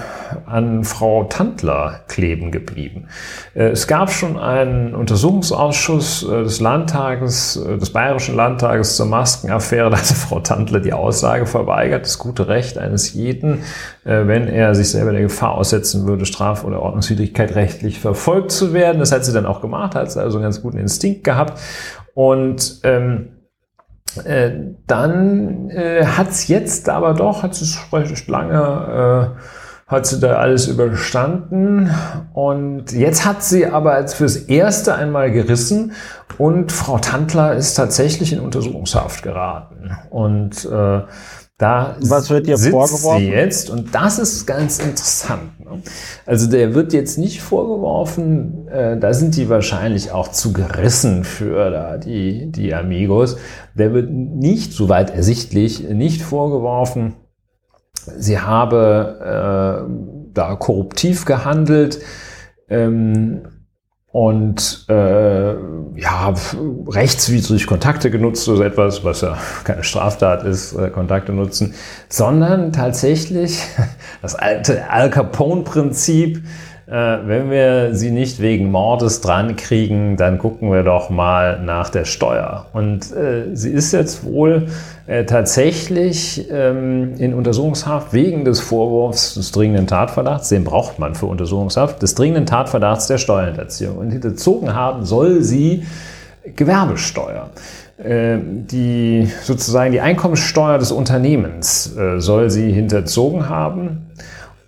[0.46, 3.08] an Frau Tandler kleben geblieben.
[3.54, 9.90] Äh, es gab schon einen Untersuchungsausschuss äh, des Landtages, äh, des Bayerischen Landtages zur Maskenaffäre.
[9.90, 13.60] Da hatte Frau Tandler die Aussage verweigert, das gute Recht eines jeden,
[14.06, 18.74] äh, wenn er sich selber der Gefahr aussetzen würde, Straf- oder Ordnungswidrigkeit rechtlich verfolgt zu
[18.74, 19.00] werden.
[19.00, 21.60] Das hat sie dann auch gemacht, hat also einen ganz guten Instinkt gehabt.
[22.14, 23.30] Und ähm,
[24.24, 24.52] äh,
[24.88, 30.68] dann äh, hat es jetzt aber doch, hat es lange, äh, hat sie da alles
[30.68, 31.92] überstanden.
[32.34, 35.94] Und jetzt hat sie aber fürs Erste einmal gerissen
[36.38, 39.92] und Frau Tantler ist tatsächlich in Untersuchungshaft geraten.
[40.10, 41.02] Und äh,
[41.60, 43.20] da Was wird sitzt vorgeworfen?
[43.20, 45.60] sie jetzt und das ist ganz interessant.
[45.60, 45.84] Ne?
[46.26, 51.70] Also der wird jetzt nicht vorgeworfen, äh, da sind die wahrscheinlich auch zu gerissen für
[51.70, 53.38] da die, die Amigos.
[53.76, 57.16] Der wird nicht, soweit ersichtlich, nicht vorgeworfen,
[58.18, 62.00] sie habe äh, da korruptiv gehandelt.
[62.70, 63.42] Ähm,
[64.12, 65.54] und äh,
[65.96, 66.34] ja,
[66.88, 71.76] rechtswidrig Kontakte genutzt, so etwas, was ja keine Straftat ist, äh, Kontakte nutzen,
[72.08, 73.62] sondern tatsächlich
[74.22, 76.44] das alte Al Capone-Prinzip,
[76.92, 82.06] wenn wir sie nicht wegen Mordes dran kriegen, dann gucken wir doch mal nach der
[82.06, 82.66] Steuer.
[82.74, 84.68] Und äh, sie ist jetzt wohl
[85.06, 91.28] äh, tatsächlich ähm, in Untersuchungshaft wegen des Vorwurfs des dringenden Tatverdachts, den braucht man für
[91.28, 93.98] Untersuchungshaft, des dringenden Tatverdachts der Steuerhinterziehung.
[93.98, 95.84] Und hinterzogen haben soll sie
[96.56, 97.50] Gewerbesteuer.
[98.04, 104.08] Äh, Die sozusagen die Einkommenssteuer des Unternehmens äh, soll sie hinterzogen haben.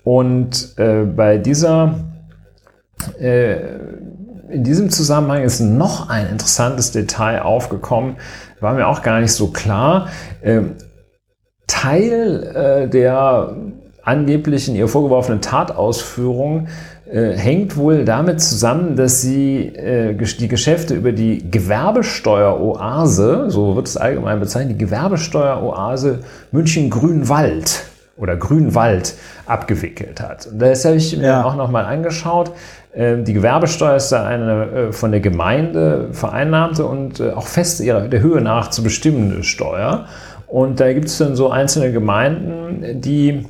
[0.03, 2.10] Und äh, bei dieser äh,
[3.19, 8.17] in diesem Zusammenhang ist noch ein interessantes Detail aufgekommen,
[8.59, 10.09] war mir auch gar nicht so klar.
[10.43, 10.75] Ähm,
[11.67, 13.55] Teil äh, der
[14.03, 16.67] angeblich in ihr vorgeworfenen Tatausführung
[17.09, 23.87] äh, hängt wohl damit zusammen, dass sie äh, die Geschäfte über die Gewerbesteueroase, so wird
[23.87, 26.19] es allgemein bezeichnet, die Gewerbesteueroase
[26.51, 27.83] München-Grünwald
[28.17, 29.15] oder Grünwald
[29.45, 30.47] abgewickelt hat.
[30.47, 31.43] Und das habe ich mir Ja.
[31.43, 32.51] auch nochmal angeschaut.
[32.93, 37.79] Ähm, Die Gewerbesteuer ist da eine äh, von der Gemeinde vereinnahmte und äh, auch fest
[37.79, 40.05] ihrer der Höhe nach zu bestimmende Steuer.
[40.47, 43.45] Und da gibt es dann so einzelne Gemeinden, die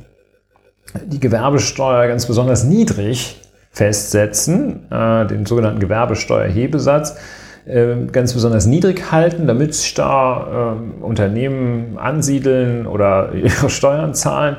[1.04, 3.40] die Gewerbesteuer ganz besonders niedrig
[3.70, 7.16] festsetzen, äh, den sogenannten Gewerbesteuerhebesatz,
[7.64, 14.58] äh, ganz besonders niedrig halten, damit sich da äh, Unternehmen ansiedeln oder ihre Steuern zahlen.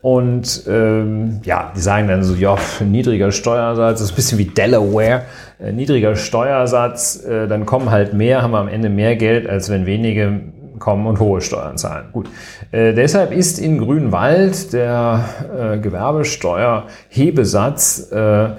[0.00, 4.44] Und ähm, ja, die sagen dann so, ja, niedriger Steuersatz, das ist ein bisschen wie
[4.44, 5.22] Delaware,
[5.58, 9.70] äh, niedriger Steuersatz, äh, dann kommen halt mehr, haben wir am Ende mehr Geld, als
[9.70, 10.40] wenn wenige
[10.78, 12.10] kommen und hohe Steuern zahlen.
[12.12, 12.30] Gut.
[12.70, 18.50] Äh, deshalb ist in Grünwald der äh, Gewerbesteuerhebesatz äh,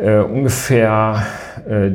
[0.00, 1.22] äh, ungefähr
[1.68, 1.92] äh,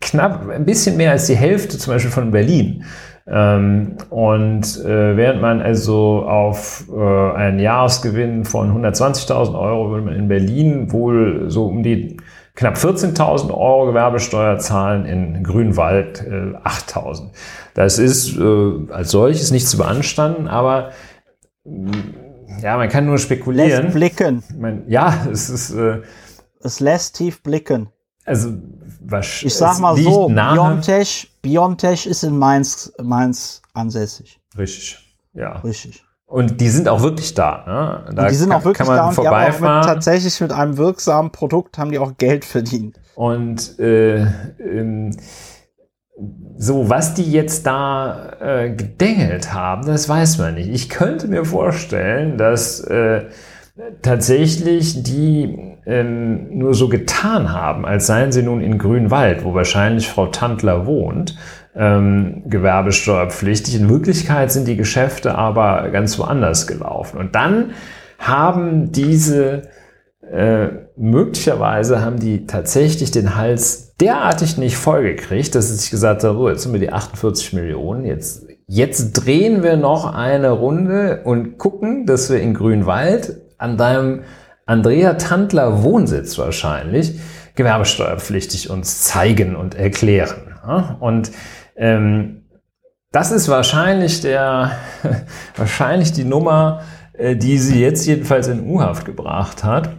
[0.00, 2.84] knapp ein bisschen mehr als die Hälfte zum Beispiel von Berlin.
[3.26, 10.14] Ähm, und äh, während man also auf äh, einen Jahresgewinn von 120.000 Euro würde man
[10.14, 12.16] in Berlin wohl so um die
[12.54, 17.30] knapp 14.000 Euro Gewerbesteuer zahlen, in Grünwald äh, 8.000.
[17.74, 20.90] Das ist äh, als solches nicht zu beanstanden, aber
[21.64, 21.92] mh,
[22.60, 23.84] ja, man kann nur spekulieren.
[23.84, 24.42] Lässt blicken.
[24.58, 26.00] Man, ja, es ist äh,
[26.62, 27.88] Es lässt tief blicken.
[28.24, 28.50] also
[29.00, 34.40] was Ich sag mal so, nahe, Biontech, Biontech ist in Mainz, Mainz ansässig.
[34.56, 34.98] Richtig.
[35.34, 35.58] Ja.
[35.58, 36.04] Richtig.
[36.26, 38.04] Und die sind auch wirklich da.
[38.06, 38.14] Ne?
[38.14, 39.86] Da die sind kann, auch wirklich kann man da und die haben auch mit, vorbeifahren.
[39.86, 42.98] tatsächlich mit einem wirksamen Produkt haben die auch Geld verdient.
[43.14, 44.22] Und äh,
[44.58, 45.14] ähm,
[46.56, 50.68] so, was die jetzt da äh, gedengelt haben, das weiß man nicht.
[50.68, 53.26] Ich könnte mir vorstellen, dass äh,
[54.02, 60.08] tatsächlich die ähm, nur so getan haben, als seien sie nun in Grünwald, wo wahrscheinlich
[60.08, 61.36] Frau Tandler wohnt,
[61.74, 63.74] ähm, gewerbesteuerpflichtig.
[63.74, 67.18] In Wirklichkeit sind die Geschäfte aber ganz woanders gelaufen.
[67.18, 67.72] Und dann
[68.18, 69.62] haben diese
[70.30, 76.38] äh, möglicherweise haben die tatsächlich den Hals derartig nicht vollgekriegt, dass sie sich gesagt haben,
[76.38, 81.58] so, jetzt sind wir die 48 Millionen, jetzt, jetzt drehen wir noch eine Runde und
[81.58, 84.24] gucken, dass wir in Grünwald an deinem
[84.66, 87.18] Andrea Tandler Wohnsitz wahrscheinlich
[87.54, 90.58] gewerbesteuerpflichtig uns zeigen und erklären.
[90.66, 90.96] Ja?
[91.00, 91.30] Und
[91.76, 92.42] ähm,
[93.10, 94.72] das ist wahrscheinlich der,
[95.56, 96.82] wahrscheinlich die Nummer,
[97.12, 99.90] äh, die sie jetzt jedenfalls in U-Haft gebracht hat.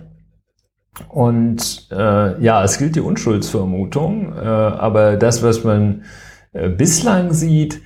[1.10, 6.04] Und äh, ja, es gilt die Unschuldsvermutung, äh, aber das, was man
[6.52, 7.82] äh, bislang sieht,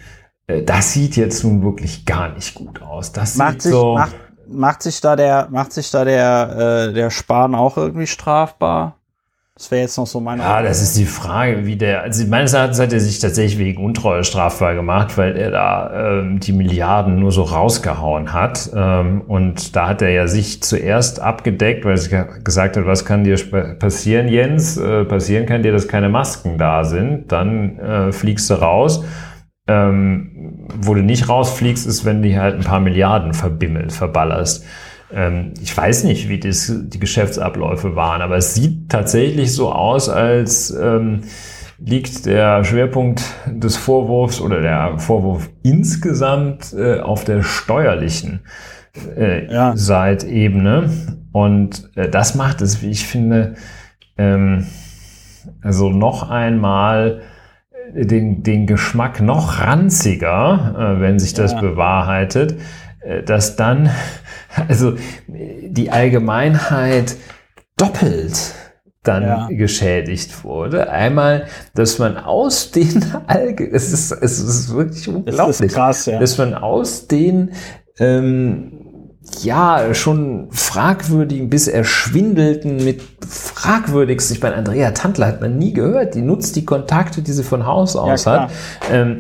[0.48, 3.14] äh, das sieht jetzt nun wirklich gar nicht gut aus.
[3.14, 4.16] Das macht sich, so macht,
[4.50, 8.98] macht sich da der, macht sich da der, äh, der Spahn auch irgendwie strafbar?
[9.58, 10.44] Das wäre jetzt noch so meine.
[10.44, 12.04] Ja, das ist die Frage, wie der.
[12.04, 16.40] Also meines Erachtens hat er sich tatsächlich wegen Untreue strafbar gemacht, weil er da ähm,
[16.40, 18.70] die Milliarden nur so rausgehauen hat.
[18.76, 23.24] Ähm, und da hat er ja sich zuerst abgedeckt, weil er gesagt hat, was kann
[23.24, 23.36] dir
[23.80, 24.78] passieren, Jens?
[24.78, 27.32] Äh, passieren kann dir, dass keine Masken da sind.
[27.32, 29.04] Dann äh, fliegst du raus.
[29.70, 34.64] Ähm, wo du nicht rausfliegst, ist, wenn du halt ein paar Milliarden verbimmelt, verballerst.
[35.14, 40.10] Ähm, ich weiß nicht, wie das, die Geschäftsabläufe waren, aber es sieht tatsächlich so aus,
[40.10, 41.22] als ähm,
[41.80, 48.42] liegt der Schwerpunkt des Vorwurfs oder der Vorwurf insgesamt äh, auf der steuerlichen
[49.16, 49.76] äh, ja.
[49.76, 50.90] Seitebene.
[51.32, 53.56] Und äh, das macht es, wie ich finde,
[54.18, 54.66] ähm,
[55.62, 57.22] also noch einmal
[57.94, 61.62] den, den Geschmack noch ranziger, äh, wenn sich das ja.
[61.62, 62.60] bewahrheitet,
[63.02, 63.90] äh, dass dann
[64.68, 64.96] also
[65.28, 67.16] die Allgemeinheit
[67.78, 68.56] doppelt
[69.04, 69.48] dann ja.
[69.50, 70.90] geschädigt wurde.
[70.90, 76.20] Einmal, dass man aus den Allge es ist, es ist wirklich unglaublich, ist krass, ja.
[76.20, 77.52] dass man aus den
[78.00, 78.87] ähm,
[79.42, 84.36] ja, schon fragwürdigen bis erschwindelten mit fragwürdigsten.
[84.38, 86.16] Ich meine, Andrea Tantler hat man nie gehört.
[86.16, 88.52] Die nutzt die Kontakte, die sie von Haus aus ja, hat.
[88.92, 89.20] Ähm,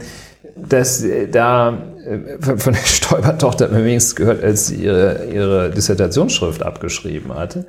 [0.55, 5.69] dass äh, da äh, von der Stoiber-Tochter hat man wenigstens gehört, als sie ihre, ihre
[5.69, 7.65] Dissertationsschrift abgeschrieben hatte.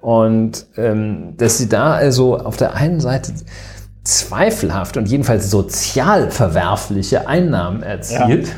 [0.00, 3.32] Und ähm, dass sie da also auf der einen Seite
[4.04, 8.48] zweifelhaft und jedenfalls sozial verwerfliche Einnahmen erzielt.
[8.48, 8.54] Ja.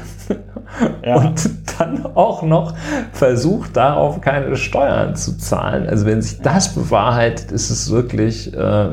[1.04, 1.16] Ja.
[1.16, 2.74] Und dann auch noch
[3.12, 5.88] versucht, darauf keine Steuern zu zahlen.
[5.88, 8.90] Also wenn sich das bewahrheitet, ist es wirklich, äh,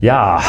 [0.00, 0.40] ja,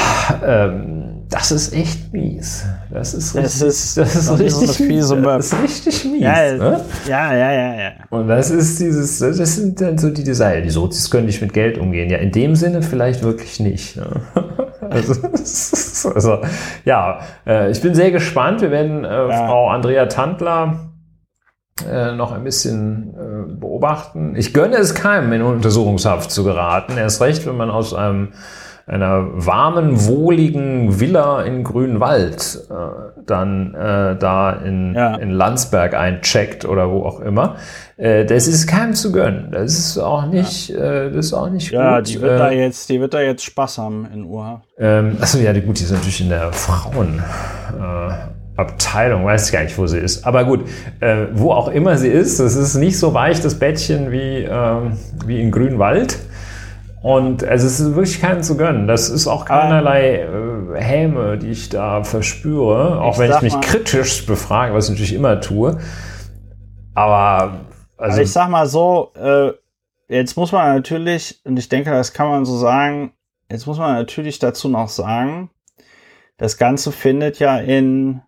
[0.46, 2.66] ähm, das ist echt mies.
[2.92, 5.26] Das ist richtig, das ist, das ist richtig, so mies.
[5.26, 6.22] Das ist richtig mies.
[6.22, 6.82] Ja, ne?
[7.08, 7.92] ja, ja, ja, ja.
[8.10, 10.62] Und das ist dieses, das sind dann so die Desire.
[10.62, 12.10] Die Sozis können nicht mit Geld umgehen.
[12.10, 13.98] Ja, in dem Sinne vielleicht wirklich nicht.
[13.98, 14.08] Ne?
[14.90, 16.40] Also, also,
[16.86, 18.62] ja, äh, ich bin sehr gespannt.
[18.62, 19.48] Wir werden äh, ja.
[19.48, 20.92] Frau Andrea Tandler
[21.90, 24.36] äh, noch ein bisschen äh, beobachten.
[24.36, 26.98] Ich gönne es keinem, in Untersuchungshaft zu geraten.
[26.98, 28.34] Erst recht, wenn man aus einem
[28.88, 35.16] einer warmen, wohligen Villa in Grünwald äh, dann äh, da in, ja.
[35.16, 37.56] in Landsberg eincheckt oder wo auch immer.
[37.98, 39.50] Äh, das ist keinem zu gönnen.
[39.52, 41.06] Das ist auch nicht, ja.
[41.06, 42.10] äh, das ist auch nicht ja, gut.
[42.10, 44.62] Ja, die wird da äh, jetzt, die wird da jetzt Spaß haben in Uhr.
[44.78, 47.24] Ähm, achso, ja, die, gut, die ist natürlich in der Frauen.
[47.80, 48.14] Äh,
[48.58, 50.26] Abteilung, weiß ich gar nicht, wo sie ist.
[50.26, 50.62] Aber gut,
[51.02, 54.76] äh, wo auch immer sie ist, es ist nicht so weich, das Bettchen, wie, äh,
[55.26, 56.18] wie in Grünwald.
[57.06, 58.88] Und also es ist wirklich keinen zu gönnen.
[58.88, 63.54] Das ist auch keinerlei äh, Häme, die ich da verspüre, auch ich wenn ich mich
[63.54, 65.78] mal, kritisch befrage, was ich natürlich immer tue.
[66.96, 67.60] Aber
[67.96, 69.52] also, also ich sag mal so, äh,
[70.08, 73.14] jetzt muss man natürlich, und ich denke, das kann man so sagen,
[73.52, 75.52] jetzt muss man natürlich dazu noch sagen,
[76.38, 78.24] das Ganze findet ja in,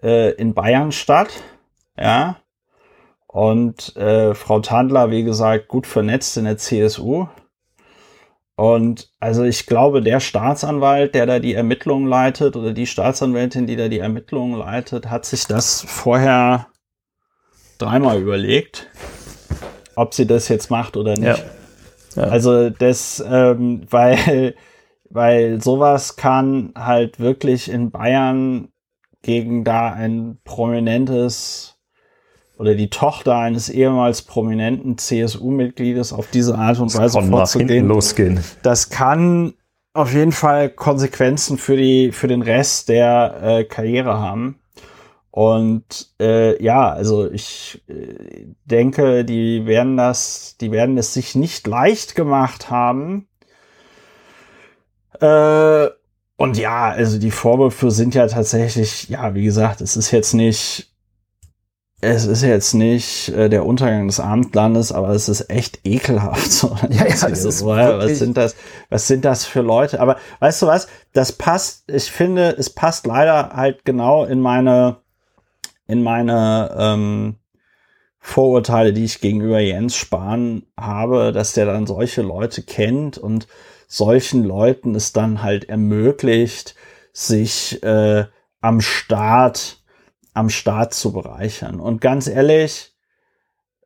[0.00, 1.30] äh, in Bayern statt,
[1.98, 2.36] ja.
[3.26, 7.26] Und äh, Frau Tandler, wie gesagt, gut vernetzt in der CSU.
[8.60, 13.74] Und also ich glaube, der Staatsanwalt, der da die Ermittlungen leitet, oder die Staatsanwältin, die
[13.74, 16.66] da die Ermittlungen leitet, hat sich das vorher
[17.78, 18.90] dreimal überlegt,
[19.96, 21.38] ob sie das jetzt macht oder nicht.
[21.38, 22.22] Ja.
[22.22, 22.24] Ja.
[22.24, 24.54] Also das, ähm, weil,
[25.08, 28.68] weil sowas kann halt wirklich in Bayern
[29.22, 31.69] gegen da ein prominentes
[32.60, 37.88] oder die Tochter eines ehemals prominenten CSU-Mitgliedes auf diese Art und Weise das vorzugehen.
[37.88, 38.44] Losgehen.
[38.62, 39.54] Das kann
[39.94, 44.58] auf jeden Fall Konsequenzen für die für den Rest der äh, Karriere haben.
[45.30, 51.66] Und äh, ja, also ich äh, denke, die werden das, die werden es sich nicht
[51.66, 53.26] leicht gemacht haben.
[55.18, 55.86] Äh,
[56.36, 60.89] und ja, also die Vorwürfe sind ja tatsächlich, ja, wie gesagt, es ist jetzt nicht
[62.02, 66.50] es ist jetzt nicht äh, der Untergang des Abendlandes, aber es ist echt ekelhaft.
[66.60, 66.76] So.
[66.88, 68.56] Ja, ja, es ist was sind das,
[68.88, 70.00] was sind das für Leute?
[70.00, 70.88] Aber weißt du was?
[71.12, 74.96] Das passt, ich finde, es passt leider halt genau in meine,
[75.86, 77.36] in meine ähm,
[78.18, 83.46] Vorurteile, die ich gegenüber Jens Spahn habe, dass der dann solche Leute kennt und
[83.86, 86.74] solchen Leuten es dann halt ermöglicht,
[87.12, 88.24] sich äh,
[88.60, 89.79] am Start
[90.34, 91.80] am Staat zu bereichern.
[91.80, 92.94] Und ganz ehrlich,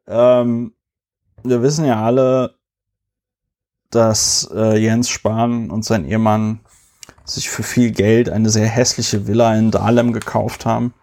[0.07, 0.75] ähm,
[1.43, 2.55] wir wissen ja alle,
[3.91, 6.61] dass äh, Jens Spahn und sein Ehemann
[7.25, 10.95] sich für viel Geld eine sehr hässliche Villa in Dahlem gekauft haben,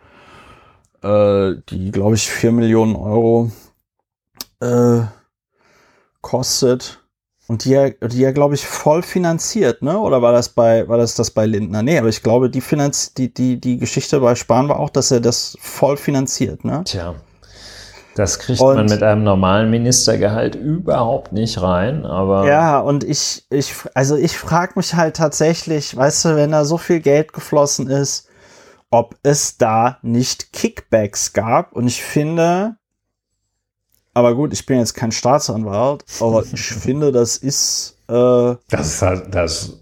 [1.02, 3.52] äh, die, glaube ich, vier Millionen Euro
[4.60, 5.02] äh,
[6.22, 7.01] kostet.
[7.52, 10.00] Und die ja, die ja, glaube ich, voll finanziert, ne?
[10.00, 11.84] Oder war das bei, war das das bei Lindner?
[11.84, 15.12] Nee, aber ich glaube, die Finanz, die, die, die Geschichte bei Spahn war auch, dass
[15.12, 16.84] er das voll finanziert, ne?
[16.86, 17.14] Tja.
[18.16, 22.48] Das kriegt und, man mit einem normalen Ministergehalt überhaupt nicht rein, aber.
[22.48, 26.78] Ja, und ich, ich, also ich frage mich halt tatsächlich, weißt du, wenn da so
[26.78, 28.30] viel Geld geflossen ist,
[28.92, 31.74] ob es da nicht Kickbacks gab.
[31.74, 32.78] Und ich finde,
[34.14, 37.98] aber gut, ich bin jetzt kein Staatsanwalt, aber ich finde, das ist.
[38.08, 39.78] Äh, das ist halt, das.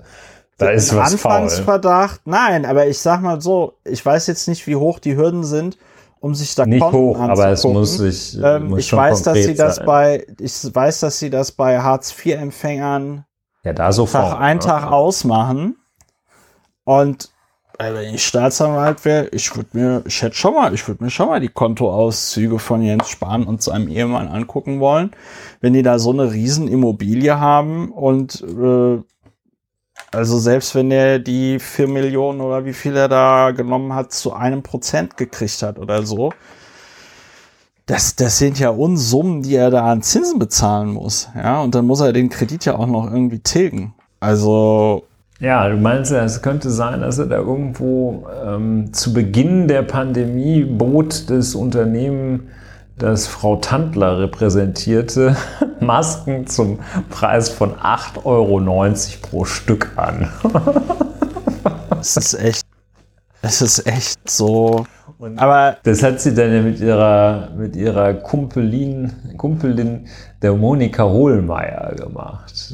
[0.57, 2.21] Da ist was Anfangsverdacht.
[2.23, 2.33] Faul.
[2.33, 5.77] Nein, aber ich sag mal so, ich weiß jetzt nicht, wie hoch die Hürden sind,
[6.19, 8.37] um sich da nicht Konten hoch, aber es muss sich.
[8.43, 9.85] Ähm, muss ich weiß, dass sie das sein.
[9.85, 13.25] bei, ich weiß, dass sie das bei Hartz IV-Empfängern
[13.63, 15.77] ja, da sofort, Tag ein, Tag ausmachen.
[16.83, 17.29] Und
[17.79, 21.09] also wenn ich Staatsanwalt wäre, ich würde mir, ich hätte schon mal, ich würde mir
[21.09, 25.11] schon mal die Kontoauszüge von Jens Spahn und seinem Ehemann angucken wollen,
[25.61, 29.01] wenn die da so eine riesen Immobilie haben und äh,
[30.11, 34.33] also selbst wenn er die vier Millionen oder wie viel er da genommen hat, zu
[34.33, 36.33] einem Prozent gekriegt hat oder so,
[37.85, 41.29] das, das sind ja Unsummen, die er da an Zinsen bezahlen muss.
[41.33, 43.93] Ja, und dann muss er den Kredit ja auch noch irgendwie tilgen.
[44.19, 45.05] Also
[45.39, 49.83] ja, du meinst ja, es könnte sein, dass er da irgendwo ähm, zu Beginn der
[49.83, 52.49] Pandemie bot das Unternehmen,
[52.97, 55.37] das Frau Tandler repräsentierte,
[55.79, 56.79] Masken zum
[57.09, 58.59] Preis von 8,90 Euro
[59.21, 60.29] pro Stück an.
[61.89, 62.65] das ist echt,
[63.41, 64.85] das ist echt so
[65.19, 70.07] und aber das hat sie dann ja mit ihrer, mit ihrer Kumpelin, Kumpelin
[70.41, 72.73] der Monika Hohlmeier gemacht.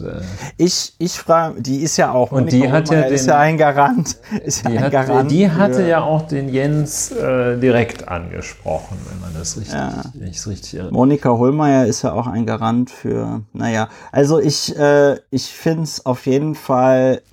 [0.55, 3.39] Ich, ich frage, die ist ja auch, und Monika die hat ja, den, ist ja
[3.39, 4.17] ein Garant.
[4.43, 8.95] Ist die, ja ein hat, Garant die hatte ja auch den Jens äh, direkt angesprochen,
[9.09, 10.03] wenn man das richtig, ja.
[10.22, 10.93] ich richtig erinnere.
[10.93, 16.05] Monika Hohlmeier ist ja auch ein Garant für, naja, also ich, äh, ich finde es
[16.05, 17.23] auf jeden Fall,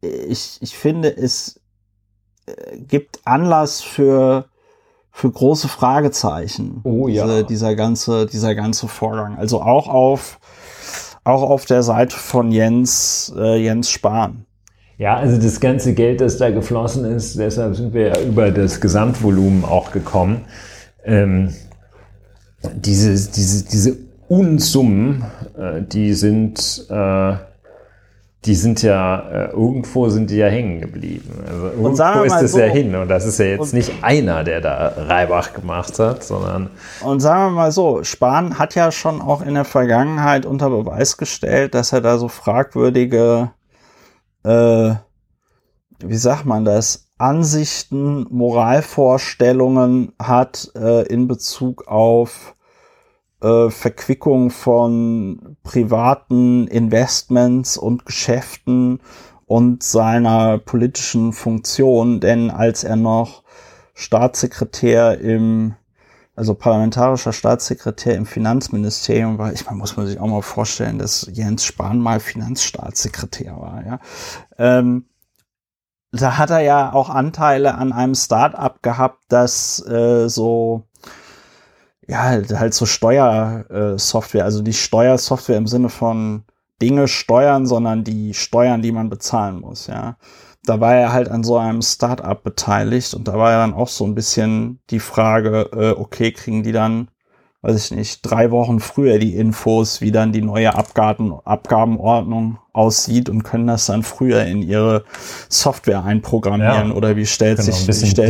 [0.00, 1.57] ich, ich finde es
[2.88, 4.46] gibt Anlass für,
[5.10, 6.80] für große Fragezeichen.
[6.84, 7.24] Oh ja.
[7.24, 9.36] Diese, dieser ganze, dieser ganze Vorgang.
[9.36, 10.38] Also auch auf,
[11.24, 14.44] auch auf der Seite von Jens, äh, Jens Spahn.
[14.98, 18.80] Ja, also das ganze Geld, das da geflossen ist, deshalb sind wir ja über das
[18.80, 20.46] Gesamtvolumen auch gekommen.
[21.04, 21.54] Ähm,
[22.74, 23.96] diese, diese, diese
[24.26, 25.24] Unsummen,
[25.56, 27.36] äh, die sind äh,
[28.44, 31.42] die sind ja, äh, irgendwo sind die ja hängen geblieben.
[31.46, 34.60] Also irgendwo ist es so, ja hin und das ist ja jetzt nicht einer, der
[34.60, 36.70] da Reibach gemacht hat, sondern.
[37.02, 41.16] Und sagen wir mal so, Spahn hat ja schon auch in der Vergangenheit unter Beweis
[41.16, 43.50] gestellt, dass er da so fragwürdige,
[44.44, 44.94] äh,
[46.04, 52.54] wie sagt man das, Ansichten, Moralvorstellungen hat äh, in Bezug auf
[53.40, 59.00] äh, Verquickung von privaten Investments und Geschäften
[59.46, 63.42] und seiner politischen Funktion, denn als er noch
[63.94, 65.74] Staatssekretär im,
[66.36, 71.28] also parlamentarischer Staatssekretär im Finanzministerium war, ich meine, muss man sich auch mal vorstellen, dass
[71.32, 74.00] Jens Spahn mal Finanzstaatssekretär war, ja.
[74.58, 75.06] Ähm,
[76.12, 80.87] da hat er ja auch Anteile an einem Start-up gehabt, das äh, so
[82.08, 86.44] ja, halt, halt so Steuersoftware, also die Steuersoftware im Sinne von
[86.80, 90.16] Dinge steuern, sondern die Steuern, die man bezahlen muss, ja.
[90.64, 93.88] Da war er halt an so einem Start-up beteiligt und da war ja dann auch
[93.88, 97.08] so ein bisschen die Frage, äh, okay, kriegen die dann,
[97.62, 103.28] weiß ich nicht, drei Wochen früher die Infos, wie dann die neue Abgaben, Abgabenordnung aussieht
[103.28, 105.04] und können das dann früher in ihre
[105.48, 106.94] Software einprogrammieren ja.
[106.94, 108.28] oder wie stellt genau, sich, ein bisschen wie stellt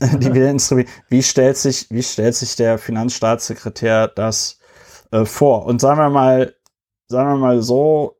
[0.18, 0.30] Dividendenstripping machen.
[0.30, 0.90] Dividendenstrategie.
[1.08, 4.58] Wie stellt sich, wie stellt sich der Finanzstaatssekretär das
[5.10, 5.66] äh, vor?
[5.66, 6.54] Und sagen wir mal,
[7.08, 8.16] sagen wir mal so,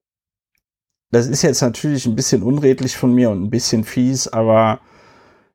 [1.11, 4.81] das ist jetzt natürlich ein bisschen unredlich von mir und ein bisschen fies, aber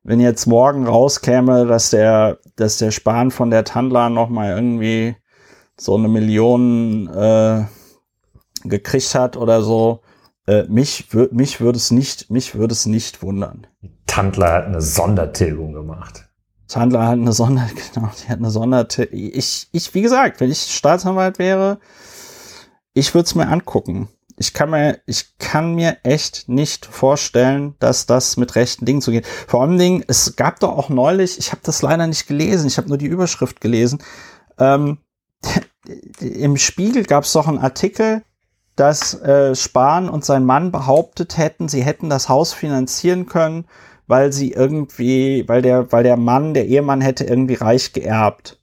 [0.02, 5.16] wenn jetzt morgen rauskäme, dass der, dass der Spahn von der Tandler noch mal irgendwie
[5.78, 7.64] so eine Million äh,
[8.64, 10.00] gekriegt hat oder so,
[10.46, 13.66] äh, mich, mich würde es nicht, mich würde es nicht wundern.
[14.06, 16.28] Tandler hat eine Sondertilgung gemacht.
[16.68, 19.18] Tandler hat eine Sonder, genau, die hat eine Sondertilgung.
[19.18, 21.78] Ich, ich, wie gesagt, wenn ich Staatsanwalt wäre,
[22.94, 24.08] ich würde es mir angucken.
[24.38, 29.26] Ich kann mir, ich kann mir echt nicht vorstellen, dass das mit rechten Dingen zugeht.
[29.26, 32.76] Vor allen Dingen, es gab doch auch neulich, ich habe das leider nicht gelesen, ich
[32.76, 34.02] habe nur die Überschrift gelesen.
[34.58, 34.98] Ähm,
[36.20, 38.22] Im Spiegel gab es doch einen Artikel,
[38.76, 43.66] dass äh, Spahn und sein Mann behauptet hätten, sie hätten das Haus finanzieren können,
[44.06, 48.60] weil sie irgendwie, weil der, weil der Mann, der Ehemann hätte irgendwie reich geerbt.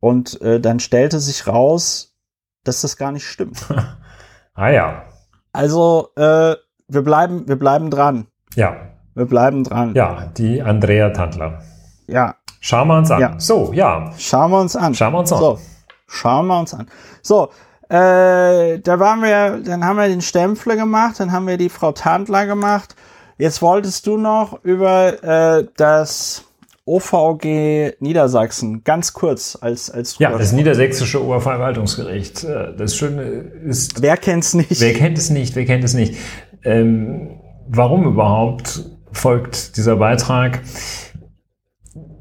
[0.00, 2.16] Und äh, dann stellte sich raus,
[2.64, 3.64] dass das gar nicht stimmt.
[4.54, 5.04] ah ja.
[5.52, 6.56] Also äh,
[6.88, 8.26] wir bleiben, wir bleiben dran.
[8.54, 8.76] Ja.
[9.14, 9.94] Wir bleiben dran.
[9.94, 11.62] Ja, die Andrea Tandler.
[12.06, 12.36] Ja.
[12.60, 13.20] Schauen wir uns an.
[13.20, 13.38] Ja.
[13.38, 14.12] So, ja.
[14.18, 14.94] Schauen wir uns an.
[14.94, 15.38] Schauen wir uns an.
[15.38, 15.58] So,
[16.06, 16.88] schauen wir uns an.
[17.22, 17.50] So,
[17.92, 21.92] äh, da waren wir, dann haben wir den Stempfle gemacht, dann haben wir die Frau
[21.92, 22.96] Tandler gemacht.
[23.36, 26.44] Jetzt wolltest du noch über äh, das
[26.86, 32.44] OVG Niedersachsen ganz kurz als als ja das niedersächsische Oberverwaltungsgericht.
[32.44, 34.00] Äh, das Schöne ist.
[34.00, 34.80] Wer kennt's nicht?
[34.80, 35.54] Wer kennt es nicht?
[35.54, 36.16] Wer kennt es nicht?
[36.64, 40.60] Ähm, warum überhaupt folgt dieser Beitrag?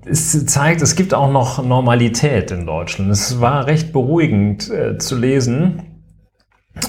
[0.05, 3.11] Es zeigt, es gibt auch noch Normalität in Deutschland.
[3.11, 5.83] Es war recht beruhigend äh, zu lesen.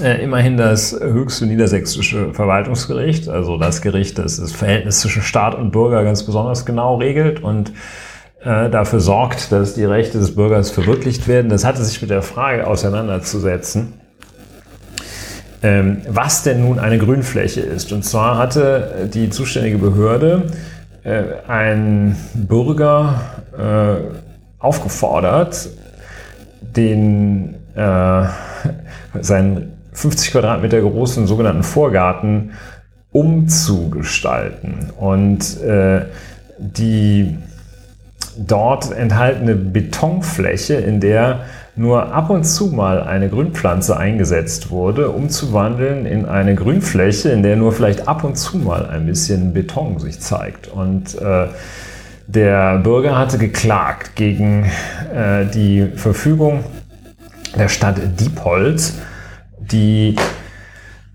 [0.00, 5.72] Äh, immerhin das höchste niedersächsische Verwaltungsgericht, also das Gericht, das das Verhältnis zwischen Staat und
[5.72, 7.72] Bürger ganz besonders genau regelt und
[8.44, 11.48] äh, dafür sorgt, dass die Rechte des Bürgers verwirklicht werden.
[11.48, 13.94] Das hatte sich mit der Frage auseinanderzusetzen,
[15.62, 17.92] ähm, was denn nun eine Grünfläche ist.
[17.92, 20.44] Und zwar hatte die zuständige Behörde
[21.04, 23.20] äh, ein Bürger
[23.56, 24.14] äh,
[24.58, 25.68] aufgefordert,
[26.60, 28.24] den äh,
[29.20, 32.52] seinen 50 Quadratmeter großen sogenannten Vorgarten
[33.12, 34.90] umzugestalten.
[34.98, 36.06] Und äh,
[36.58, 37.36] die
[38.38, 41.40] dort enthaltene Betonfläche, in der
[41.74, 47.56] nur ab und zu mal eine Grünpflanze eingesetzt wurde, umzuwandeln in eine Grünfläche, in der
[47.56, 50.68] nur vielleicht ab und zu mal ein bisschen Beton sich zeigt.
[50.68, 51.46] Und äh,
[52.26, 54.70] der Bürger hatte geklagt gegen
[55.14, 56.64] äh, die Verfügung
[57.56, 58.94] der Stadt Diepholz,
[59.58, 60.16] die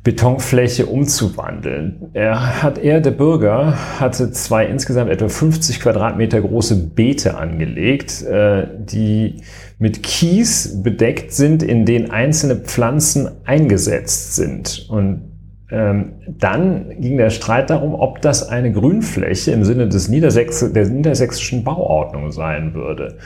[0.07, 2.11] Betonfläche umzuwandeln.
[2.13, 8.67] Er hat er, der Bürger, hatte zwei insgesamt etwa 50 Quadratmeter große Beete angelegt, äh,
[8.77, 9.41] die
[9.79, 14.87] mit Kies bedeckt sind, in denen einzelne Pflanzen eingesetzt sind.
[14.89, 15.23] Und
[15.71, 20.87] ähm, dann ging der Streit darum, ob das eine Grünfläche im Sinne des Niedersächs der
[20.87, 23.17] niedersächsischen Bauordnung sein würde.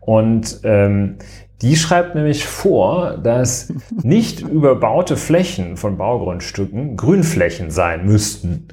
[0.00, 1.14] Und ähm,
[1.64, 3.72] die schreibt nämlich vor, dass
[4.02, 8.68] nicht überbaute Flächen von Baugrundstücken Grünflächen sein müssten.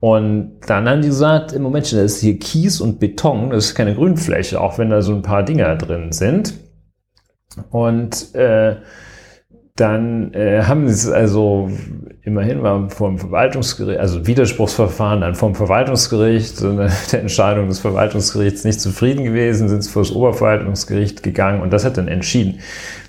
[0.00, 3.74] Und dann haben die gesagt, im Moment, das ist hier Kies und Beton, das ist
[3.74, 6.54] keine Grünfläche, auch wenn da so ein paar Dinger drin sind.
[7.68, 8.76] Und äh,
[9.76, 11.68] dann äh, haben sie es also
[12.22, 18.80] immerhin mal vom Verwaltungsgericht, also Widerspruchsverfahren, dann vom Verwaltungsgericht, eine, der Entscheidung des Verwaltungsgerichts nicht
[18.80, 22.60] zufrieden gewesen, sind es vor das Oberverwaltungsgericht gegangen und das hat dann entschieden,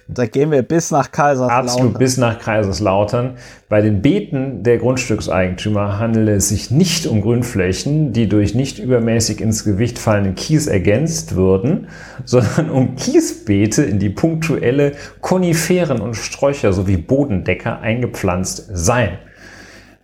[0.08, 1.66] da gehen wir bis nach Kaiserslautern.
[1.66, 3.38] Absolut bis nach Kaiserslautern.
[3.70, 9.42] Bei den Beeten der Grundstückseigentümer handelt es sich nicht um Grünflächen, die durch nicht übermäßig
[9.42, 11.88] ins Gewicht fallenden Kies ergänzt würden,
[12.24, 14.92] sondern um Kiesbeete, in die punktuelle
[15.22, 19.18] Koniferen und Sträucher sowie Bodendecker eingepflanzt seien.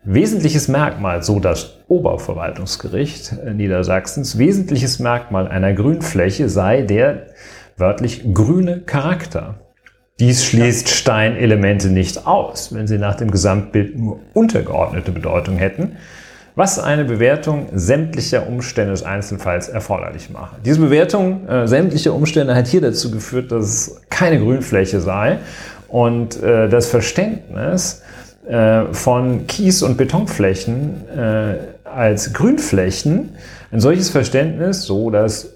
[0.04, 7.28] Wesentliches Merkmal, so das Oberverwaltungsgericht Niedersachsens, wesentliches Merkmal einer Grünfläche sei der
[7.78, 9.60] wörtlich grüne Charakter.
[10.20, 15.98] Dies schließt Steinelemente nicht aus, wenn sie nach dem Gesamtbild nur untergeordnete Bedeutung hätten,
[16.56, 20.58] was eine Bewertung sämtlicher Umstände des Einzelfalls erforderlich mache.
[20.64, 25.40] Diese Bewertung äh, sämtlicher Umstände hat hier dazu geführt, dass es keine Grünfläche sei
[25.88, 28.02] und äh, das Verständnis
[28.48, 33.30] äh, von Kies- und Betonflächen äh, als Grünflächen,
[33.72, 35.54] ein solches Verständnis, so dass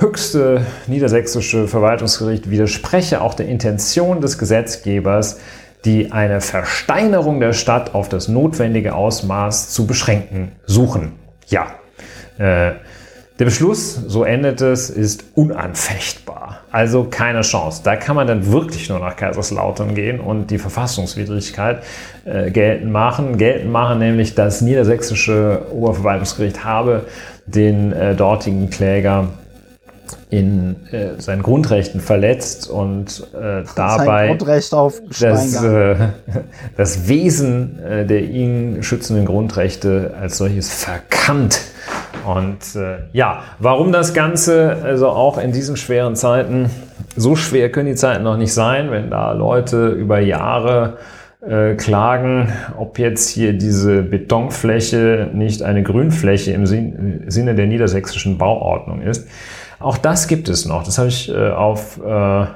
[0.00, 5.38] höchste niedersächsische Verwaltungsgericht widerspreche auch der Intention des Gesetzgebers,
[5.84, 11.12] die eine Versteinerung der Stadt auf das notwendige Ausmaß zu beschränken suchen.
[11.48, 11.66] Ja,
[12.38, 12.72] äh,
[13.38, 16.58] der Beschluss, so endet es, ist unanfechtbar.
[16.70, 17.80] Also keine Chance.
[17.82, 21.82] Da kann man dann wirklich nur nach Kaiserslautern gehen und die Verfassungswidrigkeit
[22.26, 23.38] äh, geltend machen.
[23.38, 27.06] Geltend machen nämlich, das niedersächsische Oberverwaltungsgericht habe
[27.46, 29.28] den äh, dortigen Kläger
[30.30, 34.36] in äh, seinen Grundrechten verletzt und äh, dabei
[35.20, 35.96] das, äh,
[36.76, 41.60] das Wesen äh, der ihn schützenden Grundrechte als solches verkannt.
[42.26, 46.70] Und äh, ja, warum das Ganze also auch in diesen schweren Zeiten,
[47.16, 50.98] so schwer können die Zeiten noch nicht sein, wenn da Leute über Jahre
[51.46, 59.00] äh, klagen, ob jetzt hier diese Betonfläche nicht eine Grünfläche im Sinne der niedersächsischen Bauordnung
[59.00, 59.26] ist.
[59.80, 60.84] Auch das gibt es noch.
[60.84, 62.46] Das habe ich äh, auf äh,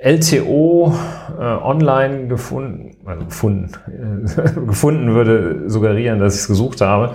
[0.00, 0.94] LTO
[1.38, 7.14] äh, online gefunden, also gefunden, äh, gefunden würde suggerieren, dass ich es gesucht habe,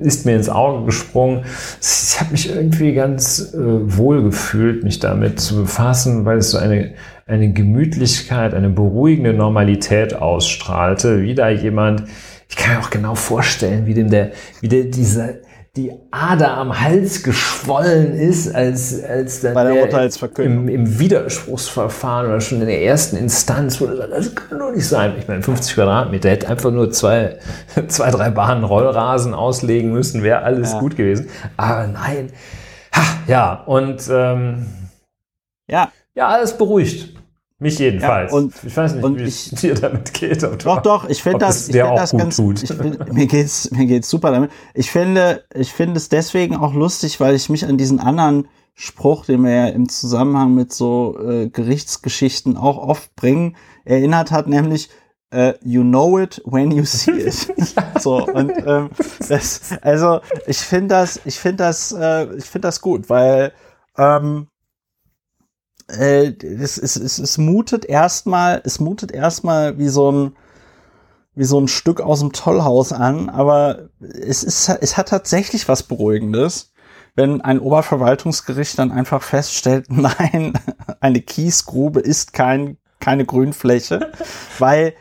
[0.00, 1.44] ist mir ins Auge gesprungen.
[1.80, 6.58] Ich habe mich irgendwie ganz äh, wohl gefühlt, mich damit zu befassen, weil es so
[6.58, 6.94] eine,
[7.26, 12.04] eine Gemütlichkeit, eine beruhigende Normalität ausstrahlte, wie da jemand,
[12.48, 15.34] ich kann mir auch genau vorstellen, wie dem der, wie der dieser
[15.76, 20.66] die Ader am Hals geschwollen ist, als, als dann Bei der Urteilsverkündung.
[20.66, 24.86] im, im Widerspruchsverfahren oder schon in der ersten Instanz wurde gesagt, das kann doch nicht
[24.88, 25.14] sein.
[25.18, 27.38] Ich meine, 50 Quadratmeter hätte einfach nur zwei,
[27.88, 30.80] zwei drei Bahnen Rollrasen auslegen müssen, wäre alles Ja.
[30.80, 31.28] gut gewesen.
[31.56, 32.32] Aber nein.
[32.92, 34.66] Ha, ja, und ähm,
[35.68, 37.14] Ja, ja, alles beruhigt.
[37.60, 38.32] Mich jedenfalls.
[38.32, 40.42] Ja, und- ich weiß nicht, wie ich- es dir damit geht.
[40.44, 42.62] ob Doch, doch, ich finde das, ich find das gut ganz, tut.
[42.62, 44.50] ich find, mir geht's, mir geht's super damit.
[44.74, 49.26] Ich finde, ich finde es deswegen auch lustig, weil ich mich an diesen anderen Spruch,
[49.26, 54.88] den wir ja im Zusammenhang mit so äh, Gerichtsgeschichten auch oft bringen, erinnert hat, nämlich
[55.30, 57.34] äh, you know it when you see it.
[58.00, 58.88] so und ähm,
[59.28, 63.52] das, also ich finde das, ich finde das, äh, ich finde das gut, weil
[63.98, 64.46] ähm,
[65.98, 70.36] äh, es, es, es, es mutet erstmal, es mutet erstmal wie so ein
[71.36, 75.84] wie so ein Stück aus dem Tollhaus an, aber es ist es hat tatsächlich was
[75.84, 76.72] beruhigendes,
[77.14, 80.54] wenn ein Oberverwaltungsgericht dann einfach feststellt, nein,
[81.00, 84.12] eine Kiesgrube ist kein keine Grünfläche,
[84.58, 84.94] weil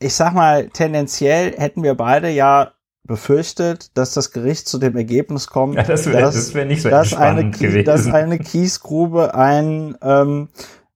[0.00, 2.72] ich sag mal, tendenziell hätten wir beide ja
[3.08, 6.82] befürchtet, dass das Gericht zu dem Ergebnis kommt, ja, das wäre dass- das wär nicht
[6.82, 7.50] so dass eine,
[7.82, 10.48] dass eine Kiesgrube ein, ähm,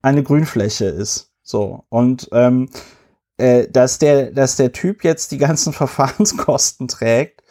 [0.02, 1.32] eine Grünfläche ist.
[1.43, 1.84] So.
[1.89, 2.68] Und ähm,
[3.39, 7.43] äh, dass, der, dass der Typ jetzt die ganzen Verfahrenskosten trägt,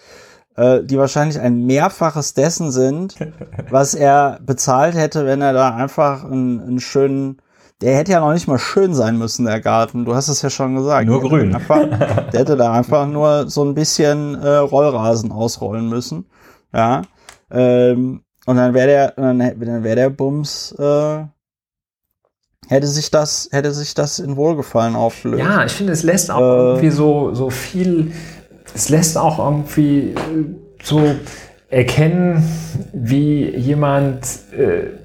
[0.55, 3.15] äh, die wahrscheinlich ein Mehrfaches dessen sind,
[3.69, 7.41] was er bezahlt hätte, wenn er da einfach einen, einen schönen
[7.81, 10.05] der hätte ja noch nicht mal schön sein müssen, der Garten.
[10.05, 11.07] Du hast es ja schon gesagt.
[11.07, 11.45] Nur Der grün.
[11.53, 16.25] hätte Einfach, der hätte da einfach nur so ein bisschen äh, Rollrasen ausrollen müssen.
[16.73, 17.01] Ja.
[17.49, 21.23] Ähm, und dann wäre der, dann, dann wäre der Bums, äh,
[22.67, 25.43] hätte sich das, hätte sich das in Wohlgefallen aufgelöst.
[25.43, 28.11] Ja, ich finde, es lässt auch Äh, irgendwie so, so viel,
[28.73, 30.15] es lässt auch irgendwie äh,
[30.83, 31.01] so
[31.69, 32.43] erkennen,
[32.93, 34.25] wie jemand
[34.57, 35.00] äh,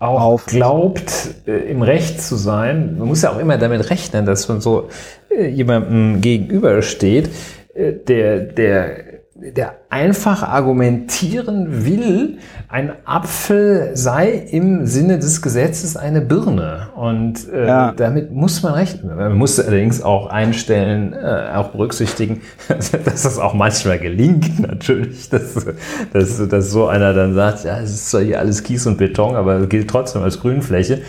[0.00, 2.96] auch Auf- glaubt, äh, im Recht zu sein.
[2.98, 4.88] Man muss ja auch immer damit rechnen, dass man so
[5.30, 7.30] äh, jemandem gegenübersteht,
[7.74, 9.09] äh, der, der,
[9.40, 12.38] der einfach argumentieren will,
[12.68, 16.88] ein Apfel sei im Sinne des Gesetzes eine Birne.
[16.94, 17.92] Und äh, Ja.
[17.92, 19.16] damit muss man rechnen.
[19.16, 25.66] Man muss allerdings auch einstellen, äh, auch berücksichtigen, dass das auch manchmal gelingt, natürlich, dass,
[26.12, 29.36] dass, dass so einer dann sagt, ja, es ist zwar hier alles Kies und Beton,
[29.36, 31.00] aber es gilt trotzdem als Grünfläche.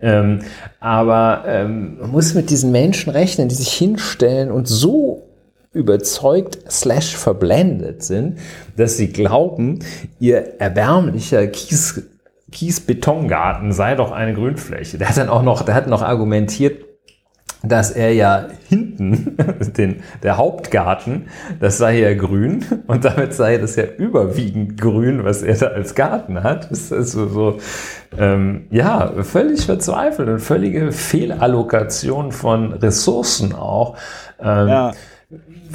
[0.00, 0.40] Ähm,
[0.80, 5.28] aber ähm, man muss mit diesen Menschen rechnen, die sich hinstellen und so
[5.72, 8.38] überzeugt slash verblendet sind,
[8.76, 9.80] dass sie glauben,
[10.20, 12.02] ihr erbärmlicher Kies,
[12.50, 14.98] Kies-Betongarten sei doch eine Grünfläche.
[14.98, 16.84] Der hat dann auch noch, der hat noch argumentiert,
[17.62, 19.36] dass er ja hinten,
[19.76, 21.28] den, der Hauptgarten,
[21.60, 25.94] das sei ja grün und damit sei das ja überwiegend grün, was er da als
[25.94, 26.70] Garten hat.
[26.70, 27.58] Das ist also so,
[28.18, 33.96] ähm, ja, völlig verzweifelt und völlige Fehlallokation von Ressourcen auch.
[34.40, 34.92] Ähm, ja.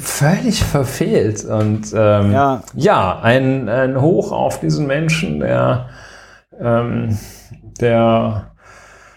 [0.00, 1.44] Völlig verfehlt.
[1.44, 2.62] Und ähm, Ja.
[2.74, 5.88] ja, ein, ein Hoch auf diesen Menschen, der,
[6.60, 7.18] ähm,
[7.80, 8.52] der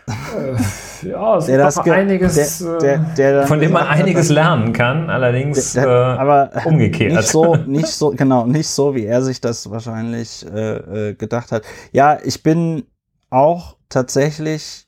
[0.08, 4.74] äh, ja, Der das einiges, der- der- äh, der dann von dem man einiges lernen
[4.74, 7.14] kann, allerdings Der- äh, aber umgekehrt.
[7.14, 11.52] Nicht so, nicht so, genau, nicht so, wie er sich das wahrscheinlich äh, äh, gedacht
[11.52, 11.64] hat.
[11.92, 12.84] Ja, ich bin
[13.30, 14.86] auch tatsächlich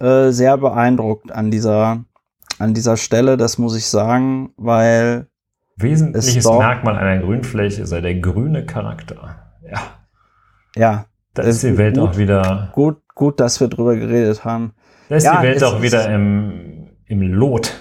[0.00, 2.04] äh, sehr beeindruckt an dieser,
[2.58, 5.26] an dieser Stelle, das muss ich sagen, weil
[5.76, 9.36] Wesentliches doch- Merkmal einer Grünfläche sei der grüne Charakter.
[9.62, 9.80] Ja,
[10.74, 12.08] ja, da Das ist die Welt gut.
[12.10, 14.72] auch wieder, gut, gut, dass wir drüber geredet haben.
[15.08, 17.74] da ist Ja, die Welt auch wieder im, im Lot.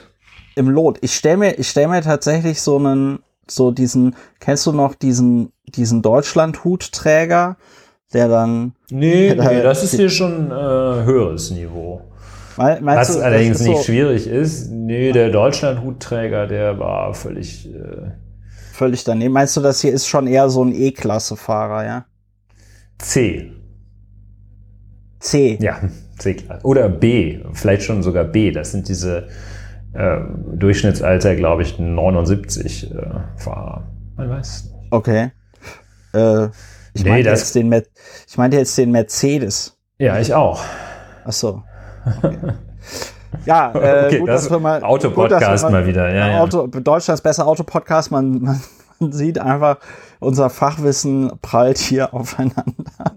[0.56, 0.98] Im Lot.
[1.02, 3.20] Ich stelle mir, ich stell mir tatsächlich so einen,
[3.50, 7.58] so diesen, kennst du noch diesen, diesen Deutschland-Hutträger,
[8.14, 12.02] der dann, Nee, Da- nee, das ist hier schon äh, höheres Niveau.
[12.58, 18.12] Meinst Was du, allerdings nicht so schwierig ist, nee, der Deutschland-Hutträger, der war völlig äh,
[18.76, 19.34] völlig daneben.
[19.34, 22.06] Meinst du, das hier ist schon eher so ein E-Klasse-Fahrer, ja?
[22.98, 23.52] C.
[25.20, 25.58] C.
[25.62, 25.80] Ja,
[26.20, 26.66] C-Klasse.
[26.66, 28.52] Oder B, vielleicht schon sogar B.
[28.52, 29.28] Das sind diese
[29.94, 30.20] äh,
[30.54, 32.98] Durchschnittsalter, glaube ich, 79 äh,
[33.38, 33.88] Fahrer.
[34.16, 34.66] Man weiß.
[34.66, 34.76] nicht.
[34.92, 35.32] Okay.
[36.14, 36.48] Äh,
[36.94, 37.84] ich Nee, meinte jetzt den Mer
[38.28, 39.78] ich meinte jetzt den Mercedes.
[39.98, 40.64] Ja, ich auch.
[41.26, 41.64] Ach so.
[42.06, 42.38] Okay.
[43.46, 46.40] Ja, äh, Okay, gut, das dass wir mal Autopodcast wir mal wieder, ja, ja.
[46.42, 48.12] Auto, Deutschlands besser Autopodcast.
[48.12, 48.62] Man, man,
[49.00, 49.78] man sieht einfach,
[50.20, 53.14] unser Fachwissen prallt hier aufeinander.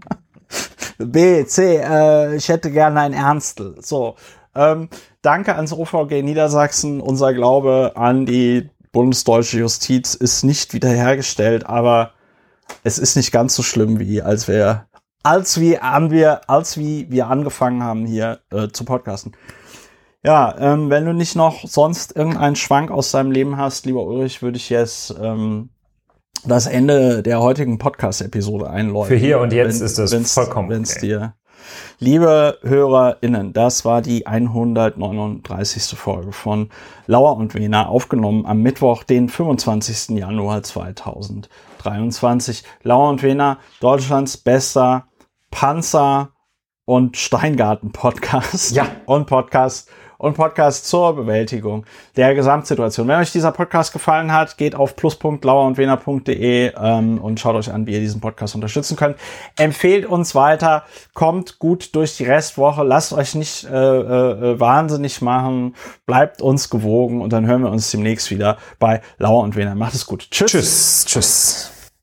[0.99, 3.77] B, C, äh, ich hätte gerne ein Ernstel.
[3.81, 4.17] So,
[4.55, 4.89] ähm,
[5.23, 7.01] danke ans OVG Niedersachsen.
[7.01, 12.13] Unser Glaube an die bundesdeutsche Justiz ist nicht wiederhergestellt, aber
[12.83, 14.88] es ist nicht ganz so schlimm wie als wir
[15.23, 19.33] als wie haben wir als wie wir angefangen haben hier äh, zu podcasten.
[20.25, 24.43] Ja, ähm, wenn du nicht noch sonst irgendeinen Schwank aus deinem Leben hast, lieber Ulrich,
[24.43, 25.71] würde ich jetzt ähm,
[26.45, 29.09] das Ende der heutigen Podcast-Episode einläuten.
[29.09, 31.07] Für hier und jetzt ist das wenn's, vollkommen wenn's okay.
[31.07, 31.35] dir
[31.99, 35.99] Liebe HörerInnen, das war die 139.
[35.99, 36.71] Folge von
[37.07, 40.17] Lauer und Wena, aufgenommen am Mittwoch, den 25.
[40.17, 40.63] Januar
[41.79, 42.65] 2023.
[42.83, 45.09] Lauer und Wena, Deutschlands bester
[45.51, 46.33] Panzer-
[46.85, 48.75] und Steingarten-Podcast.
[48.75, 48.89] Ja.
[49.07, 51.87] Und Podcast und Podcast zur Bewältigung
[52.17, 53.09] der Gesamtsituation.
[53.09, 57.93] Wenn euch dieser Podcast gefallen hat, geht auf plus.lauerundwener.de ähm, und schaut euch an, wie
[57.93, 59.17] ihr diesen Podcast unterstützen könnt.
[59.57, 60.83] Empfehlt uns weiter,
[61.15, 65.75] kommt gut durch die Restwoche, lasst euch nicht äh, äh, wahnsinnig machen,
[66.05, 69.75] bleibt uns gewogen und dann hören wir uns demnächst wieder bei Lauer und Wener.
[69.75, 70.29] Macht es gut.
[70.31, 70.51] Tschüss.
[70.51, 71.78] Tschüss, tschüss.